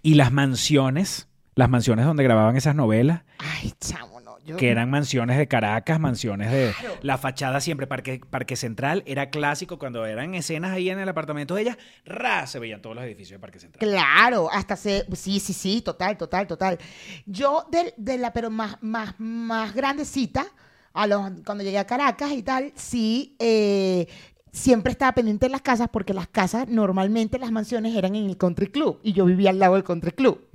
Y 0.00 0.14
las 0.14 0.32
mansiones, 0.32 1.28
las 1.54 1.68
mansiones 1.68 2.06
donde 2.06 2.22
grababan 2.22 2.56
esas 2.56 2.74
novelas, 2.74 3.22
Ay, 3.38 3.72
chamo, 3.80 4.20
no. 4.20 4.38
Yo, 4.44 4.56
que 4.56 4.70
eran 4.70 4.90
mansiones 4.90 5.38
de 5.38 5.46
Caracas, 5.46 6.00
mansiones 6.00 6.50
de... 6.50 6.72
Claro. 6.78 6.96
La 7.02 7.16
fachada 7.16 7.60
siempre, 7.60 7.86
Parque, 7.86 8.20
Parque 8.28 8.56
Central, 8.56 9.04
era 9.06 9.30
clásico 9.30 9.78
cuando 9.78 10.04
eran 10.04 10.34
escenas 10.34 10.72
ahí 10.72 10.90
en 10.90 10.98
el 10.98 11.08
apartamento 11.08 11.54
de 11.54 11.62
ella, 11.62 11.78
ra, 12.04 12.46
se 12.48 12.58
veían 12.58 12.82
todos 12.82 12.96
los 12.96 13.04
edificios 13.04 13.38
de 13.38 13.40
Parque 13.40 13.60
Central. 13.60 13.88
Claro, 13.88 14.50
hasta 14.50 14.74
se. 14.74 15.06
Sí, 15.14 15.38
sí, 15.38 15.52
sí, 15.52 15.82
total, 15.82 16.16
total, 16.16 16.48
total. 16.48 16.78
Yo, 17.24 17.66
de, 17.70 17.94
de 17.96 18.18
la, 18.18 18.32
pero 18.32 18.50
más, 18.50 18.78
más, 18.82 19.14
más 19.18 19.74
grandecita, 19.74 20.46
a 20.94 21.06
los, 21.06 21.30
cuando 21.44 21.64
llegué 21.64 21.78
a 21.78 21.86
Caracas 21.86 22.32
y 22.32 22.42
tal, 22.42 22.72
sí, 22.74 23.36
eh, 23.38 24.08
siempre 24.52 24.92
estaba 24.92 25.12
pendiente 25.12 25.46
de 25.46 25.50
las 25.50 25.62
casas 25.62 25.88
porque 25.90 26.12
las 26.12 26.28
casas, 26.28 26.68
normalmente 26.68 27.38
las 27.38 27.50
mansiones 27.50 27.96
eran 27.96 28.14
en 28.14 28.26
el 28.26 28.36
country 28.36 28.66
club 28.66 29.00
y 29.02 29.12
yo 29.14 29.24
vivía 29.24 29.50
al 29.50 29.58
lado 29.58 29.74
del 29.74 29.84
country 29.84 30.12
club. 30.12 30.46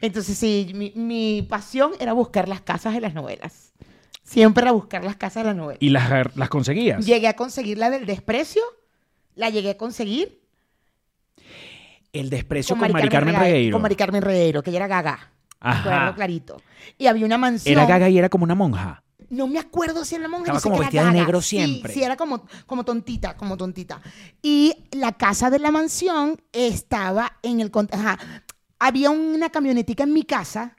Entonces, 0.00 0.36
sí, 0.36 0.72
mi, 0.74 0.92
mi 0.96 1.42
pasión 1.42 1.92
era 2.00 2.14
buscar 2.14 2.48
las 2.48 2.62
casas 2.62 2.94
de 2.94 3.00
las 3.00 3.14
novelas. 3.14 3.72
Siempre 4.22 4.62
era 4.62 4.72
buscar 4.72 5.04
las 5.04 5.16
casas 5.16 5.42
de 5.42 5.48
las 5.50 5.56
novelas. 5.56 5.82
¿Y 5.82 5.90
las, 5.90 6.34
las 6.36 6.48
conseguías? 6.48 7.04
Llegué 7.04 7.28
a 7.28 7.36
conseguir 7.36 7.76
la 7.76 7.90
del 7.90 8.06
desprecio, 8.06 8.62
la 9.34 9.50
llegué 9.50 9.70
a 9.70 9.76
conseguir 9.76 10.40
El 12.12 12.30
desprecio 12.30 12.76
con, 12.76 12.90
Mari 12.90 13.08
Carmen. 13.08 13.36
Regueiro. 13.38 13.74
Con 13.74 13.82
Mari 13.82 13.96
Carmen 13.96 14.22
Regueiro, 14.22 14.62
que 14.62 14.70
ella 14.70 14.78
era 14.78 14.86
gaga. 14.86 15.30
Ajá. 15.60 16.14
Clarito. 16.14 16.60
Y 16.98 17.06
había 17.06 17.26
una 17.26 17.38
mansión. 17.38 17.72
Era 17.72 17.86
gaga 17.86 18.08
y 18.08 18.18
era 18.18 18.28
como 18.28 18.44
una 18.44 18.54
monja. 18.54 19.01
No 19.32 19.46
me 19.46 19.58
acuerdo 19.58 20.04
si 20.04 20.14
era 20.14 20.24
la 20.24 20.28
monja. 20.28 20.44
Estaba 20.44 20.60
sé 20.60 20.68
como 20.68 20.78
vestida 20.78 21.06
de 21.06 21.12
negro 21.12 21.40
siempre. 21.40 21.90
Sí, 21.94 22.02
era 22.02 22.18
como, 22.18 22.44
como 22.66 22.84
tontita, 22.84 23.34
como 23.34 23.56
tontita. 23.56 23.98
Y 24.42 24.74
la 24.90 25.12
casa 25.12 25.48
de 25.48 25.58
la 25.58 25.70
mansión 25.70 26.38
estaba 26.52 27.38
en 27.42 27.60
el... 27.60 27.72
Ajá. 27.92 28.18
Había 28.78 29.08
una 29.08 29.48
camionetica 29.48 30.02
en 30.02 30.12
mi 30.12 30.24
casa. 30.24 30.76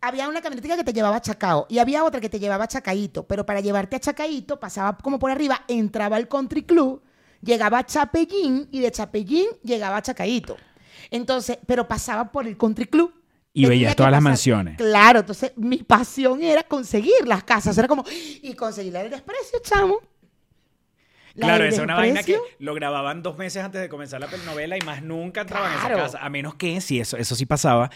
Había 0.00 0.30
una 0.30 0.40
camionetica 0.40 0.78
que 0.78 0.84
te 0.84 0.94
llevaba 0.94 1.16
a 1.16 1.20
Chacao 1.20 1.66
y 1.68 1.76
había 1.76 2.02
otra 2.02 2.22
que 2.22 2.30
te 2.30 2.40
llevaba 2.40 2.64
a 2.64 2.68
Chacaíto. 2.68 3.26
Pero 3.26 3.44
para 3.44 3.60
llevarte 3.60 3.96
a 3.96 4.00
Chacaíto 4.00 4.58
pasaba 4.58 4.96
como 4.96 5.18
por 5.18 5.30
arriba, 5.30 5.64
entraba 5.68 6.16
al 6.16 6.26
country 6.26 6.62
club, 6.62 7.02
llegaba 7.42 7.80
a 7.80 7.84
Chapellín 7.84 8.66
y 8.72 8.80
de 8.80 8.90
Chapellín 8.90 9.46
llegaba 9.62 9.98
a 9.98 10.02
Chacaíto. 10.02 10.56
Entonces, 11.10 11.58
pero 11.66 11.86
pasaba 11.86 12.32
por 12.32 12.46
el 12.46 12.56
country 12.56 12.86
club. 12.86 13.12
Y 13.52 13.66
veías 13.66 13.96
todas 13.96 14.12
las 14.12 14.22
mansiones. 14.22 14.76
Claro, 14.76 15.20
entonces 15.20 15.52
mi 15.56 15.78
pasión 15.78 16.42
era 16.42 16.62
conseguir 16.62 17.26
las 17.26 17.42
casas. 17.44 17.76
Era 17.76 17.88
como, 17.88 18.04
y 18.42 18.54
conseguir 18.54 18.92
la 18.92 19.02
del 19.02 19.10
desprecio, 19.10 19.58
chamo. 19.62 19.98
La 21.34 21.46
Claro, 21.46 21.64
esa 21.64 21.76
es 21.76 21.82
una 21.84 21.94
vaina 21.94 22.22
que 22.24 22.38
lo 22.58 22.74
grababan 22.74 23.22
dos 23.22 23.38
meses 23.38 23.62
antes 23.62 23.80
de 23.80 23.88
comenzar 23.88 24.20
la 24.20 24.28
novela 24.46 24.76
y 24.76 24.80
más 24.84 25.02
nunca 25.02 25.42
entraban 25.42 25.72
Claro. 25.78 25.94
en 25.94 26.00
esa 26.00 26.12
casa. 26.12 26.24
A 26.26 26.28
menos 26.28 26.56
que, 26.56 26.80
sí, 26.80 26.98
eso, 27.00 27.16
eso 27.16 27.36
sí 27.36 27.46
pasaba, 27.46 27.90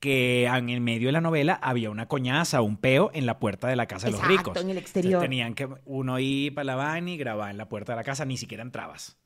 que 0.00 0.46
en 0.46 0.70
el 0.70 0.80
medio 0.80 1.08
de 1.08 1.12
la 1.12 1.20
novela 1.20 1.58
había 1.62 1.90
una 1.90 2.06
coñaza, 2.06 2.62
un 2.62 2.78
peo 2.78 3.10
en 3.12 3.26
la 3.26 3.38
puerta 3.38 3.68
de 3.68 3.76
la 3.76 3.86
casa 3.86 4.06
de 4.06 4.12
los 4.12 4.26
ricos. 4.26 4.56
en 4.56 4.70
el 4.70 4.78
Entonces 4.78 4.82
exterior. 4.82 5.20
tenían 5.22 5.54
que 5.54 5.68
uno 5.84 6.18
ir 6.18 6.54
para 6.54 6.64
la 6.64 6.74
vaina 6.76 7.10
y 7.10 7.16
grabar 7.18 7.50
en 7.50 7.58
la 7.58 7.68
puerta 7.68 7.92
de 7.92 7.96
la 7.96 8.04
casa, 8.04 8.24
ni 8.24 8.38
siquiera 8.38 8.62
entrabas. 8.62 9.18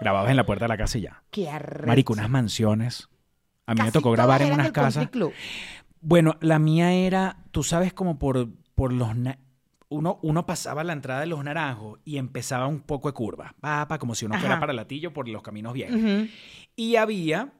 Grababas 0.00 0.30
en 0.30 0.36
la 0.36 0.46
puerta 0.46 0.64
de 0.64 0.68
la 0.70 0.76
casa 0.78 0.96
y 0.98 1.02
ya. 1.02 1.22
Qué 1.30 1.48
arrecho. 1.50 1.86
Marico, 1.86 2.12
unas 2.14 2.30
mansiones. 2.30 3.08
A 3.66 3.74
mí 3.74 3.82
me 3.82 3.92
tocó 3.92 4.12
grabar 4.12 4.42
en 4.42 4.52
unas 4.52 4.72
casas. 4.72 5.08
Bueno, 6.00 6.36
la 6.40 6.58
mía 6.58 6.92
era, 6.92 7.38
tú 7.50 7.62
sabes, 7.62 7.92
como 7.92 8.18
por, 8.18 8.48
por 8.74 8.92
los... 8.92 9.10
Uno, 9.88 10.18
uno 10.22 10.46
pasaba 10.46 10.82
la 10.82 10.92
entrada 10.92 11.20
de 11.20 11.26
los 11.26 11.42
naranjos 11.44 12.00
y 12.04 12.18
empezaba 12.18 12.66
un 12.66 12.80
poco 12.80 13.08
de 13.08 13.14
curva. 13.14 13.54
Papa, 13.60 13.98
como 13.98 14.14
si 14.14 14.26
uno 14.26 14.38
fuera 14.38 14.58
para 14.58 14.72
Latillo 14.72 15.12
por 15.12 15.28
los 15.28 15.42
caminos 15.42 15.74
viejos. 15.74 16.28
Y 16.74 16.96
había 16.96 17.52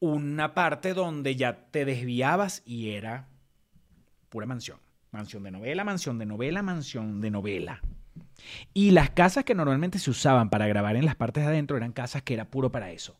una 0.00 0.54
parte 0.54 0.94
donde 0.94 1.36
ya 1.36 1.66
te 1.70 1.84
desviabas 1.84 2.62
y 2.64 2.90
era 2.90 3.28
pura 4.28 4.46
mansión. 4.46 4.78
Mansión 5.12 5.42
de 5.42 5.50
novela, 5.50 5.84
mansión 5.84 6.18
de 6.18 6.26
novela, 6.26 6.62
mansión 6.62 7.20
de 7.20 7.30
novela. 7.30 7.80
Y 8.72 8.92
las 8.92 9.10
casas 9.10 9.44
que 9.44 9.54
normalmente 9.54 9.98
se 9.98 10.10
usaban 10.10 10.50
para 10.50 10.66
grabar 10.66 10.96
en 10.96 11.04
las 11.04 11.16
partes 11.16 11.44
de 11.44 11.50
adentro 11.50 11.76
eran 11.76 11.92
casas 11.92 12.22
que 12.22 12.34
era 12.34 12.46
puro 12.46 12.72
para 12.72 12.90
eso. 12.90 13.18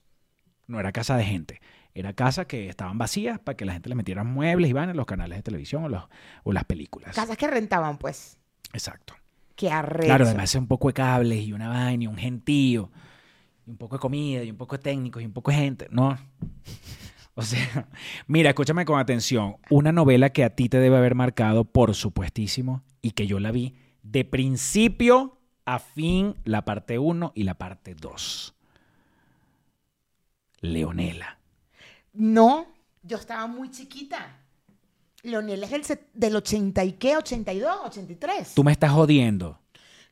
No 0.66 0.78
era 0.80 0.92
casa 0.92 1.16
de 1.16 1.24
gente. 1.24 1.60
Era 1.94 2.12
casa 2.12 2.46
que 2.46 2.68
estaban 2.68 2.98
vacías 2.98 3.38
para 3.38 3.56
que 3.56 3.64
la 3.64 3.72
gente 3.72 3.88
le 3.88 3.94
metiera 3.94 4.24
muebles 4.24 4.70
y 4.70 4.72
van 4.72 4.90
en 4.90 4.96
los 4.96 5.06
canales 5.06 5.38
de 5.38 5.42
televisión 5.42 5.84
o, 5.84 5.88
los, 5.88 6.04
o 6.44 6.52
las 6.52 6.64
películas. 6.64 7.14
Casas 7.14 7.36
que 7.36 7.46
rentaban, 7.46 7.98
pues. 7.98 8.38
Exacto. 8.72 9.14
Qué 9.56 9.70
arrecho. 9.70 10.06
Claro, 10.06 10.24
además 10.26 10.54
un 10.54 10.66
poco 10.66 10.88
de 10.88 10.94
cables 10.94 11.44
y 11.44 11.52
una 11.52 11.68
vaina 11.68 12.04
y 12.04 12.06
un 12.06 12.16
gentío. 12.16 12.90
Y 13.66 13.70
un 13.70 13.76
poco 13.76 13.96
de 13.96 14.00
comida 14.00 14.42
y 14.42 14.50
un 14.50 14.56
poco 14.56 14.76
de 14.76 14.82
técnicos 14.82 15.22
y 15.22 15.26
un 15.26 15.32
poco 15.32 15.50
de 15.50 15.56
gente. 15.56 15.88
No. 15.90 16.16
O 17.34 17.42
sea, 17.42 17.88
mira, 18.26 18.50
escúchame 18.50 18.84
con 18.84 18.98
atención. 18.98 19.56
Una 19.70 19.92
novela 19.92 20.30
que 20.30 20.44
a 20.44 20.50
ti 20.50 20.68
te 20.68 20.78
debe 20.78 20.98
haber 20.98 21.14
marcado, 21.14 21.64
por 21.64 21.94
supuestísimo, 21.94 22.82
y 23.00 23.12
que 23.12 23.26
yo 23.26 23.40
la 23.40 23.50
vi 23.50 23.76
de 24.02 24.26
principio 24.26 25.38
a 25.64 25.78
fin, 25.78 26.34
la 26.44 26.64
parte 26.64 26.98
1 26.98 27.32
y 27.34 27.44
la 27.44 27.54
parte 27.54 27.94
2. 27.94 28.54
Leonela. 30.60 31.39
No, 32.12 32.66
yo 33.02 33.16
estaba 33.16 33.46
muy 33.46 33.70
chiquita. 33.70 34.36
Leonela 35.22 35.66
es 35.66 35.88
del, 35.88 35.98
del 36.14 36.36
80 36.36 36.82
y 36.84 36.92
qué, 36.94 37.16
82, 37.16 37.76
83. 37.84 38.54
Tú 38.54 38.64
me 38.64 38.72
estás 38.72 38.90
jodiendo. 38.92 39.58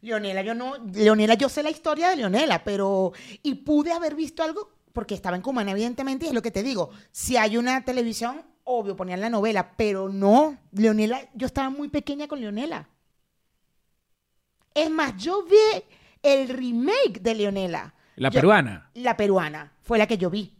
Leonela, 0.01 0.43
yo 0.43 0.55
no, 0.55 0.77
Leonela, 0.93 1.35
yo 1.35 1.49
sé 1.49 1.63
la 1.63 1.71
historia 1.71 2.11
de 2.11 2.17
Leonela, 2.17 2.63
pero, 2.63 3.13
y 3.43 3.55
pude 3.57 3.91
haber 3.93 4.15
visto 4.15 4.43
algo 4.43 4.71
porque 4.93 5.15
estaba 5.15 5.35
en 5.37 5.43
Cumaná, 5.43 5.73
evidentemente, 5.73 6.25
y 6.27 6.29
es 6.29 6.35
lo 6.35 6.43
que 6.43 6.51
te 6.51 6.63
digo. 6.63 6.91
Si 7.11 7.37
hay 7.37 7.57
una 7.57 7.85
televisión, 7.85 8.43
obvio, 8.65 8.95
ponían 8.97 9.21
la 9.21 9.31
novela, 9.31 9.73
pero 9.77 10.09
no. 10.09 10.59
Leonela, 10.73 11.21
yo 11.35 11.47
estaba 11.47 11.71
muy 11.71 11.89
pequeña 11.89 12.29
con 12.29 12.41
Leonela. 12.41 12.89
Es 14.75 14.91
más, 14.91 15.17
yo 15.17 15.43
vi 15.45 15.83
el 16.23 16.49
remake 16.49 17.21
de 17.21 17.35
Leonela. 17.35 17.95
La 18.17 18.29
Yo- 18.31 18.41
peruana. 18.41 18.91
La 18.95 19.17
peruana 19.17 19.73
fue 19.83 19.99
la 19.99 20.07
que 20.07 20.19
yo 20.19 20.31
vi. 20.31 20.55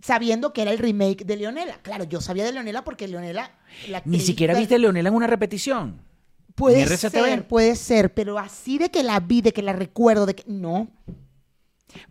Sabiendo 0.00 0.52
que 0.52 0.62
era 0.62 0.70
el 0.70 0.78
remake 0.78 1.24
de 1.24 1.36
Leonela. 1.36 1.78
Claro, 1.82 2.04
yo 2.04 2.20
sabía 2.20 2.44
de 2.44 2.52
Leonela 2.52 2.84
porque 2.84 3.08
Leonela. 3.08 3.50
la 3.88 4.02
Ni 4.04 4.20
siquiera 4.20 4.56
viste 4.56 4.78
Leonela 4.78 5.08
en 5.08 5.14
una 5.14 5.26
repetición. 5.26 6.00
Puede 6.54 6.82
RCTV. 6.82 7.10
ser, 7.10 7.46
puede 7.46 7.76
ser, 7.76 8.14
pero 8.14 8.38
así 8.38 8.78
de 8.78 8.90
que 8.90 9.02
la 9.02 9.20
vi, 9.20 9.40
de 9.42 9.52
que 9.52 9.62
la 9.62 9.72
recuerdo, 9.72 10.26
de 10.26 10.34
que. 10.34 10.44
No. 10.46 10.88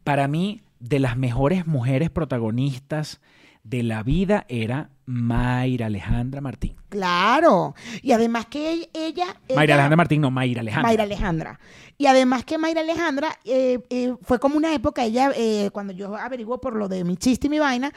Para 0.03 0.27
mí, 0.27 0.61
de 0.79 0.99
las 0.99 1.17
mejores 1.17 1.65
mujeres 1.67 2.09
protagonistas 2.09 3.19
de 3.63 3.83
la 3.83 4.03
vida 4.03 4.45
era 4.47 4.89
Mayra 5.08 5.86
Alejandra 5.86 6.41
Martín. 6.41 6.76
Claro. 6.89 7.76
Y 8.01 8.12
además 8.12 8.45
que 8.47 8.89
ella. 8.93 9.38
ella 9.47 9.55
Mayra 9.55 9.76
Alejandra 9.76 9.95
Martín, 9.95 10.22
no, 10.22 10.32
Mayra 10.32 10.60
Alejandra. 10.60 10.88
Mayra 10.89 11.03
Alejandra. 11.03 11.60
Y 11.97 12.08
además 12.08 12.43
que 12.43 12.58
Mayra 12.58 12.82
Alejandra 12.82 13.30
eh, 13.45 13.80
eh, 13.89 14.14
fue 14.22 14.38
como 14.38 14.58
una 14.58 14.74
época, 14.74 15.05
ella, 15.05 15.32
eh, 15.36 15.70
cuando 15.72 15.93
yo 15.93 16.16
averiguo 16.16 16.60
por 16.60 16.76
lo 16.76 16.89
de 16.89 17.05
mi 17.05 17.16
chiste 17.16 17.47
y 17.47 17.49
mi 17.49 17.58
vaina, 17.58 17.93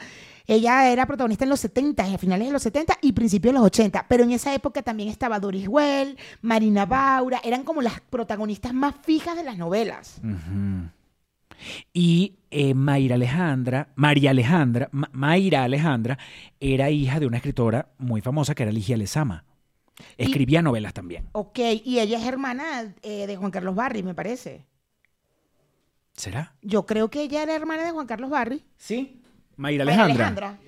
ella 0.47 0.89
era 0.89 1.05
protagonista 1.05 1.43
en 1.43 1.49
los 1.49 1.59
70, 1.59 2.01
a 2.01 2.17
finales 2.17 2.47
de 2.47 2.53
los 2.53 2.63
70 2.63 2.97
y 3.01 3.11
principios 3.11 3.53
de 3.53 3.59
los 3.59 3.67
80. 3.67 4.05
Pero 4.07 4.23
en 4.23 4.31
esa 4.31 4.53
época 4.53 4.81
también 4.81 5.09
estaba 5.09 5.37
Doris 5.39 5.67
Well, 5.67 6.17
Marina 6.41 6.85
Baura, 6.85 7.41
eran 7.43 7.63
como 7.63 7.81
las 7.81 7.99
protagonistas 7.99 8.73
más 8.73 8.95
fijas 9.03 9.35
de 9.35 9.43
las 9.43 9.57
novelas. 9.57 10.21
Y 11.93 12.35
eh, 12.49 12.73
Mayra 12.73 13.15
Alejandra, 13.15 13.89
María 13.95 14.31
Alejandra, 14.31 14.89
Ma- 14.91 15.09
Mayra 15.13 15.63
Alejandra 15.63 16.17
era 16.59 16.89
hija 16.89 17.19
de 17.19 17.27
una 17.27 17.37
escritora 17.37 17.89
muy 17.97 18.21
famosa 18.21 18.55
que 18.55 18.63
era 18.63 18.71
Ligia 18.71 18.97
Lezama. 18.97 19.45
Escribía 20.17 20.61
novelas 20.61 20.93
también. 20.93 21.27
Ok, 21.33 21.59
y 21.85 21.99
ella 21.99 22.17
es 22.17 22.25
hermana 22.25 22.93
eh, 23.03 23.27
de 23.27 23.35
Juan 23.37 23.51
Carlos 23.51 23.75
Barry, 23.75 24.01
me 24.03 24.15
parece. 24.15 24.65
¿Será? 26.13 26.55
Yo 26.61 26.85
creo 26.85 27.09
que 27.09 27.21
ella 27.23 27.43
era 27.43 27.55
hermana 27.55 27.83
de 27.83 27.91
Juan 27.91 28.07
Carlos 28.07 28.29
Barry. 28.29 28.63
Sí. 28.77 29.21
Mayra 29.57 29.85
Mayra 29.85 30.03
Alejandra. 30.05 30.59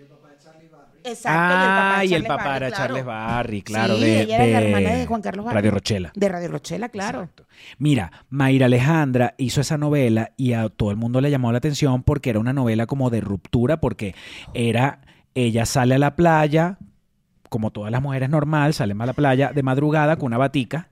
Exacto, 1.03 1.39
Ah, 1.55 2.05
y 2.05 2.13
el 2.13 2.23
papá 2.23 2.57
era 2.57 2.71
Charles. 2.71 3.05
Barry, 3.05 3.61
claro. 3.61 3.95
Sí, 3.95 4.01
de, 4.01 4.21
ella 4.21 4.43
era 4.43 4.59
la 4.59 4.65
hermana 4.67 4.95
de 4.95 5.05
Juan 5.05 5.21
Carlos 5.21 5.45
Barry. 5.45 5.55
Radio 5.55 5.71
Rochela. 5.71 6.11
De 6.15 6.29
Radio 6.29 6.47
Rochela, 6.49 6.89
claro. 6.89 7.21
Exacto. 7.21 7.45
Mira, 7.77 8.11
Mayra 8.29 8.65
Alejandra 8.67 9.35
hizo 9.37 9.61
esa 9.61 9.77
novela 9.77 10.31
y 10.37 10.53
a 10.53 10.69
todo 10.69 10.91
el 10.91 10.97
mundo 10.97 11.21
le 11.21 11.29
llamó 11.29 11.51
la 11.51 11.57
atención 11.57 12.03
porque 12.03 12.29
era 12.29 12.39
una 12.39 12.53
novela 12.53 12.85
como 12.85 13.09
de 13.09 13.21
ruptura, 13.21 13.77
porque 13.77 14.15
era, 14.53 15.01
ella 15.35 15.65
sale 15.65 15.95
a 15.95 15.99
la 15.99 16.15
playa, 16.15 16.77
como 17.49 17.71
todas 17.71 17.91
las 17.91 18.01
mujeres 18.01 18.29
normal, 18.29 18.73
salen 18.73 19.01
a 19.01 19.05
la 19.05 19.13
playa 19.13 19.51
de 19.53 19.63
madrugada 19.63 20.15
con 20.15 20.27
una 20.27 20.37
batica 20.37 20.89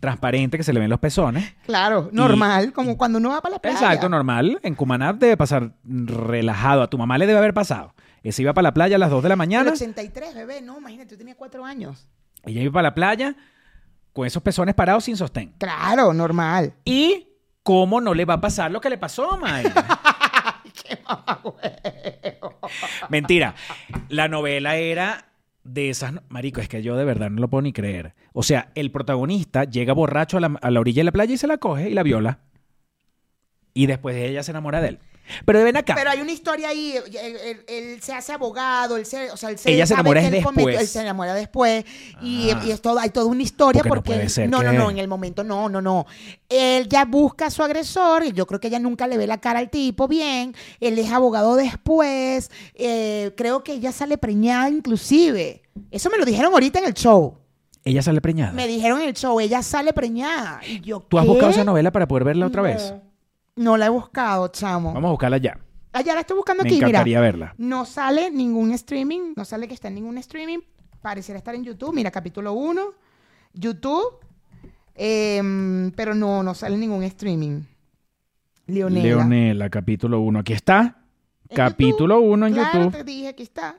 transparente 0.00 0.56
que 0.56 0.62
se 0.62 0.72
le 0.72 0.80
ven 0.80 0.90
los 0.90 1.00
pezones. 1.00 1.54
Claro, 1.66 2.08
normal, 2.12 2.72
como 2.72 2.96
cuando 2.96 3.18
uno 3.18 3.30
va 3.30 3.40
para 3.40 3.54
la 3.56 3.58
playa. 3.60 3.76
Exacto, 3.78 4.08
normal. 4.08 4.60
En 4.62 4.74
Cumaná 4.74 5.12
debe 5.12 5.36
pasar 5.36 5.72
relajado. 5.84 6.82
A 6.82 6.90
tu 6.90 6.98
mamá 6.98 7.18
le 7.18 7.26
debe 7.26 7.38
haber 7.38 7.52
pasado. 7.54 7.94
Ese 8.22 8.42
iba 8.42 8.52
para 8.54 8.64
la 8.64 8.74
playa 8.74 8.96
a 8.96 8.98
las 8.98 9.10
2 9.10 9.22
de 9.22 9.28
la 9.28 9.34
El 9.34 9.38
mañana. 9.38 9.72
83, 9.72 10.34
bebé, 10.34 10.60
no, 10.60 10.78
imagínate, 10.78 11.12
yo 11.12 11.18
tenía 11.18 11.36
cuatro 11.36 11.64
años. 11.64 12.08
Ella 12.44 12.62
iba 12.62 12.72
para 12.72 12.88
la 12.88 12.94
playa 12.94 13.36
con 14.12 14.26
esos 14.26 14.42
pezones 14.42 14.74
parados 14.74 15.04
sin 15.04 15.16
sostén. 15.16 15.54
Claro, 15.58 16.12
normal. 16.12 16.74
¿Y 16.84 17.28
cómo 17.62 18.00
no 18.00 18.14
le 18.14 18.24
va 18.24 18.34
a 18.34 18.40
pasar 18.40 18.70
lo 18.70 18.80
que 18.80 18.90
le 18.90 18.98
pasó 18.98 19.32
a 19.32 19.36
Mayra? 19.36 19.72
Qué. 20.82 20.98
Mentira. 23.08 23.54
La 24.08 24.28
novela 24.28 24.76
era 24.76 25.26
de 25.64 25.90
esas... 25.90 26.14
Marico, 26.28 26.60
es 26.60 26.68
que 26.68 26.82
yo 26.82 26.96
de 26.96 27.04
verdad 27.04 27.30
no 27.30 27.40
lo 27.40 27.48
puedo 27.48 27.62
ni 27.62 27.72
creer. 27.72 28.14
O 28.32 28.42
sea, 28.42 28.70
el 28.74 28.90
protagonista 28.90 29.64
llega 29.64 29.92
borracho 29.92 30.38
a 30.38 30.40
la, 30.40 30.58
a 30.60 30.70
la 30.70 30.80
orilla 30.80 31.00
de 31.00 31.04
la 31.04 31.12
playa 31.12 31.34
y 31.34 31.38
se 31.38 31.46
la 31.46 31.58
coge 31.58 31.90
y 31.90 31.94
la 31.94 32.02
viola. 32.02 32.40
Y 33.74 33.86
después 33.86 34.16
ella 34.16 34.42
se 34.42 34.50
enamora 34.50 34.80
de 34.80 34.88
él. 34.88 34.98
Pero 35.44 35.62
ven 35.64 35.76
acá. 35.76 35.94
Pero 35.94 36.10
hay 36.10 36.20
una 36.20 36.32
historia 36.32 36.68
ahí, 36.68 36.94
él, 36.96 37.36
él- 37.44 37.64
él 37.68 38.02
se 38.02 38.12
hace 38.14 38.32
abogado, 38.32 38.96
él 38.96 39.06
se, 39.06 39.30
o 39.30 39.36
sea, 39.36 39.50
él 39.50 39.58
se 39.58 39.70
Ella 39.72 39.86
se 39.86 39.94
enamora 39.94 40.20
él 40.22 40.42
cometió- 40.42 40.66
después. 40.66 40.80
él 40.80 40.86
se 40.88 41.00
enamora 41.00 41.34
después 41.34 41.84
y, 42.22 42.50
Ah. 42.50 42.62
y 42.66 42.70
es 42.70 42.80
todo, 42.80 42.98
hay 42.98 43.10
toda 43.10 43.26
una 43.26 43.42
historia 43.42 43.82
Porque 43.82 43.96
no 43.98 44.02
puede 44.16 44.28
ser 44.28 44.48
no, 44.48 44.62
no, 44.62 44.70
que- 44.70 44.76
no, 44.78 44.90
en 44.90 44.98
el 44.98 45.08
momento 45.08 45.44
no, 45.44 45.68
no, 45.68 45.80
no. 45.82 46.06
Él 46.48 46.88
ya 46.88 47.04
busca 47.04 47.46
a 47.46 47.50
su 47.50 47.62
agresor 47.62 48.24
y 48.24 48.32
yo 48.32 48.46
creo 48.46 48.60
que 48.60 48.68
ella 48.68 48.78
nunca 48.78 49.06
le 49.06 49.16
ve 49.18 49.26
la 49.26 49.38
cara 49.40 49.58
al 49.58 49.70
tipo 49.70 50.08
bien. 50.08 50.54
Él 50.80 50.98
es 50.98 51.10
abogado 51.10 51.56
después. 51.56 52.50
eh, 52.74 53.32
creo 53.36 53.62
que 53.64 53.72
ella 53.74 53.92
sale 53.92 54.18
preñada 54.18 54.68
inclusive. 54.68 55.62
Eso 55.90 56.10
me 56.10 56.18
lo 56.18 56.24
dijeron 56.24 56.52
ahorita 56.52 56.78
en 56.78 56.86
el 56.86 56.94
show. 56.94 57.36
Ella 57.84 58.02
sale 58.02 58.20
preñada. 58.20 58.52
Me 58.52 58.66
dijeron 58.66 59.00
en 59.00 59.08
el 59.08 59.14
show, 59.14 59.38
ella 59.40 59.62
sale 59.62 59.92
preñada. 59.92 60.60
Y 60.66 60.80
yo, 60.80 61.00
¿Tú 61.08 61.18
has 61.18 61.24
¿qué? 61.24 61.28
buscado 61.30 61.50
esa 61.52 61.64
novela 61.64 61.90
para 61.90 62.06
poder 62.06 62.24
verla 62.24 62.46
otra 62.46 62.62
vez? 62.62 62.92
No, 63.58 63.76
la 63.76 63.86
he 63.86 63.88
buscado, 63.88 64.48
chamo. 64.48 64.92
Vamos 64.94 65.08
a 65.08 65.10
buscarla 65.12 65.38
ya. 65.38 65.58
Ah, 65.92 66.00
ya 66.02 66.14
la 66.14 66.20
estoy 66.20 66.36
buscando 66.36 66.62
Me 66.62 66.68
aquí, 66.68 66.76
mira. 66.76 66.88
encantaría 66.88 67.20
verla. 67.20 67.54
No 67.58 67.84
sale 67.84 68.30
ningún 68.30 68.72
streaming, 68.72 69.32
no 69.36 69.44
sale 69.44 69.66
que 69.68 69.74
está 69.74 69.88
en 69.88 69.94
ningún 69.96 70.18
streaming. 70.18 70.58
Pareciera 71.02 71.38
estar 71.38 71.54
en 71.54 71.64
YouTube. 71.64 71.94
Mira, 71.94 72.10
capítulo 72.10 72.52
1, 72.52 72.82
YouTube. 73.54 74.18
em, 74.94 75.90
pero 75.92 76.14
no, 76.14 76.42
no 76.42 76.54
sale 76.54 76.76
ningún 76.76 77.02
streaming. 77.04 77.62
Leonela. 78.66 79.02
Leonela, 79.06 79.70
capítulo 79.70 80.20
1. 80.20 80.40
Aquí 80.40 80.52
está. 80.52 80.96
Capítulo 81.54 82.20
1 82.20 82.46
en 82.46 82.52
Claro, 82.52 82.78
YouTube. 82.84 82.92
te 82.98 83.04
dije, 83.04 83.28
aquí 83.28 83.42
está. 83.44 83.76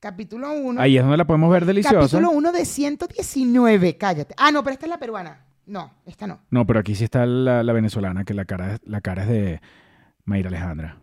Capítulo 0.00 0.52
1. 0.52 0.80
Ahí 0.80 0.96
es 0.96 1.02
donde 1.02 1.16
la 1.18 1.26
podemos 1.26 1.50
ver 1.52 1.66
deliciosa. 1.66 1.98
Capítulo 2.00 2.30
1 2.30 2.52
de 2.52 2.64
119, 2.64 3.96
cállate. 3.98 4.34
Ah, 4.38 4.50
no, 4.50 4.62
pero 4.64 4.72
esta 4.74 4.86
es 4.86 4.90
la 4.90 4.98
peruana. 4.98 5.44
No, 5.66 5.92
esta 6.06 6.26
no. 6.26 6.40
No, 6.50 6.66
pero 6.66 6.80
aquí 6.80 6.94
sí 6.94 7.04
está 7.04 7.24
la, 7.26 7.62
la 7.62 7.72
venezolana, 7.72 8.24
que 8.24 8.34
la 8.34 8.44
cara, 8.44 8.74
es- 8.74 8.80
la 8.84 9.00
cara 9.00 9.22
es 9.22 9.28
de 9.28 9.60
Mayra 10.24 10.48
Alejandra. 10.48 10.98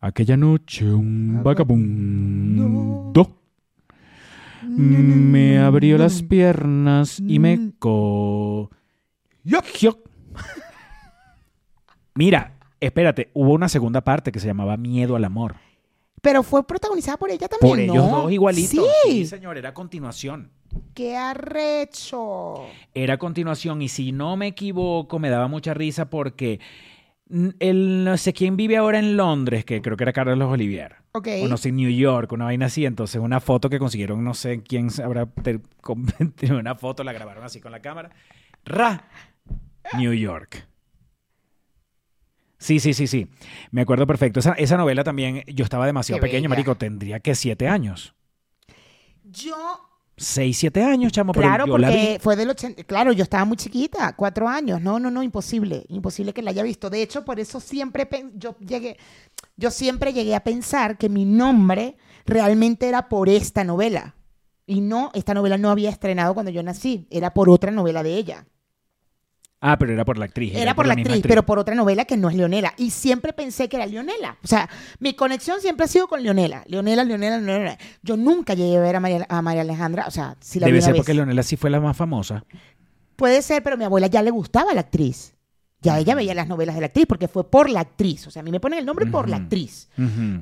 Aquella 0.00 0.36
noche 0.36 0.90
un 0.90 1.42
vagabundo 1.42 3.36
me 4.66 5.58
abrió 5.58 5.98
las 5.98 6.22
piernas 6.22 7.20
y 7.20 7.38
me 7.38 7.72
cogió. 7.78 8.70
Mira, 12.14 12.54
espérate, 12.80 13.30
hubo 13.34 13.52
una 13.52 13.68
segunda 13.68 14.00
parte 14.02 14.32
que 14.32 14.40
se 14.40 14.46
llamaba 14.46 14.76
Miedo 14.76 15.16
al 15.16 15.24
amor. 15.24 15.56
Pero 16.22 16.42
fue 16.42 16.66
protagonizada 16.66 17.16
por 17.16 17.30
ella 17.30 17.48
también, 17.48 17.70
Por 17.70 17.78
ellos 17.80 17.96
¿no? 17.96 18.22
dos 18.22 18.32
igualitos. 18.32 18.86
Sí. 19.06 19.24
señor, 19.26 19.56
era 19.58 19.72
continuación. 19.74 20.50
¡Qué 20.94 21.16
arrecho! 21.16 22.66
Era 22.94 23.18
continuación 23.18 23.82
y 23.82 23.88
si 23.88 24.12
no 24.12 24.36
me 24.36 24.48
equivoco 24.48 25.18
me 25.18 25.30
daba 25.30 25.48
mucha 25.48 25.74
risa 25.74 26.10
porque 26.10 26.60
el 27.60 28.04
no 28.04 28.16
sé 28.16 28.32
quién 28.32 28.56
vive 28.56 28.76
ahora 28.76 28.98
en 28.98 29.16
Londres, 29.16 29.64
que 29.64 29.80
creo 29.80 29.96
que 29.96 30.04
era 30.04 30.12
Carlos 30.12 30.50
Olivier. 30.50 30.96
Ok. 31.12 31.28
O 31.42 31.48
no 31.48 31.56
sé, 31.56 31.70
en 31.70 31.76
New 31.76 31.90
York, 31.90 32.30
una 32.32 32.46
vaina 32.46 32.66
así. 32.66 32.86
Entonces, 32.86 33.20
una 33.20 33.40
foto 33.40 33.70
que 33.70 33.78
consiguieron, 33.78 34.24
no 34.24 34.34
sé 34.34 34.62
quién 34.62 34.88
habrá 35.02 35.28
una 36.50 36.74
foto, 36.74 37.04
la 37.04 37.12
grabaron 37.12 37.44
así 37.44 37.60
con 37.60 37.72
la 37.72 37.80
cámara. 37.80 38.10
Ra, 38.64 39.08
New 39.96 40.12
York. 40.12 40.66
Sí, 42.58 42.78
sí, 42.78 42.92
sí, 42.92 43.06
sí. 43.06 43.26
Me 43.70 43.80
acuerdo 43.80 44.06
perfecto. 44.06 44.40
Esa, 44.40 44.52
esa 44.52 44.76
novela 44.76 45.02
también, 45.02 45.42
yo 45.46 45.64
estaba 45.64 45.86
demasiado 45.86 46.18
Qué 46.20 46.26
pequeño, 46.26 46.42
bella. 46.42 46.48
marico. 46.50 46.74
Tendría 46.76 47.20
que 47.20 47.34
siete 47.34 47.68
años. 47.68 48.14
Yo 49.24 49.89
Seis, 50.22 50.58
siete 50.58 50.82
años, 50.84 51.12
chamo. 51.12 51.32
pero 51.32 51.46
Claro, 51.46 51.66
yo 51.66 51.78
la 51.78 51.88
vi. 51.88 51.96
porque 51.96 52.18
fue 52.20 52.36
del 52.36 52.50
80. 52.50 52.84
Claro, 52.84 53.10
yo 53.12 53.22
estaba 53.22 53.46
muy 53.46 53.56
chiquita, 53.56 54.14
cuatro 54.14 54.46
años. 54.46 54.80
No, 54.82 54.98
no, 55.00 55.10
no, 55.10 55.22
imposible. 55.22 55.86
Imposible 55.88 56.34
que 56.34 56.42
la 56.42 56.50
haya 56.50 56.62
visto. 56.62 56.90
De 56.90 57.00
hecho, 57.00 57.24
por 57.24 57.40
eso 57.40 57.58
siempre 57.58 58.04
pen- 58.04 58.32
yo 58.36 58.54
llegué, 58.58 58.98
yo 59.56 59.70
siempre 59.70 60.12
llegué 60.12 60.34
a 60.34 60.44
pensar 60.44 60.98
que 60.98 61.08
mi 61.08 61.24
nombre 61.24 61.96
realmente 62.26 62.86
era 62.86 63.08
por 63.08 63.30
esta 63.30 63.64
novela. 63.64 64.14
Y 64.66 64.82
no, 64.82 65.10
esta 65.14 65.32
novela 65.32 65.56
no 65.56 65.70
había 65.70 65.88
estrenado 65.88 66.34
cuando 66.34 66.52
yo 66.52 66.62
nací. 66.62 67.06
Era 67.10 67.32
por 67.32 67.48
otra 67.48 67.70
novela 67.70 68.02
de 68.02 68.14
ella. 68.16 68.46
Ah, 69.62 69.78
pero 69.78 69.92
era 69.92 70.04
por 70.06 70.16
la 70.16 70.24
actriz. 70.24 70.54
Era 70.54 70.74
por 70.74 70.86
la 70.86 70.94
actriz, 70.94 71.20
pero 71.22 71.44
por 71.44 71.58
otra 71.58 71.74
novela 71.74 72.06
que 72.06 72.16
no 72.16 72.30
es 72.30 72.34
Leonela. 72.36 72.72
Y 72.78 72.90
siempre 72.90 73.34
pensé 73.34 73.68
que 73.68 73.76
era 73.76 73.84
Leonela. 73.86 74.38
O 74.42 74.46
sea, 74.46 74.70
mi 75.00 75.12
conexión 75.12 75.60
siempre 75.60 75.84
ha 75.84 75.88
sido 75.88 76.08
con 76.08 76.22
Leonela. 76.22 76.64
Leonela, 76.66 77.04
Leonela, 77.04 77.38
Leonela. 77.38 77.76
Yo 78.02 78.16
nunca 78.16 78.54
llegué 78.54 78.78
a 78.78 78.80
ver 78.80 78.96
a 78.96 79.00
María, 79.00 79.26
a 79.28 79.42
María 79.42 79.60
Alejandra. 79.60 80.06
O 80.06 80.10
sea, 80.10 80.36
si 80.40 80.60
la 80.60 80.66
vi 80.66 80.72
Debe 80.72 80.78
una 80.78 80.84
ser 80.86 80.92
vez. 80.94 81.00
porque 81.00 81.12
Leonela 81.14 81.42
sí 81.42 81.56
fue 81.56 81.68
la 81.68 81.78
más 81.78 81.94
famosa. 81.96 82.42
Puede 83.16 83.42
ser, 83.42 83.62
pero 83.62 83.74
a 83.74 83.76
mi 83.76 83.84
abuela 83.84 84.06
ya 84.06 84.22
le 84.22 84.30
gustaba 84.30 84.72
la 84.72 84.80
actriz. 84.80 85.34
Ya 85.82 85.98
ella 85.98 86.14
veía 86.14 86.34
las 86.34 86.48
novelas 86.48 86.74
de 86.74 86.80
la 86.80 86.86
actriz 86.86 87.04
porque 87.06 87.28
fue 87.28 87.50
por 87.50 87.68
la 87.68 87.80
actriz. 87.80 88.26
O 88.26 88.30
sea, 88.30 88.40
a 88.40 88.42
mí 88.42 88.50
me 88.50 88.60
ponen 88.60 88.78
el 88.78 88.86
nombre 88.86 89.04
por 89.06 89.28
la 89.28 89.36
actriz. 89.36 89.90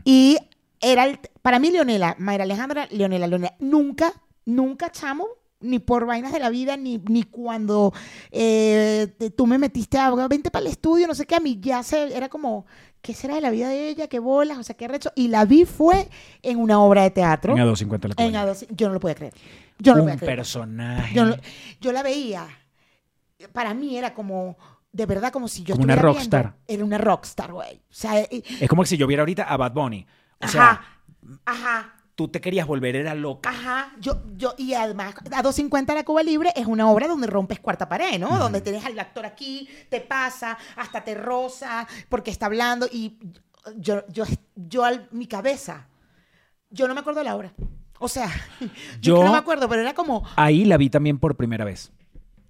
Y 0.04 0.36
era 0.80 1.04
el- 1.04 1.18
para 1.42 1.58
mí 1.58 1.70
Leonela, 1.72 2.14
Mayra 2.20 2.44
Alejandra, 2.44 2.86
Leonela, 2.92 3.26
Leonela. 3.26 3.54
Nunca, 3.58 4.12
nunca, 4.44 4.90
chamo, 4.92 5.26
ni 5.60 5.78
por 5.80 6.06
vainas 6.06 6.32
de 6.32 6.38
la 6.38 6.50
vida, 6.50 6.76
ni, 6.76 6.98
ni 7.08 7.24
cuando 7.24 7.92
eh, 8.30 9.14
te- 9.18 9.30
tú 9.30 9.46
me 9.46 9.58
metiste 9.58 9.98
a, 9.98 10.10
vente 10.28 10.50
para 10.50 10.64
el 10.66 10.70
estudio, 10.70 11.06
no 11.06 11.14
sé 11.14 11.26
qué, 11.26 11.34
a 11.34 11.40
mí 11.40 11.58
ya 11.60 11.82
se, 11.82 12.16
era 12.16 12.28
como, 12.28 12.66
¿qué 13.02 13.12
será 13.14 13.34
de 13.34 13.40
la 13.40 13.50
vida 13.50 13.68
de 13.68 13.88
ella? 13.88 14.06
¿Qué 14.08 14.18
bolas? 14.20 14.58
O 14.58 14.62
sea, 14.62 14.76
qué 14.76 14.86
recho. 14.86 15.10
Y 15.16 15.28
la 15.28 15.44
vi 15.44 15.64
fue 15.64 16.08
en 16.42 16.58
una 16.58 16.80
obra 16.80 17.02
de 17.02 17.10
teatro. 17.10 17.56
En 17.56 17.62
A250 17.64 18.14
la 18.16 18.24
En 18.24 18.30
Cuba 18.32 18.44
A2, 18.54 18.66
yo 18.70 18.88
no 18.88 18.94
lo 18.94 19.00
podía 19.00 19.14
creer. 19.16 19.34
Yo 19.78 19.92
no 19.92 19.98
lo 19.98 20.02
Un 20.04 20.08
podía 20.10 20.18
creer. 20.20 20.36
personaje. 20.38 21.14
Yo, 21.14 21.24
no- 21.24 21.36
yo 21.80 21.92
la 21.92 22.02
veía. 22.02 22.46
Para 23.52 23.74
mí 23.74 23.96
era 23.96 24.14
como, 24.14 24.56
de 24.92 25.06
verdad, 25.06 25.32
como 25.32 25.48
si 25.48 25.62
yo 25.64 25.74
Como 25.74 25.84
una 25.84 25.94
estuviera 25.94 26.14
rockstar. 26.18 26.42
viendo- 26.42 26.58
Era 26.68 26.84
una 26.84 26.98
rockstar, 26.98 27.52
güey. 27.52 27.76
O 27.76 27.94
sea, 27.94 28.20
eh, 28.20 28.42
Es 28.60 28.68
como 28.68 28.84
si 28.84 28.96
yo 28.96 29.06
viera 29.06 29.22
ahorita 29.22 29.44
a 29.44 29.56
Bad 29.56 29.72
Bunny. 29.72 30.06
O 30.40 30.44
ajá, 30.44 30.50
sea, 30.52 30.80
ajá, 31.46 31.94
tú 32.18 32.26
te 32.26 32.40
querías 32.40 32.66
volver, 32.66 32.96
era 32.96 33.14
loca. 33.14 33.48
ajá. 33.48 33.92
Yo, 34.00 34.20
yo, 34.36 34.52
y 34.58 34.74
además, 34.74 35.14
a 35.30 35.40
250 35.40 35.94
la 35.94 36.02
Cuba 36.04 36.24
Libre 36.24 36.52
es 36.56 36.66
una 36.66 36.90
obra 36.90 37.06
donde 37.06 37.28
rompes 37.28 37.60
cuarta 37.60 37.88
pared, 37.88 38.18
¿no? 38.18 38.36
Donde 38.40 38.60
tienes 38.60 38.84
al 38.84 38.98
actor 38.98 39.24
aquí, 39.24 39.68
te 39.88 40.00
pasa, 40.00 40.58
hasta 40.74 41.04
te 41.04 41.14
roza, 41.14 41.86
porque 42.08 42.32
está 42.32 42.46
hablando. 42.46 42.88
Y 42.90 43.18
yo, 43.76 44.02
yo, 44.08 44.24
yo, 44.56 44.84
al- 44.84 45.06
mi 45.12 45.28
cabeza, 45.28 45.86
yo 46.70 46.88
no 46.88 46.94
me 46.94 47.00
acuerdo 47.00 47.20
de 47.20 47.24
la 47.26 47.36
obra. 47.36 47.52
O 48.00 48.08
sea, 48.08 48.28
yo, 49.00 49.18
Yo- 49.18 49.24
no 49.24 49.30
me 49.30 49.38
acuerdo, 49.38 49.68
pero 49.68 49.82
era 49.82 49.94
como, 49.94 50.24
Ahí 50.34 50.64
la 50.64 50.76
vi 50.76 50.90
también 50.90 51.20
por 51.20 51.36
primera 51.36 51.64
vez. 51.64 51.92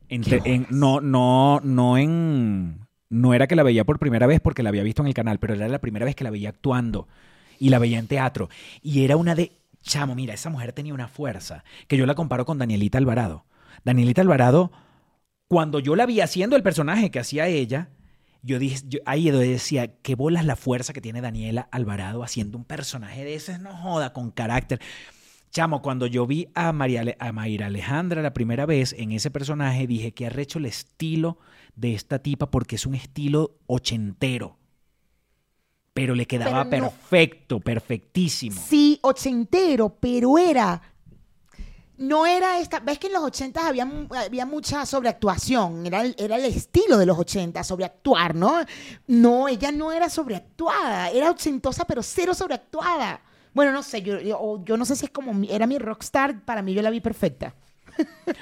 Entre- 0.08 0.40
en- 0.46 0.66
no, 0.70 1.02
no, 1.02 1.60
no 1.62 1.98
en. 1.98 2.86
No 3.10 3.34
era 3.34 3.46
que 3.46 3.56
la 3.56 3.62
veía 3.64 3.84
por 3.84 3.98
primera 3.98 4.26
vez 4.26 4.40
porque 4.40 4.62
la 4.62 4.70
había 4.70 4.82
visto 4.82 5.02
en 5.02 5.08
el 5.08 5.14
canal, 5.14 5.38
pero 5.38 5.52
era 5.52 5.68
la 5.68 5.78
primera 5.78 6.06
vez 6.06 6.14
que 6.16 6.24
la 6.24 6.30
veía 6.30 6.48
actuando 6.48 7.06
y 7.58 7.68
la 7.70 7.78
veía 7.78 7.98
en 7.98 8.06
teatro. 8.06 8.48
Y 8.82 9.04
era 9.04 9.16
una 9.16 9.34
de. 9.34 9.52
Chamo, 9.82 10.14
mira, 10.14 10.34
esa 10.34 10.50
mujer 10.50 10.72
tenía 10.72 10.92
una 10.92 11.08
fuerza 11.08 11.64
que 11.86 11.96
yo 11.96 12.04
la 12.04 12.14
comparo 12.14 12.44
con 12.44 12.58
Danielita 12.58 12.98
Alvarado. 12.98 13.44
Danielita 13.84 14.20
Alvarado, 14.20 14.70
cuando 15.48 15.78
yo 15.78 15.96
la 15.96 16.04
vi 16.04 16.20
haciendo 16.20 16.56
el 16.56 16.62
personaje 16.62 17.10
que 17.10 17.20
hacía 17.20 17.46
ella, 17.46 17.88
yo 18.42 18.58
dije, 18.58 18.80
yo- 18.86 19.00
ahí 19.06 19.30
decía, 19.30 19.94
qué 20.02 20.14
bolas 20.14 20.44
la 20.44 20.56
fuerza 20.56 20.92
que 20.92 21.00
tiene 21.00 21.20
Daniela 21.20 21.68
Alvarado 21.70 22.22
haciendo 22.22 22.58
un 22.58 22.64
personaje 22.64 23.24
de 23.24 23.34
ese, 23.34 23.58
no 23.58 23.74
joda, 23.76 24.12
con 24.12 24.30
carácter. 24.30 24.80
Chamo, 25.50 25.80
cuando 25.80 26.06
yo 26.06 26.26
vi 26.26 26.48
a, 26.54 26.72
María, 26.72 27.16
a 27.18 27.32
Mayra 27.32 27.66
Alejandra 27.66 28.20
la 28.20 28.34
primera 28.34 28.66
vez 28.66 28.94
en 28.98 29.12
ese 29.12 29.30
personaje, 29.30 29.86
dije 29.86 30.12
que 30.12 30.26
arrecho 30.26 30.58
el 30.58 30.66
estilo 30.66 31.38
de 31.74 31.94
esta 31.94 32.18
tipa 32.18 32.50
porque 32.50 32.76
es 32.76 32.84
un 32.84 32.94
estilo 32.94 33.56
ochentero. 33.66 34.57
Pero 36.00 36.14
le 36.14 36.26
quedaba 36.26 36.64
Pero 36.68 36.84
no- 36.84 36.90
perfecto, 36.90 37.60
perfectísimo. 37.60 38.60
Sí, 38.60 38.98
ochentero, 39.02 39.88
pero 40.00 40.38
era. 40.38 40.80
No 41.96 42.24
era 42.26 42.60
esta. 42.60 42.78
¿Ves 42.78 42.98
que 43.00 43.08
en 43.08 43.14
los 43.14 43.24
ochentas 43.24 43.64
había, 43.64 43.84
mu- 43.84 44.06
había 44.14 44.46
mucha 44.46 44.86
sobreactuación? 44.86 45.84
Era 45.84 46.02
el, 46.02 46.14
era 46.16 46.36
el 46.36 46.44
estilo 46.44 46.96
de 46.96 47.06
los 47.06 47.18
ochentas, 47.18 47.66
sobreactuar, 47.66 48.36
¿no? 48.36 48.60
No, 49.08 49.48
ella 49.48 49.72
no 49.72 49.90
era 49.90 50.08
sobreactuada. 50.08 51.10
Era 51.10 51.30
ochentosa, 51.32 51.84
pero 51.84 52.02
cero 52.04 52.34
sobreactuada. 52.34 53.20
Bueno, 53.52 53.72
no 53.72 53.82
sé, 53.82 54.02
yo, 54.02 54.20
yo, 54.64 54.76
no 54.76 54.84
sé 54.84 54.94
si 54.94 55.06
es 55.06 55.10
como. 55.10 55.34
mi- 55.34 55.50
Era 55.50 55.66
mi 55.66 55.76
rockstar, 55.78 56.44
para 56.44 56.62
mí 56.62 56.72
yo 56.74 56.82
la 56.82 56.90
vi 56.90 57.00
perfecta. 57.00 57.56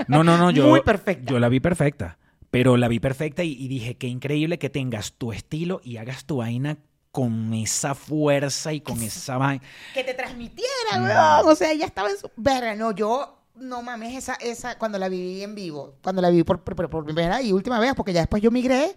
No, 0.07 0.23
no, 0.23 0.37
no, 0.37 0.51
yo, 0.51 0.67
Muy 0.69 0.83
perfecta. 0.83 1.33
yo 1.33 1.39
la 1.39 1.49
vi 1.49 1.61
perfecta. 1.61 2.19
Pero 2.51 2.77
la 2.77 2.89
vi 2.89 3.01
perfecta 3.01 3.43
y, 3.43 3.53
y 3.53 3.69
dije, 3.69 3.97
qué 3.97 4.07
increíble 4.07 4.59
que 4.59 4.69
tengas 4.71 5.15
tu 5.15 5.33
estilo 5.33 5.81
y 5.83 5.97
hagas 5.97 6.27
tu 6.27 6.37
vaina 6.37 6.77
con 7.17 7.55
esa 7.55 7.95
fuerza 7.95 8.75
y 8.75 8.83
con 8.83 9.03
esa 9.03 9.39
vaina. 9.39 9.65
Que 9.95 10.05
te 10.05 10.13
transmitiera, 10.13 10.99
Mm. 10.99 11.05
weón. 11.05 11.49
O 11.53 11.55
sea, 11.57 11.73
ella 11.73 11.87
estaba 11.87 12.11
en 12.11 12.19
su. 12.19 12.31
Verga, 12.37 12.75
no, 12.75 12.93
yo. 12.93 13.33
No 13.59 13.81
mames, 13.81 14.15
esa, 14.15 14.35
esa, 14.35 14.77
cuando 14.77 14.99
la 14.99 15.09
viví 15.09 15.43
en 15.43 15.55
vivo, 15.55 15.95
cuando 16.03 16.21
la 16.21 16.29
viví 16.29 16.45
por, 16.45 16.63
por, 16.63 16.91
por 16.91 17.05
primera 17.07 17.41
y 17.41 17.53
última 17.53 17.79
vez, 17.79 17.95
porque 17.95 18.13
ya 18.13 18.21
después 18.21 18.43
yo 18.43 18.51
migré 18.51 18.95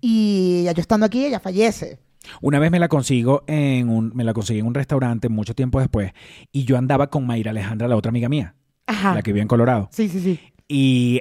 y 0.00 0.62
ya 0.64 0.72
yo 0.72 0.80
estando 0.80 1.04
aquí, 1.04 1.26
ella 1.26 1.40
fallece. 1.40 1.98
Una 2.40 2.58
vez 2.58 2.70
me 2.70 2.78
la 2.78 2.88
consigo 2.88 3.44
en 3.46 3.90
un, 3.90 4.10
me 4.14 4.24
la 4.24 4.32
conseguí 4.32 4.60
en 4.60 4.66
un 4.66 4.72
restaurante 4.72 5.28
mucho 5.28 5.54
tiempo 5.54 5.78
después 5.78 6.12
y 6.52 6.64
yo 6.64 6.78
andaba 6.78 7.10
con 7.10 7.26
Mayra 7.26 7.50
Alejandra, 7.50 7.86
la 7.86 7.96
otra 7.96 8.08
amiga 8.08 8.30
mía, 8.30 8.54
Ajá. 8.86 9.14
la 9.14 9.20
que 9.20 9.30
vive 9.34 9.42
en 9.42 9.48
Colorado. 9.48 9.90
Sí, 9.92 10.08
sí, 10.08 10.20
sí. 10.22 10.40
Y, 10.68 11.20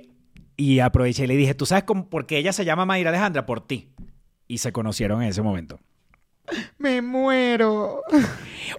y 0.56 0.80
aproveché 0.80 1.26
y 1.26 1.28
le 1.28 1.36
dije, 1.36 1.56
¿tú 1.56 1.66
sabes 1.66 1.84
cómo, 1.84 2.08
por 2.10 2.26
qué 2.26 2.38
ella 2.38 2.54
se 2.54 2.64
llama 2.64 2.86
Mayra 2.86 3.10
Alejandra? 3.10 3.46
Por 3.46 3.68
ti. 3.68 3.90
Y 4.48 4.60
se 4.60 4.72
conocieron 4.72 5.22
en 5.24 5.28
ese 5.28 5.42
momento. 5.42 5.78
Me 6.78 7.02
muero. 7.02 8.02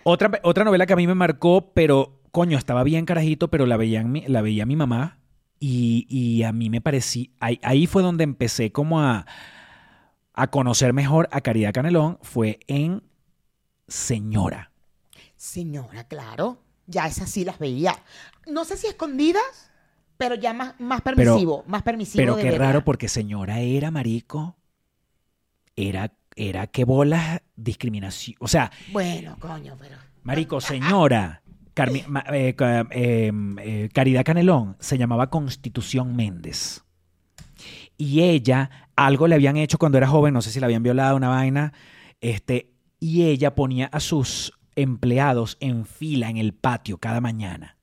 Otra, 0.04 0.30
otra 0.42 0.64
novela 0.64 0.86
que 0.86 0.92
a 0.92 0.96
mí 0.96 1.06
me 1.06 1.14
marcó, 1.14 1.72
pero 1.74 2.20
coño, 2.32 2.56
estaba 2.58 2.82
bien 2.84 3.04
carajito, 3.04 3.48
pero 3.48 3.66
la 3.66 3.76
veía, 3.76 4.00
en 4.00 4.12
mi- 4.12 4.26
la 4.26 4.42
veía 4.42 4.66
mi 4.66 4.76
mamá 4.76 5.18
y, 5.60 6.06
y 6.08 6.42
a 6.44 6.52
mí 6.52 6.70
me 6.70 6.80
parecía, 6.80 7.28
ahí, 7.40 7.58
ahí 7.62 7.86
fue 7.86 8.02
donde 8.02 8.24
empecé 8.24 8.70
como 8.72 9.00
a, 9.00 9.26
a 10.34 10.46
conocer 10.50 10.92
mejor 10.92 11.28
a 11.32 11.40
Caridad 11.40 11.72
Canelón, 11.72 12.18
fue 12.22 12.60
en 12.68 13.02
Señora. 13.86 14.70
Señora, 15.36 16.04
claro. 16.04 16.62
Ya 16.86 17.06
esas 17.06 17.28
sí 17.30 17.44
las 17.44 17.58
veía. 17.58 17.94
No 18.46 18.64
sé 18.64 18.76
si 18.78 18.86
escondidas, 18.86 19.70
pero 20.16 20.34
ya 20.34 20.54
más, 20.54 20.74
más 20.80 21.02
permisivo. 21.02 21.64
más 21.66 21.82
permisivo. 21.82 22.20
Pero 22.22 22.36
de 22.36 22.42
qué 22.42 22.50
verla. 22.50 22.66
raro 22.66 22.84
porque 22.84 23.08
Señora 23.08 23.60
era 23.60 23.90
marico, 23.90 24.56
era, 25.76 26.12
era 26.39 26.66
que 26.68 26.84
bolas 26.84 27.43
discriminación, 27.57 28.36
o 28.41 28.49
sea, 28.49 28.70
Bueno, 28.93 29.36
coño, 29.41 29.76
pero. 29.78 29.97
Marico, 30.22 30.61
señora. 30.61 31.43
Carmi- 31.74 32.05
eh, 32.32 32.55
ca- 32.57 32.86
eh, 32.91 33.30
eh, 33.62 33.89
Caridad 33.95 34.24
Canelón 34.24 34.76
se 34.80 34.99
llamaba 34.99 35.30
Constitución 35.30 36.16
Méndez. 36.16 36.82
Y 37.97 38.22
ella, 38.22 38.70
algo 38.97 39.28
le 39.28 39.34
habían 39.36 39.57
hecho 39.57 39.78
cuando 39.78 39.99
era 39.99 40.07
joven, 40.09 40.34
no 40.34 40.43
sé 40.43 40.51
si 40.51 40.59
la 40.61 40.66
habían 40.66 40.82
violado, 40.82 41.16
una 41.16 41.28
vaina, 41.28 41.72
este, 42.20 42.72
y 43.01 43.24
ella 43.24 43.55
ponía 43.55 43.86
a 43.86 44.01
sus 44.01 44.53
empleados 44.76 45.57
en 45.61 45.86
fila 45.86 46.28
en 46.30 46.36
el 46.36 46.53
patio 46.53 46.99
cada 46.99 47.20
mañana. 47.20 47.76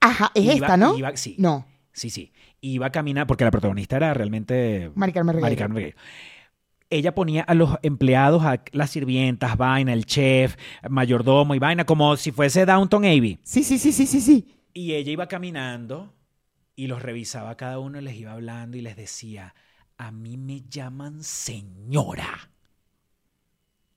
Ajá, 0.00 0.30
es 0.34 0.44
Iba- 0.44 0.54
esta, 0.54 0.76
¿no? 0.76 0.96
iba- 0.98 1.16
sí, 1.16 1.36
No, 1.38 1.66
sí, 1.92 2.10
sí. 2.10 2.32
Iba 2.60 2.86
a 2.86 2.92
caminar, 2.92 3.26
porque 3.28 3.44
la 3.44 3.50
protagonista 3.52 3.96
era 3.96 4.14
realmente 4.14 4.90
Mari 4.96 5.12
Carmen 5.12 5.36
Regueiro. 5.36 5.96
Ella 6.88 7.14
ponía 7.14 7.42
a 7.42 7.54
los 7.54 7.76
empleados, 7.82 8.44
a 8.44 8.62
las 8.72 8.90
sirvientas, 8.90 9.56
vaina, 9.56 9.92
el 9.92 10.06
chef, 10.06 10.56
mayordomo 10.88 11.54
y 11.54 11.58
vaina, 11.58 11.84
como 11.84 12.16
si 12.16 12.30
fuese 12.32 12.64
Downton 12.64 13.04
Abbey. 13.04 13.40
Sí, 13.42 13.64
sí, 13.64 13.78
sí, 13.78 13.92
sí, 13.92 14.06
sí, 14.06 14.20
sí. 14.20 14.46
Y 14.72 14.94
ella 14.94 15.12
iba 15.12 15.26
caminando 15.28 16.14
y 16.76 16.86
los 16.88 17.02
revisaba 17.02 17.50
a 17.50 17.56
cada 17.56 17.78
uno 17.78 17.98
y 17.98 18.02
les 18.02 18.16
iba 18.16 18.32
hablando 18.32 18.76
y 18.76 18.82
les 18.82 18.96
decía, 18.96 19.54
a 19.98 20.10
mí 20.12 20.36
me 20.36 20.62
llaman 20.62 21.22
señora. 21.24 22.50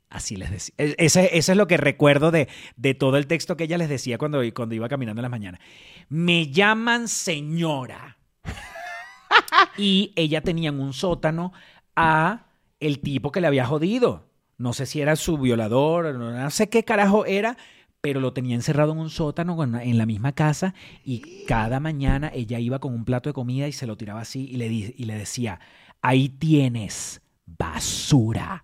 Así 0.09 0.35
les 0.37 0.49
decía. 0.49 0.73
E- 0.77 0.95
Ese, 0.97 1.37
eso 1.37 1.51
es 1.51 1.57
lo 1.57 1.67
que 1.67 1.77
recuerdo 1.77 2.31
de, 2.31 2.47
de 2.77 2.93
todo 2.95 3.17
el 3.17 3.27
texto 3.27 3.55
que 3.57 3.65
ella 3.65 3.77
les 3.77 3.89
decía 3.89 4.17
cuando, 4.17 4.41
cuando 4.53 4.73
iba 4.75 4.89
caminando 4.89 5.19
en 5.19 5.23
las 5.23 5.31
mañanas. 5.31 5.61
Me 6.09 6.47
llaman 6.51 7.07
señora. 7.07 8.17
y 9.77 10.13
ella 10.15 10.41
tenía 10.41 10.69
en 10.69 10.79
un 10.79 10.93
sótano 10.93 11.53
a 11.95 12.47
el 12.80 12.99
tipo 12.99 13.32
que 13.32 13.41
le 13.41 13.47
había 13.47 13.65
jodido. 13.65 14.30
No 14.57 14.73
sé 14.73 14.86
si 14.86 15.01
era 15.01 15.15
su 15.15 15.38
violador, 15.38 16.15
no 16.15 16.49
sé 16.49 16.69
qué 16.69 16.84
carajo 16.84 17.25
era, 17.25 17.57
pero 18.01 18.19
lo 18.19 18.34
tenía 18.34 18.55
encerrado 18.55 18.91
en 18.91 18.99
un 18.99 19.09
sótano 19.09 19.61
en 19.63 19.97
la 19.97 20.05
misma 20.05 20.34
casa 20.34 20.73
y 21.03 21.45
cada 21.45 21.80
mañana 21.80 22.32
ella 22.34 22.59
iba 22.59 22.80
con 22.80 22.93
un 22.93 23.05
plato 23.05 23.30
de 23.30 23.34
comida 23.34 23.67
y 23.67 23.71
se 23.71 23.88
lo 23.88 23.97
tiraba 23.97 24.21
así 24.21 24.47
y 24.49 24.57
le, 24.57 24.67
y 24.67 25.03
le 25.05 25.15
decía, 25.15 25.59
ahí 26.01 26.30
tienes 26.30 27.21
basura. 27.45 28.63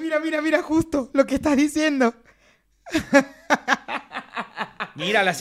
Mira, 0.00 0.20
mira, 0.20 0.40
mira, 0.40 0.62
justo 0.62 1.10
lo 1.12 1.26
que 1.26 1.36
estás 1.36 1.56
diciendo. 1.56 2.14
Mira 4.94 5.22
la... 5.22 5.34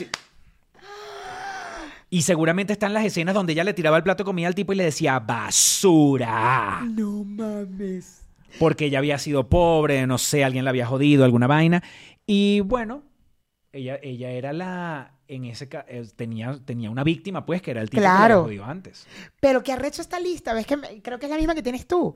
Y 2.09 2.23
seguramente 2.23 2.73
están 2.73 2.93
las 2.93 3.05
escenas 3.05 3.35
donde 3.35 3.53
ella 3.53 3.63
le 3.63 3.73
tiraba 3.73 3.97
el 3.97 4.03
plato 4.03 4.23
de 4.23 4.25
comida 4.25 4.47
al 4.47 4.55
tipo 4.55 4.73
y 4.73 4.75
le 4.75 4.83
decía, 4.83 5.19
basura. 5.19 6.81
No 6.83 7.23
mames. 7.23 8.21
Porque 8.57 8.85
ella 8.85 8.97
había 8.99 9.17
sido 9.19 9.47
pobre, 9.47 10.05
no 10.07 10.17
sé, 10.17 10.43
alguien 10.43 10.63
la 10.65 10.71
había 10.71 10.87
jodido, 10.87 11.23
alguna 11.23 11.45
vaina. 11.47 11.83
Y 12.25 12.61
bueno, 12.61 13.03
ella, 13.71 13.99
ella 14.01 14.31
era 14.31 14.53
la... 14.53 15.13
En 15.27 15.45
ese 15.45 15.69
eh, 15.87 16.07
tenía, 16.15 16.57
tenía 16.65 16.89
una 16.89 17.03
víctima, 17.03 17.45
pues, 17.45 17.61
que 17.61 17.69
era 17.69 17.81
el 17.81 17.89
tipo 17.91 18.01
que 18.01 18.07
la 18.07 18.15
Claro. 18.17 18.33
había 18.35 18.43
jodido 18.45 18.65
antes. 18.65 19.05
Pero 19.39 19.61
que 19.61 19.71
arrecho 19.71 20.01
esta 20.01 20.19
lista, 20.19 20.53
ves 20.55 20.65
que 20.65 20.75
me- 20.77 21.03
creo 21.03 21.19
que 21.19 21.27
es 21.27 21.29
la 21.31 21.37
misma 21.37 21.53
que 21.53 21.61
tienes 21.61 21.85
tú. 21.85 22.15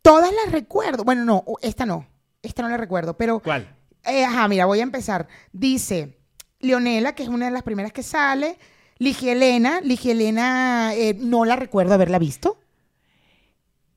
Todas 0.00 0.32
las 0.32 0.50
recuerdo. 0.50 1.04
Bueno, 1.04 1.26
no, 1.26 1.44
esta 1.60 1.84
no. 1.84 2.06
Esta 2.40 2.62
no 2.62 2.70
la 2.70 2.78
recuerdo, 2.78 3.18
pero 3.18 3.40
¿Cuál? 3.40 3.68
Eh, 4.06 4.24
ajá, 4.24 4.48
mira, 4.48 4.64
voy 4.64 4.80
a 4.80 4.84
empezar. 4.84 5.28
Dice 5.52 6.16
Leonela, 6.60 7.14
que 7.14 7.24
es 7.24 7.28
una 7.28 7.44
de 7.46 7.50
las 7.50 7.62
primeras 7.64 7.92
que 7.92 8.02
sale. 8.02 8.56
Ligia 8.98 9.32
Elena. 9.32 9.80
Ligia 9.80 10.12
Elena, 10.12 10.94
eh, 10.94 11.16
no 11.18 11.44
la 11.44 11.56
recuerdo 11.56 11.94
haberla 11.94 12.18
visto. 12.18 12.58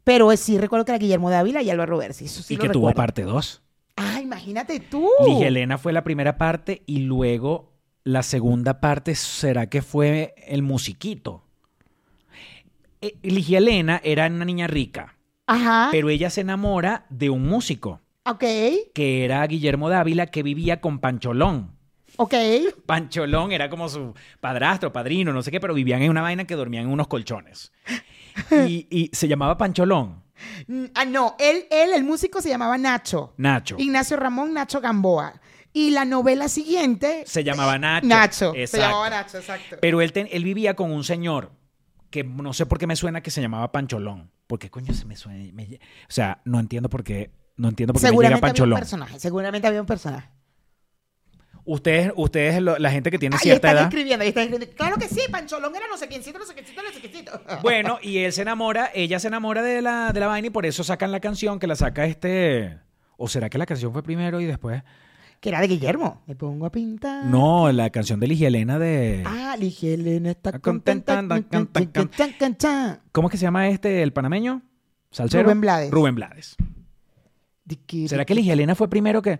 Pero 0.03 0.35
sí 0.35 0.57
recuerdo 0.57 0.85
que 0.85 0.91
era 0.91 0.99
Guillermo 0.99 1.29
Dávila 1.29 1.61
y 1.61 1.69
Álvaro 1.69 1.97
Bersi. 1.97 2.27
Sí 2.27 2.55
y 2.55 2.57
que 2.57 2.69
tuvo 2.69 2.91
parte 2.93 3.23
2. 3.23 3.61
Ah, 3.97 4.19
imagínate 4.21 4.79
tú. 4.79 5.07
Ligia 5.25 5.47
Elena 5.47 5.77
fue 5.77 5.93
la 5.93 6.03
primera 6.03 6.37
parte 6.37 6.81
y 6.85 6.99
luego 7.01 7.71
la 8.03 8.23
segunda 8.23 8.79
parte 8.79 9.13
será 9.15 9.67
que 9.69 9.81
fue 9.81 10.33
el 10.47 10.63
musiquito. 10.63 11.43
Eh, 13.01 13.15
Ligia 13.21 13.59
Elena 13.59 14.01
era 14.03 14.25
una 14.27 14.45
niña 14.45 14.67
rica, 14.67 15.17
Ajá. 15.47 15.89
pero 15.91 16.09
ella 16.09 16.29
se 16.29 16.41
enamora 16.41 17.05
de 17.09 17.29
un 17.29 17.47
músico, 17.47 18.01
Ok. 18.25 18.43
que 18.93 19.23
era 19.25 19.45
Guillermo 19.45 19.89
Dávila, 19.89 20.27
que 20.27 20.43
vivía 20.43 20.81
con 20.81 20.99
Pancholón. 20.99 21.75
Ok. 22.17 22.33
Pancholón 22.85 23.51
era 23.51 23.69
como 23.69 23.87
su 23.89 24.13
padrastro, 24.39 24.91
padrino, 24.91 25.31
no 25.33 25.41
sé 25.41 25.51
qué, 25.51 25.59
pero 25.59 25.73
vivían 25.73 26.01
en 26.01 26.09
una 26.11 26.21
vaina 26.21 26.45
que 26.45 26.55
dormían 26.55 26.85
en 26.85 26.89
unos 26.91 27.07
colchones. 27.07 27.71
Y, 28.49 28.87
y 28.89 29.09
se 29.13 29.27
llamaba 29.27 29.57
Pancholón, 29.57 30.23
Mm, 30.67 30.85
Ah, 30.95 31.05
no. 31.05 31.35
Él, 31.37 31.65
él, 31.69 31.91
el 31.93 32.03
músico 32.03 32.41
se 32.41 32.49
llamaba 32.49 32.77
Nacho. 32.77 33.33
Nacho. 33.37 33.75
Ignacio 33.77 34.17
Ramón 34.17 34.53
Nacho 34.53 34.81
Gamboa. 34.81 35.39
Y 35.73 35.91
la 35.91 36.03
novela 36.05 36.47
siguiente. 36.49 37.23
Se 37.27 37.43
llamaba 37.43 37.77
Nacho. 37.77 38.07
Nacho. 38.07 38.53
Se 38.65 38.77
llamaba 38.79 39.09
Nacho, 39.09 39.37
exacto. 39.37 39.75
Pero 39.81 40.01
él, 40.01 40.11
ten- 40.13 40.27
él 40.31 40.43
vivía 40.43 40.75
con 40.75 40.91
un 40.91 41.03
señor 41.03 41.51
que 42.09 42.23
no 42.23 42.53
sé 42.53 42.65
por 42.65 42.79
qué 42.79 42.87
me 42.87 42.95
suena 42.95 43.21
que 43.21 43.29
se 43.31 43.39
llamaba 43.41 43.71
Pancholón. 43.71 44.31
¿Por 44.47 44.57
qué 44.59 44.69
coño 44.71 44.93
se 44.93 45.05
me 45.05 45.15
suena? 45.15 45.51
me- 45.53 45.75
o 45.75 45.77
sea, 46.07 46.41
no 46.45 46.59
entiendo 46.59 46.89
por 46.89 47.03
qué. 47.03 47.29
No 47.57 47.69
entiendo 47.69 47.93
por 47.93 48.01
qué 48.01 48.07
me 48.07 48.11
llega 48.11 48.15
Seguramente 48.15 48.37
había 48.37 48.49
un 48.49 48.55
Pancholón. 48.55 48.79
personaje. 48.79 49.19
Seguramente 49.19 49.67
había 49.67 49.81
un 49.81 49.87
personaje. 49.87 50.29
Ustedes, 51.63 52.11
ustedes 52.15 52.61
lo- 52.61 52.77
la 52.79 52.89
gente 52.91 53.11
que 53.11 53.19
tiene 53.19 53.35
Ahí 53.35 53.41
cierta 53.43 53.71
edad. 53.71 53.83
escribiendo, 53.83 54.23
ahí 54.23 54.29
están 54.29 54.43
escribiendo. 54.45 54.75
Claro 54.75 54.95
que 54.97 55.07
sí, 55.07 55.21
Pancholón 55.31 55.75
era 55.75 55.85
no 55.89 55.97
sé 55.97 56.07
quiéncito, 56.07 56.39
no 56.39 56.45
sé 56.45 56.53
quiéncito, 56.55 56.81
no 56.81 56.89
sé 56.91 56.99
quiéncito. 56.99 57.31
Bueno, 57.61 57.99
y 58.01 58.17
él 58.19 58.33
se 58.33 58.41
enamora, 58.41 58.89
ella 58.93 59.19
se 59.19 59.27
enamora 59.27 59.61
de 59.61 59.81
la, 59.81 60.11
de 60.11 60.19
la 60.19 60.27
vaina 60.27 60.47
y 60.47 60.49
por 60.51 60.65
eso 60.65 60.83
sacan 60.83 61.11
la 61.11 61.19
canción 61.19 61.59
que 61.59 61.67
la 61.67 61.75
saca 61.75 62.05
este. 62.05 62.79
¿O 63.17 63.27
será 63.27 63.49
que 63.49 63.57
la 63.59 63.65
canción 63.67 63.93
fue 63.93 64.01
primero 64.01 64.41
y 64.41 64.45
después? 64.45 64.81
Que 65.39 65.49
era 65.49 65.59
de 65.61 65.67
Guillermo. 65.67 66.21
Me 66.27 66.35
pongo 66.35 66.65
a 66.65 66.71
pintar. 66.71 67.25
No, 67.25 67.71
la 67.71 67.89
canción 67.89 68.19
de 68.19 68.27
Ligia 68.27 68.47
Elena 68.47 68.77
de. 68.79 69.23
Ah, 69.25 69.55
Ligia 69.59 69.93
Elena 69.93 70.31
está 70.31 70.57
Contenta. 70.59 71.23
¿Cómo 73.11 73.27
es 73.27 73.31
que 73.31 73.37
se 73.37 73.43
llama 73.43 73.67
este, 73.69 74.01
el 74.03 74.13
panameño? 74.13 74.61
¿Salsero? 75.11 75.43
Rubén 75.43 75.61
Blades. 75.61 75.91
Rubén 75.91 76.15
Blades. 76.15 76.55
¿Será 78.07 78.25
que 78.25 78.35
Ligia 78.35 78.53
Elena 78.53 78.75
fue 78.75 78.89
primero 78.89 79.21
que.? 79.21 79.39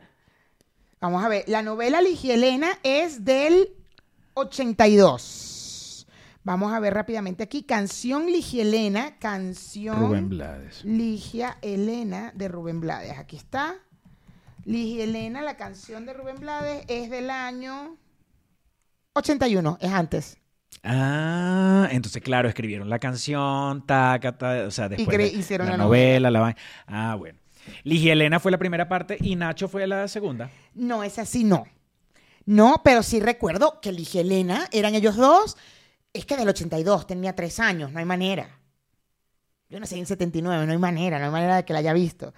Vamos 1.01 1.23
a 1.23 1.27
ver, 1.29 1.43
la 1.47 1.63
novela 1.63 1.99
Ligia 2.01 2.35
Elena 2.35 2.69
es 2.83 3.25
del 3.25 3.69
82. 4.35 6.07
Vamos 6.43 6.73
a 6.73 6.79
ver 6.79 6.93
rápidamente 6.93 7.43
aquí. 7.43 7.63
Canción 7.63 8.27
Ligia 8.27 8.61
Elena, 8.63 9.17
canción 9.19 9.99
Rubén 9.99 10.29
Blades. 10.29 10.83
Ligia 10.85 11.57
Elena 11.61 12.31
de 12.35 12.47
Rubén 12.47 12.79
Blades. 12.81 13.17
Aquí 13.17 13.35
está. 13.35 13.75
Ligia 14.63 15.03
Elena, 15.05 15.41
la 15.41 15.57
canción 15.57 16.05
de 16.05 16.13
Rubén 16.13 16.39
Blades 16.39 16.83
es 16.87 17.09
del 17.09 17.29
año 17.31 17.97
81, 19.13 19.77
es 19.81 19.91
antes. 19.91 20.37
Ah, 20.83 21.87
entonces, 21.91 22.21
claro, 22.21 22.47
escribieron 22.47 22.89
la 22.89 22.99
canción, 22.99 23.85
taca, 23.85 24.37
ta, 24.37 24.65
o 24.67 24.71
sea, 24.71 24.87
después 24.87 25.17
de- 25.17 25.27
hicieron 25.27 25.67
la, 25.67 25.77
la 25.77 25.83
novela, 25.83 26.29
la 26.31 26.39
vaina. 26.39 26.59
Ah, 26.87 27.15
bueno. 27.15 27.39
Ligia 27.83 28.13
Elena 28.13 28.39
fue 28.39 28.51
la 28.51 28.57
primera 28.57 28.87
parte 28.87 29.17
y 29.19 29.35
Nacho 29.35 29.67
fue 29.67 29.85
la 29.87 30.07
segunda. 30.07 30.49
No, 30.73 31.03
es 31.03 31.19
así, 31.19 31.43
no. 31.43 31.65
No, 32.45 32.81
pero 32.83 33.03
sí 33.03 33.19
recuerdo 33.19 33.79
que 33.81 33.91
Ligia 33.91 34.21
Elena, 34.21 34.67
eran 34.71 34.95
ellos 34.95 35.15
dos. 35.15 35.57
Es 36.13 36.25
que 36.25 36.35
del 36.35 36.49
82, 36.49 37.07
tenía 37.07 37.35
tres 37.35 37.59
años, 37.59 37.91
no 37.91 37.99
hay 37.99 38.05
manera. 38.05 38.59
Yo 39.69 39.79
no 39.79 39.85
sé, 39.85 39.97
en 39.97 40.05
79, 40.05 40.65
no 40.65 40.71
hay 40.73 40.77
manera, 40.77 41.17
no 41.17 41.25
hay 41.25 41.31
manera 41.31 41.55
de 41.55 41.65
que 41.65 41.71
la 41.71 41.79
haya 41.79 41.93
visto. 41.93 42.33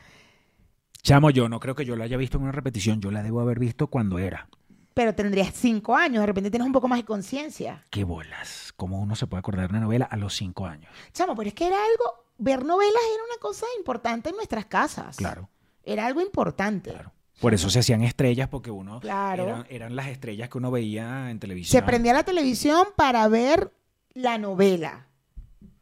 Chamo, 1.02 1.32
yo 1.32 1.50
no 1.50 1.60
creo 1.60 1.76
que 1.76 1.84
yo 1.84 1.96
la 1.96 2.06
haya 2.06 2.16
visto 2.16 2.38
en 2.38 2.44
una 2.44 2.52
repetición, 2.52 3.02
yo 3.02 3.12
la 3.12 3.24
debo 3.24 3.42
haber 3.42 3.60
visto 3.60 3.88
cuando 3.88 4.20
era. 4.20 4.48
Pero 4.94 5.16
tendrías 5.16 5.52
cinco 5.54 5.96
años, 5.96 6.22
de 6.22 6.28
repente 6.28 6.52
tienes 6.52 6.68
un 6.68 6.72
poco 6.74 6.88
más 6.88 7.00
de 7.00 7.06
conciencia. 7.06 7.84
Qué 7.90 8.04
bolas, 8.04 8.72
cómo 8.76 9.02
uno 9.02 9.16
se 9.16 9.26
puede 9.26 9.40
acordar 9.40 9.68
de 9.68 9.72
una 9.72 9.86
novela 9.86 10.06
a 10.06 10.16
los 10.16 10.36
cinco 10.36 10.68
años. 10.68 10.92
Chamo, 11.12 11.36
pero 11.36 11.48
es 11.48 11.56
que 11.56 11.66
era 11.66 11.78
algo, 11.78 12.23
ver 12.38 12.66
novelas 12.66 13.02
era 13.14 13.24
una 13.24 13.40
cosa 13.42 13.66
importante 13.78 14.30
en 14.30 14.36
nuestras 14.36 14.66
casas. 14.66 15.18
Claro, 15.18 15.50
Era 15.84 16.06
algo 16.06 16.22
importante. 16.22 16.92
claro. 16.92 17.12
Por 17.42 17.54
eso 17.54 17.70
se 17.70 17.80
hacían 17.80 18.04
estrellas, 18.04 18.48
porque 18.48 18.72
uno 18.72 19.00
Claro. 19.02 19.44
eran, 19.44 19.66
eran 19.70 19.96
las 19.96 20.08
estrellas 20.08 20.48
que 20.50 20.58
uno 20.60 20.72
veía 20.72 21.30
en 21.30 21.40
televisión. 21.40 21.82
Se 21.82 21.86
prendía 21.86 22.14
la 22.14 22.24
televisión 22.24 22.88
para 22.96 23.28
ver 23.28 23.74
la 24.14 24.38
novela. 24.38 25.08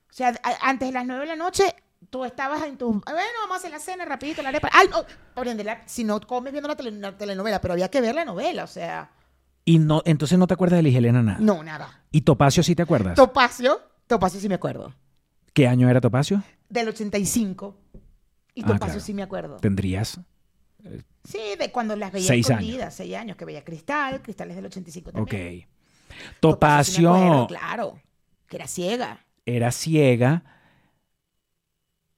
O 0.09 0.13
sea, 0.13 0.29
a- 0.43 0.69
antes 0.69 0.87
de 0.87 0.93
las 0.93 1.05
nueve 1.05 1.21
de 1.21 1.27
la 1.27 1.35
noche, 1.35 1.75
tú 2.09 2.25
estabas 2.25 2.63
en 2.63 2.77
tu... 2.77 2.91
Bueno, 2.93 3.19
vamos 3.41 3.55
a 3.55 3.57
hacer 3.57 3.71
la 3.71 3.79
cena 3.79 4.05
rapidito, 4.05 4.41
la 4.41 4.49
arepa. 4.49 4.69
Ay, 4.73 4.87
no, 4.89 5.05
prende 5.35 5.63
la- 5.63 5.81
si 5.87 6.03
no 6.03 6.19
comes 6.21 6.51
viendo 6.51 6.67
la, 6.69 6.75
tele- 6.75 6.91
la 6.99 7.15
telenovela, 7.17 7.61
pero 7.61 7.73
había 7.73 7.89
que 7.91 8.01
ver 8.01 8.15
la 8.15 8.25
novela, 8.25 8.63
o 8.63 8.67
sea... 8.67 9.11
Y 9.63 9.77
no, 9.77 10.01
entonces 10.05 10.39
no 10.39 10.47
te 10.47 10.55
acuerdas 10.55 10.77
de 10.77 10.83
Ligia 10.83 10.97
Elena 10.99 11.21
nada. 11.21 11.37
No, 11.39 11.61
nada. 11.63 12.01
¿Y 12.11 12.21
Topacio 12.21 12.63
sí 12.63 12.75
te 12.75 12.81
acuerdas? 12.81 13.15
Topacio, 13.15 13.79
Topacio 14.07 14.39
sí 14.39 14.49
me 14.49 14.55
acuerdo. 14.55 14.95
¿Qué 15.53 15.67
año 15.67 15.89
era 15.89 15.99
Topacio? 16.01 16.43
Del 16.69 16.87
85. 16.89 17.77
Y 18.55 18.63
Ah, 18.63 18.67
Topacio 18.67 18.85
claro. 18.87 18.99
sí 18.99 19.13
me 19.13 19.23
acuerdo. 19.23 19.57
Tendrías 19.57 20.19
Sí, 21.23 21.39
de 21.59 21.71
cuando 21.71 21.95
las 21.95 22.11
veía 22.11 22.25
Seis 22.27 22.49
años. 22.49 22.61
escondidas, 22.61 22.95
seis 22.95 23.15
años, 23.15 23.37
que 23.37 23.45
veía 23.45 23.63
Cristal, 23.63 24.21
Cristal 24.23 24.49
es 24.49 24.55
del 24.55 24.65
85 24.65 25.11
Ok. 25.11 25.15
también. 25.29 25.67
me 26.09 26.33
Topacio 26.39 27.13
acuerdo, 27.13 27.47
claro, 27.47 27.99
que 28.47 28.57
era 28.57 28.67
ciega. 28.67 29.25
era 29.45 29.71
ciega 29.71 30.43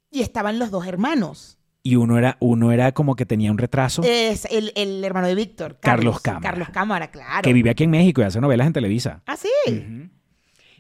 Y 0.09 0.21
estaban 0.21 0.59
los 0.59 0.71
dos 0.71 0.85
hermanos. 0.87 1.57
y 1.83 1.97
uno 1.97 2.17
era, 2.17 2.37
uno 2.39 2.71
era 2.71 2.93
como 2.93 3.15
que 3.17 3.25
tenía 3.25 3.51
un 3.51 3.57
retraso 3.57 4.01
Es 4.05 4.45
el, 4.45 4.71
el 4.75 5.03
hermano 5.03 5.27
de 5.27 5.35
Víctor. 5.35 5.79
Carlos 5.81 6.21
Cámara. 6.21 6.41
Carlos 6.49 6.69
Cámara, 6.69 7.11
claro. 7.11 7.41
que 7.43 7.51
vive 7.51 7.69
aquí 7.71 7.83
en 7.83 7.89
México 7.91 8.21
y 8.21 8.23
hace 8.23 8.39
novelas 8.39 8.67
en 8.67 8.73
Televisa. 8.73 9.21
Ah, 9.25 9.35
sí. 9.35 9.49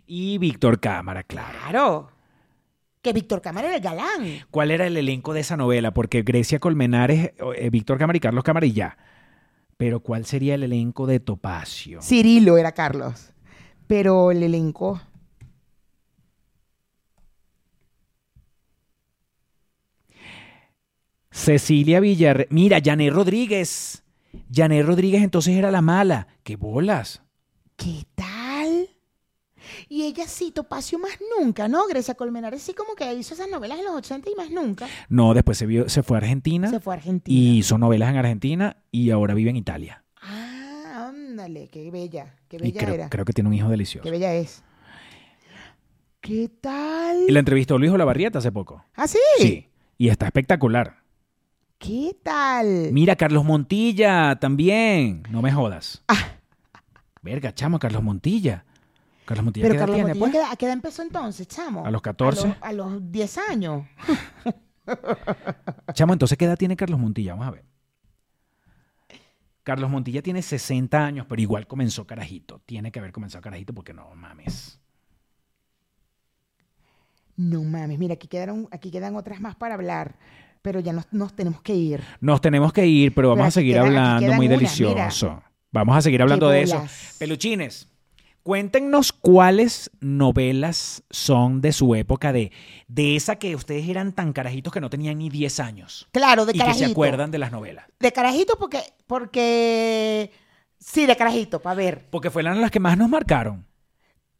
Y 0.05 0.37
Víctor 0.37 0.79
Cámara, 0.79 1.23
claro. 1.23 1.59
Claro. 1.59 2.09
Que 3.03 3.11
Víctor 3.11 3.41
Cámara 3.41 3.67
era 3.67 3.75
el 3.75 3.83
galán. 3.83 4.45
¿Cuál 4.49 4.71
era 4.71 4.87
el 4.87 4.95
elenco 4.95 5.33
de 5.33 5.41
esa 5.41 5.57
novela? 5.57 5.93
Porque 5.93 6.21
Grecia 6.21 6.59
Colmenares, 6.59 7.33
eh, 7.57 7.69
Víctor 7.69 7.97
Cámara 7.97 8.15
y 8.15 8.21
Carlos 8.21 8.45
Cámara 8.45 8.65
y 8.65 8.71
ya. 8.71 8.97
Pero 9.75 9.99
¿cuál 9.99 10.25
sería 10.25 10.55
el 10.55 10.63
elenco 10.63 11.05
de 11.05 11.19
Topacio? 11.19 12.01
Cirilo 12.01 12.57
era 12.57 12.71
Carlos. 12.71 13.33
Pero 13.87 14.31
el 14.31 14.41
elenco. 14.41 15.01
Cecilia 21.29 21.99
Villarreal. 21.99 22.47
Mira, 22.51 22.79
Janet 22.81 23.11
Rodríguez. 23.11 24.05
Janet 24.49 24.85
Rodríguez 24.85 25.23
entonces 25.23 25.57
era 25.57 25.71
la 25.71 25.81
mala. 25.81 26.27
¡Qué 26.43 26.55
bolas! 26.55 27.21
¿Qué 27.75 28.05
tal? 28.15 28.32
Y 29.93 30.05
ella 30.05 30.25
sí, 30.27 30.49
Topacio 30.49 30.97
más 30.97 31.11
nunca, 31.37 31.67
¿no? 31.67 31.85
Grecia 31.87 32.15
Colmenares 32.15 32.63
sí 32.63 32.73
como 32.73 32.95
que 32.95 33.13
hizo 33.13 33.35
esas 33.35 33.47
novelas 33.47 33.77
en 33.77 33.85
los 33.85 33.93
80 33.93 34.27
y 34.27 34.33
más 34.35 34.49
nunca. 34.49 34.87
No, 35.07 35.35
después 35.35 35.55
se, 35.55 35.67
vio, 35.67 35.87
se 35.87 36.01
fue 36.01 36.17
a 36.17 36.21
Argentina 36.21 36.67
Se 36.67 36.79
fue 36.79 36.95
a 36.95 36.97
Argentina. 36.97 37.37
y 37.39 37.59
hizo 37.59 37.77
novelas 37.77 38.09
en 38.09 38.17
Argentina 38.17 38.77
y 38.89 39.11
ahora 39.11 39.35
vive 39.35 39.51
en 39.51 39.57
Italia. 39.57 40.03
Ah, 40.19 41.09
ándale, 41.09 41.67
qué 41.67 41.91
bella, 41.91 42.35
qué 42.47 42.57
Y 42.57 42.59
bella 42.61 42.81
creo, 42.81 42.93
era. 42.95 43.09
creo 43.11 43.23
que 43.23 43.33
tiene 43.33 43.49
un 43.49 43.53
hijo 43.53 43.69
delicioso. 43.69 44.01
Qué 44.03 44.09
bella 44.09 44.33
es. 44.33 44.63
¿Qué 46.21 46.49
tal? 46.59 47.25
Y 47.27 47.31
la 47.31 47.37
entrevistó 47.39 47.77
Luis 47.77 47.91
Olavarrieta 47.91 48.39
hace 48.39 48.51
poco. 48.51 48.83
¿Ah, 48.95 49.07
sí? 49.07 49.19
Sí. 49.37 49.67
Y 49.99 50.09
está 50.09 50.25
espectacular. 50.25 51.03
¿Qué 51.77 52.17
tal? 52.23 52.89
Mira, 52.93 53.15
Carlos 53.15 53.45
Montilla 53.45 54.39
también. 54.39 55.21
No 55.29 55.43
me 55.43 55.51
jodas. 55.51 56.01
Ah. 56.07 56.37
Verga, 57.21 57.53
chamo, 57.53 57.77
Carlos 57.77 58.01
Montilla. 58.01 58.65
Carlos 59.25 59.45
Montilla, 59.45 59.63
Pero 59.63 59.73
¿qué 59.73 59.77
edad 59.77 59.81
Carlos 59.87 59.95
tiene, 59.95 60.13
Montilla, 60.19 60.31
pues? 60.31 60.43
¿a 60.45 60.47
qué- 60.49 60.53
¿a 60.53 60.55
qué 60.57 60.65
edad 60.65 60.73
empezó 60.73 61.01
entonces, 61.01 61.47
chamo? 61.47 61.85
¿A 61.85 61.91
los 61.91 62.01
14? 62.01 62.41
A 62.41 62.47
los, 62.47 62.57
a 62.61 62.73
los 62.73 63.11
10 63.11 63.37
años. 63.49 63.85
Chamo, 65.93 66.11
entonces, 66.11 66.37
¿qué 66.37 66.43
edad 66.43 66.57
tiene 66.57 66.75
Carlos 66.75 66.99
Montilla? 66.99 67.31
Vamos 67.33 67.47
a 67.47 67.51
ver. 67.51 67.63
Carlos 69.63 69.89
Montilla 69.89 70.21
tiene 70.21 70.41
60 70.41 71.05
años, 71.05 71.25
pero 71.29 71.41
igual 71.41 71.67
comenzó 71.67 72.05
carajito. 72.05 72.59
Tiene 72.65 72.91
que 72.91 72.99
haber 72.99 73.13
comenzado 73.13 73.41
carajito 73.41 73.73
porque 73.73 73.93
no 73.93 74.13
mames. 74.13 74.81
No 77.35 77.63
mames, 77.63 77.97
mira, 77.97 78.13
aquí 78.15 78.27
quedaron, 78.27 78.67
aquí 78.71 78.91
quedan 78.91 79.15
otras 79.15 79.39
más 79.41 79.55
para 79.55 79.73
hablar, 79.75 80.15
pero 80.61 80.79
ya 80.81 80.93
nos, 80.93 81.11
nos 81.13 81.33
tenemos 81.33 81.61
que 81.61 81.73
ir. 81.73 82.03
Nos 82.19 82.41
tenemos 82.41 82.71
que 82.73 82.85
ir, 82.85 83.13
pero 83.15 83.29
vamos 83.29 83.37
Pero 83.39 83.45
a 83.45 83.47
aquí 83.47 83.53
seguir 83.53 83.79
aquí 83.79 83.87
hablando 83.87 84.19
quedan 84.25 84.35
muy 84.37 84.47
unas, 84.47 84.59
delicioso. 84.59 85.41
Vamos 85.71 85.97
a 85.97 86.01
seguir 86.01 86.21
hablando 86.21 86.49
de 86.49 86.61
eso. 86.61 86.75
bolas. 86.75 87.15
Peluchines, 87.17 87.87
cuéntenos 88.43 89.11
cuáles 89.11 89.89
novelas 89.99 91.03
son 91.09 91.61
de 91.61 91.71
su 91.71 91.95
época, 91.95 92.31
de, 92.31 92.51
de 92.87 93.15
esa 93.15 93.37
que 93.37 93.55
ustedes 93.55 93.87
eran 93.89 94.13
tan 94.13 94.33
carajitos 94.33 94.71
que 94.71 94.81
no 94.81 94.89
tenían 94.89 95.17
ni 95.17 95.29
10 95.29 95.59
años. 95.59 96.07
Claro, 96.11 96.45
de 96.45 96.53
y 96.53 96.59
carajito. 96.59 96.79
que 96.79 96.85
se 96.85 96.91
acuerdan 96.91 97.31
de 97.31 97.39
las 97.39 97.51
novelas. 97.51 97.85
De 97.99 98.11
carajito 98.11 98.57
porque, 98.59 98.81
porque, 99.07 100.31
sí, 100.79 101.05
de 101.05 101.15
carajito, 101.15 101.61
para 101.61 101.75
ver. 101.75 102.07
Porque 102.09 102.29
fueron 102.29 102.61
las 102.61 102.71
que 102.71 102.79
más 102.79 102.97
nos 102.97 103.09
marcaron. 103.09 103.65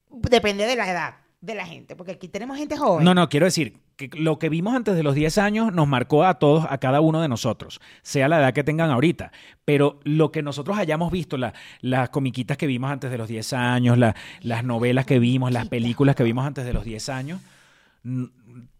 Depende 0.09 0.67
de 0.67 0.75
la 0.75 0.91
edad 0.91 1.22
de 1.43 1.55
la 1.55 1.65
gente, 1.65 1.95
porque 1.97 2.13
aquí 2.13 2.29
tenemos 2.29 2.57
gente 2.57 2.77
joven. 2.77 3.03
No, 3.03 3.13
no, 3.13 3.27
quiero 3.27 3.45
decir, 3.45 3.77
que 3.97 4.09
lo 4.13 4.39
que 4.39 4.47
vimos 4.47 4.73
antes 4.73 4.95
de 4.95 5.03
los 5.03 5.13
10 5.13 5.37
años 5.37 5.73
nos 5.73 5.89
marcó 5.89 6.23
a 6.23 6.35
todos, 6.39 6.65
a 6.69 6.77
cada 6.77 7.01
uno 7.01 7.21
de 7.21 7.27
nosotros, 7.27 7.81
sea 8.01 8.29
la 8.29 8.39
edad 8.39 8.53
que 8.53 8.63
tengan 8.63 8.89
ahorita. 8.91 9.33
Pero 9.65 9.99
lo 10.05 10.31
que 10.31 10.41
nosotros 10.41 10.77
hayamos 10.77 11.11
visto, 11.11 11.35
la- 11.37 11.53
las 11.81 12.09
comiquitas 12.09 12.55
que 12.55 12.65
vimos 12.65 12.89
antes 12.89 13.11
de 13.11 13.17
los 13.17 13.27
10 13.27 13.51
años, 13.51 13.97
la- 13.97 14.15
las 14.41 14.63
novelas 14.63 15.05
que 15.05 15.19
vimos, 15.19 15.51
las 15.51 15.67
películas 15.67 16.15
que 16.15 16.23
vimos 16.23 16.45
antes 16.47 16.63
de 16.63 16.71
los 16.71 16.85
10 16.85 17.09
años, 17.09 17.41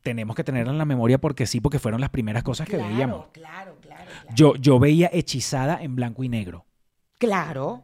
tenemos 0.01 0.35
que 0.35 0.43
tenerlas 0.45 0.71
en 0.73 0.77
la 0.77 0.85
memoria 0.85 1.17
porque 1.17 1.45
sí, 1.45 1.59
porque 1.59 1.79
fueron 1.79 1.99
las 2.01 2.09
primeras 2.11 2.43
cosas 2.43 2.67
que 2.67 2.77
claro, 2.77 2.89
veíamos. 2.93 3.25
Claro, 3.33 3.75
claro, 3.81 4.03
claro. 4.05 4.29
Yo, 4.35 4.55
yo 4.55 4.79
veía 4.79 5.09
hechizada 5.11 5.81
en 5.81 5.95
blanco 5.95 6.23
y 6.23 6.29
negro. 6.29 6.65
Claro. 7.17 7.83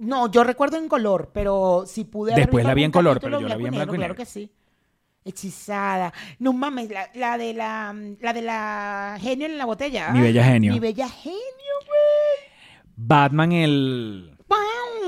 No, 0.00 0.30
yo 0.30 0.44
recuerdo 0.44 0.76
en 0.78 0.88
color, 0.88 1.30
pero 1.32 1.84
si 1.86 2.04
pude 2.04 2.32
haber 2.32 2.46
Después 2.46 2.64
la 2.64 2.74
vi 2.74 2.84
en 2.84 2.90
color, 2.90 3.20
pero 3.20 3.40
yo 3.40 3.46
la 3.48 3.56
vi 3.56 3.66
en 3.66 3.74
blanco 3.74 3.94
y 3.94 3.98
Claro 3.98 4.14
negro. 4.14 4.16
que 4.16 4.24
sí. 4.24 4.50
Hechizada. 5.24 6.12
No 6.38 6.52
mames, 6.54 6.88
la, 6.90 7.10
la 7.14 7.36
de 7.36 7.52
la, 7.52 7.94
la 8.20 8.32
de 8.32 8.42
la 8.42 9.18
genio 9.20 9.46
en 9.46 9.58
la 9.58 9.66
botella. 9.66 10.10
Mi 10.10 10.20
bella 10.22 10.42
genio. 10.44 10.72
Mi 10.72 10.80
bella 10.80 11.08
genio, 11.08 11.36
güey. 11.86 12.50
Batman, 12.96 13.52
el... 13.52 14.36
¡Pam! 14.48 14.58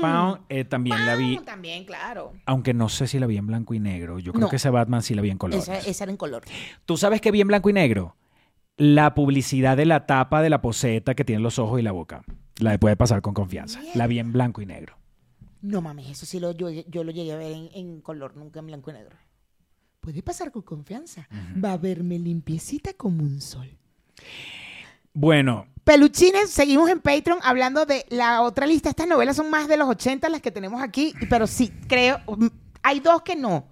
Pound, 0.01 0.41
eh, 0.49 0.63
también 0.65 1.05
la 1.05 1.15
vi. 1.15 1.37
También, 1.39 1.85
claro. 1.85 2.33
aunque 2.45 2.73
no 2.73 2.87
sé 2.89 3.07
si 3.07 3.19
la 3.19 3.25
vi 3.27 3.37
en 3.37 3.47
blanco 3.47 3.73
y 3.73 3.79
negro. 3.79 4.19
Yo 4.19 4.31
creo 4.31 4.41
No. 4.41 4.49
que 4.49 4.55
ese 4.57 4.69
Batman 4.69 5.01
sí 5.01 5.15
la 5.15 5.21
vi 5.21 5.29
en 5.31 5.37
color. 5.37 5.59
Esa, 5.59 5.77
esa 5.79 6.03
era 6.03 6.11
en 6.11 6.17
color. 6.17 6.43
¿Tú 6.85 6.97
sabes 6.97 7.19
qué 7.21 7.31
vi 7.31 7.41
en 7.41 7.47
blanco 7.47 7.69
y 7.69 7.73
negro? 7.73 8.15
La 8.77 9.13
publicidad 9.13 9.77
de 9.77 9.85
la 9.85 10.05
tapa 10.07 10.41
de 10.41 10.49
la 10.49 10.61
poseta 10.61 11.13
que 11.15 11.23
tiene 11.23 11.41
los 11.41 11.59
ojos 11.59 11.79
y 11.79 11.83
la 11.83 11.91
boca. 11.91 12.23
La 12.59 12.71
de 12.71 12.79
puede 12.79 12.95
pasar 12.95 13.21
con 13.21 13.33
confianza. 13.33 13.79
La 13.95 14.07
vi 14.07 14.19
en 14.19 14.31
blanco 14.33 14.61
y 14.61 14.65
negro. 14.65 14.97
No 15.61 15.81
mames, 15.81 16.09
eso 16.09 16.25
sí 16.25 16.39
lo, 16.39 16.51
yo, 16.51 16.69
yo 16.69 17.03
lo 17.03 17.11
llegué 17.11 17.33
a 17.33 17.37
ver 17.37 17.51
en, 17.53 17.69
en 17.73 18.01
color, 18.01 18.35
nunca 18.35 18.59
en 18.59 18.67
blanco 18.67 18.89
y 18.89 18.93
negro. 18.93 19.15
Puede 20.01 20.21
pasar 20.21 20.51
con 20.51 20.63
confianza. 20.63 21.27
Va 21.63 21.73
a 21.73 21.77
verme 21.77 22.19
limpiecita 22.19 22.93
como 22.93 23.23
un 23.23 23.39
sol. 23.39 23.69
Bueno, 25.13 25.67
Peluchines, 25.83 26.49
seguimos 26.49 26.89
en 26.89 26.99
Patreon 26.99 27.39
hablando 27.43 27.85
de 27.85 28.05
la 28.09 28.41
otra 28.41 28.65
lista. 28.65 28.89
Estas 28.89 29.07
novelas 29.07 29.35
son 29.35 29.49
más 29.49 29.67
de 29.67 29.77
los 29.77 29.87
80 29.87 30.27
las 30.29 30.41
que 30.41 30.51
tenemos 30.51 30.81
aquí, 30.81 31.13
pero 31.29 31.45
sí, 31.47 31.71
creo. 31.87 32.19
mm, 32.27 32.47
Hay 32.81 32.99
dos 32.99 33.21
que 33.21 33.35
no. 33.35 33.65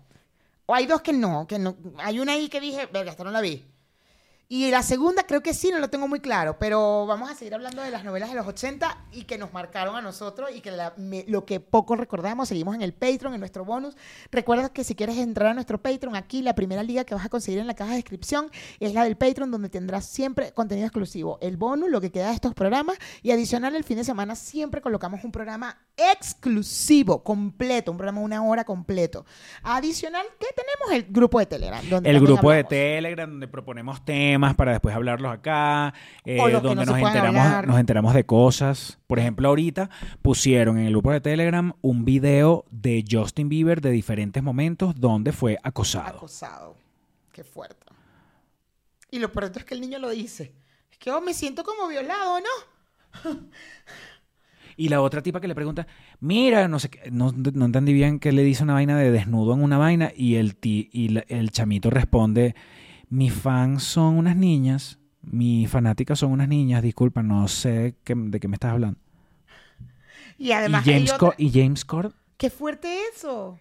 O 0.67 0.75
hay 0.75 0.85
dos 0.85 1.01
que 1.01 1.11
no, 1.11 1.47
que 1.47 1.57
no. 1.59 1.75
Hay 1.97 2.19
una 2.19 2.33
ahí 2.33 2.47
que 2.47 2.61
dije, 2.61 2.85
verga, 2.93 3.11
esta 3.11 3.23
no 3.23 3.31
la 3.31 3.41
vi. 3.41 3.65
Y 4.53 4.69
la 4.69 4.83
segunda 4.83 5.23
creo 5.23 5.41
que 5.41 5.53
sí, 5.53 5.69
no 5.71 5.79
lo 5.79 5.89
tengo 5.89 6.09
muy 6.09 6.19
claro, 6.19 6.57
pero 6.59 7.05
vamos 7.05 7.31
a 7.31 7.35
seguir 7.35 7.53
hablando 7.55 7.81
de 7.83 7.89
las 7.89 8.03
novelas 8.03 8.27
de 8.31 8.35
los 8.35 8.45
80 8.45 8.97
y 9.13 9.23
que 9.23 9.37
nos 9.37 9.53
marcaron 9.53 9.95
a 9.95 10.01
nosotros 10.01 10.49
y 10.53 10.59
que 10.59 10.71
la- 10.71 10.93
me- 10.97 11.23
lo 11.29 11.45
que 11.45 11.61
poco 11.61 11.95
recordamos, 11.95 12.49
seguimos 12.49 12.75
en 12.75 12.81
el 12.81 12.91
Patreon, 12.93 13.33
en 13.33 13.39
nuestro 13.39 13.63
bonus. 13.63 13.95
Recuerda 14.29 14.67
que 14.67 14.83
si 14.83 14.93
quieres 14.93 15.17
entrar 15.19 15.51
a 15.51 15.53
nuestro 15.53 15.81
Patreon, 15.81 16.17
aquí 16.17 16.41
la 16.41 16.53
primera 16.53 16.83
liga 16.83 17.05
que 17.05 17.15
vas 17.15 17.23
a 17.23 17.29
conseguir 17.29 17.61
en 17.61 17.67
la 17.67 17.75
caja 17.75 17.91
de 17.91 17.95
descripción 17.95 18.51
es 18.81 18.93
la 18.93 19.05
del 19.05 19.15
Patreon, 19.15 19.51
donde 19.51 19.69
tendrás 19.69 20.05
siempre 20.05 20.51
contenido 20.51 20.85
exclusivo, 20.85 21.37
el 21.41 21.55
bonus, 21.55 21.89
lo 21.89 22.01
que 22.01 22.11
queda 22.11 22.27
de 22.27 22.33
estos 22.35 22.53
programas 22.53 22.97
y 23.23 23.31
adicional 23.31 23.73
el 23.77 23.85
fin 23.85 23.95
de 23.99 24.03
semana 24.03 24.35
siempre 24.35 24.81
colocamos 24.81 25.23
un 25.23 25.31
programa 25.31 25.77
exclusivo, 25.95 27.23
completo, 27.23 27.91
un 27.91 27.97
programa 27.97 28.19
de 28.19 28.25
una 28.25 28.43
hora 28.43 28.65
completo. 28.65 29.25
Adicional, 29.63 30.25
que 30.37 30.47
tenemos 30.53 30.91
el 31.05 31.13
grupo 31.13 31.39
de 31.39 31.45
Telegram. 31.45 31.87
Donde 31.89 32.09
el 32.09 32.19
grupo 32.19 32.51
de. 32.51 32.65
Telegram 32.65 33.29
donde 33.29 33.47
proponemos 33.47 34.03
temas 34.03 34.40
para 34.55 34.71
después 34.73 34.93
hablarlos 34.95 35.31
acá, 35.31 35.93
eh, 36.25 36.37
donde 36.37 36.75
no 36.75 36.85
nos, 36.85 36.97
enteramos, 36.97 37.41
hablar. 37.41 37.67
nos 37.67 37.79
enteramos 37.79 38.13
de 38.13 38.25
cosas. 38.25 38.99
Por 39.07 39.19
ejemplo, 39.19 39.47
ahorita 39.47 39.89
pusieron 40.21 40.77
en 40.77 40.85
el 40.85 40.91
grupo 40.91 41.11
de 41.11 41.21
Telegram 41.21 41.73
un 41.81 42.03
video 42.05 42.65
de 42.71 43.03
Justin 43.09 43.47
Bieber 43.49 43.79
de 43.81 43.91
diferentes 43.91 44.41
momentos 44.43 44.99
donde 44.99 45.31
fue 45.31 45.57
acosado. 45.63 46.17
acosado. 46.17 46.75
Qué 47.31 47.43
fuerte. 47.43 47.85
Y 49.09 49.19
lo 49.19 49.31
peor 49.31 49.51
es 49.55 49.63
que 49.63 49.73
el 49.73 49.81
niño 49.81 49.99
lo 49.99 50.09
dice. 50.09 50.53
Es 50.91 50.97
que 50.97 51.11
oh, 51.11 51.21
me 51.21 51.33
siento 51.33 51.63
como 51.63 51.87
violado, 51.87 52.39
¿no? 52.39 53.39
Y 54.77 54.87
la 54.89 55.01
otra 55.01 55.21
tipa 55.21 55.39
que 55.41 55.47
le 55.47 55.53
pregunta, 55.53 55.85
mira, 56.21 56.67
no 56.67 56.79
sé 56.79 56.89
qué, 56.89 57.11
no, 57.11 57.31
no 57.33 57.65
entendí 57.65 57.93
bien 57.93 58.19
que 58.19 58.31
le 58.31 58.41
dice 58.41 58.63
una 58.63 58.73
vaina 58.73 58.97
de 58.97 59.11
desnudo 59.11 59.53
en 59.53 59.61
una 59.61 59.77
vaina 59.77 60.11
y 60.15 60.35
el, 60.35 60.55
ti- 60.55 60.89
y 60.93 61.09
la- 61.09 61.25
el 61.27 61.51
chamito 61.51 61.89
responde, 61.89 62.55
mis 63.11 63.31
fans 63.31 63.83
son 63.83 64.17
unas 64.17 64.35
niñas, 64.35 64.97
mis 65.21 65.69
fanáticas 65.69 66.17
son 66.17 66.31
unas 66.31 66.47
niñas, 66.47 66.81
disculpa, 66.81 67.21
no 67.21 67.47
sé 67.47 67.93
qué- 68.03 68.15
de 68.15 68.39
qué 68.39 68.47
me 68.47 68.55
estás 68.55 68.71
hablando. 68.71 68.99
Y 70.39 70.51
además, 70.53 70.87
y, 70.87 70.91
James 70.93 71.13
otra- 71.13 71.35
y 71.37 71.51
James 71.51 71.85
Corden, 71.85 72.13
qué 72.37 72.49
fuerte 72.49 72.97
eso. 73.13 73.59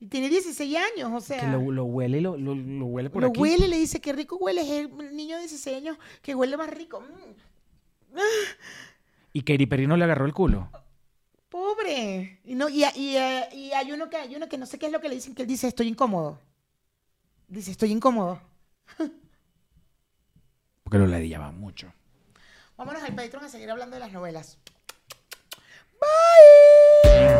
Y 0.00 0.06
tiene 0.06 0.28
16 0.28 0.76
años, 0.76 1.10
o 1.12 1.20
sea. 1.20 1.40
que 1.40 1.46
lo, 1.48 1.70
lo 1.70 1.84
huele 1.84 2.18
y 2.18 2.20
lo, 2.22 2.36
lo- 2.38 2.54
lo 2.54 2.86
huele 2.86 3.10
por 3.10 3.22
lo 3.22 3.28
aquí. 3.28 3.40
huele, 3.40 3.68
le 3.68 3.78
dice, 3.78 4.00
qué 4.00 4.12
rico 4.12 4.36
huele. 4.40 4.62
Es 4.62 4.70
el 4.70 5.14
niño 5.16 5.34
de 5.36 5.42
16 5.42 5.76
años 5.76 5.98
que 6.22 6.34
huele 6.34 6.56
más 6.56 6.70
rico. 6.70 7.00
Mm, 7.00 8.18
Y 9.32 9.42
Katy 9.42 9.66
Perry 9.66 9.86
no 9.86 9.96
le 9.96 10.04
agarró 10.04 10.26
el 10.26 10.32
culo. 10.32 10.70
pobre. 11.48 12.40
Y, 12.44 12.54
no, 12.54 12.68
y, 12.68 12.84
y, 12.96 13.16
eh, 13.16 13.48
y 13.52 13.70
hay, 13.72 13.92
uno 13.92 14.08
que, 14.10 14.16
hay 14.16 14.34
uno 14.34 14.48
que 14.48 14.58
no 14.58 14.66
sé 14.66 14.78
qué 14.78 14.86
es 14.86 14.92
lo 14.92 15.00
que 15.00 15.08
le 15.08 15.14
dicen, 15.16 15.34
que 15.34 15.42
él 15.42 15.48
dice, 15.48 15.68
estoy 15.68 15.86
incómodo. 15.88 16.38
Dice, 17.48 17.70
estoy 17.70 17.92
incómodo. 17.92 18.40
Porque 20.82 20.98
lo 20.98 21.06
ladillaba 21.06 21.52
mucho. 21.52 21.92
Vámonos 22.76 23.02
al 23.02 23.14
Patreon 23.14 23.44
a 23.44 23.48
seguir 23.48 23.70
hablando 23.70 23.94
de 23.96 24.00
las 24.00 24.12
novelas. 24.12 24.58
Ponte 25.98 27.33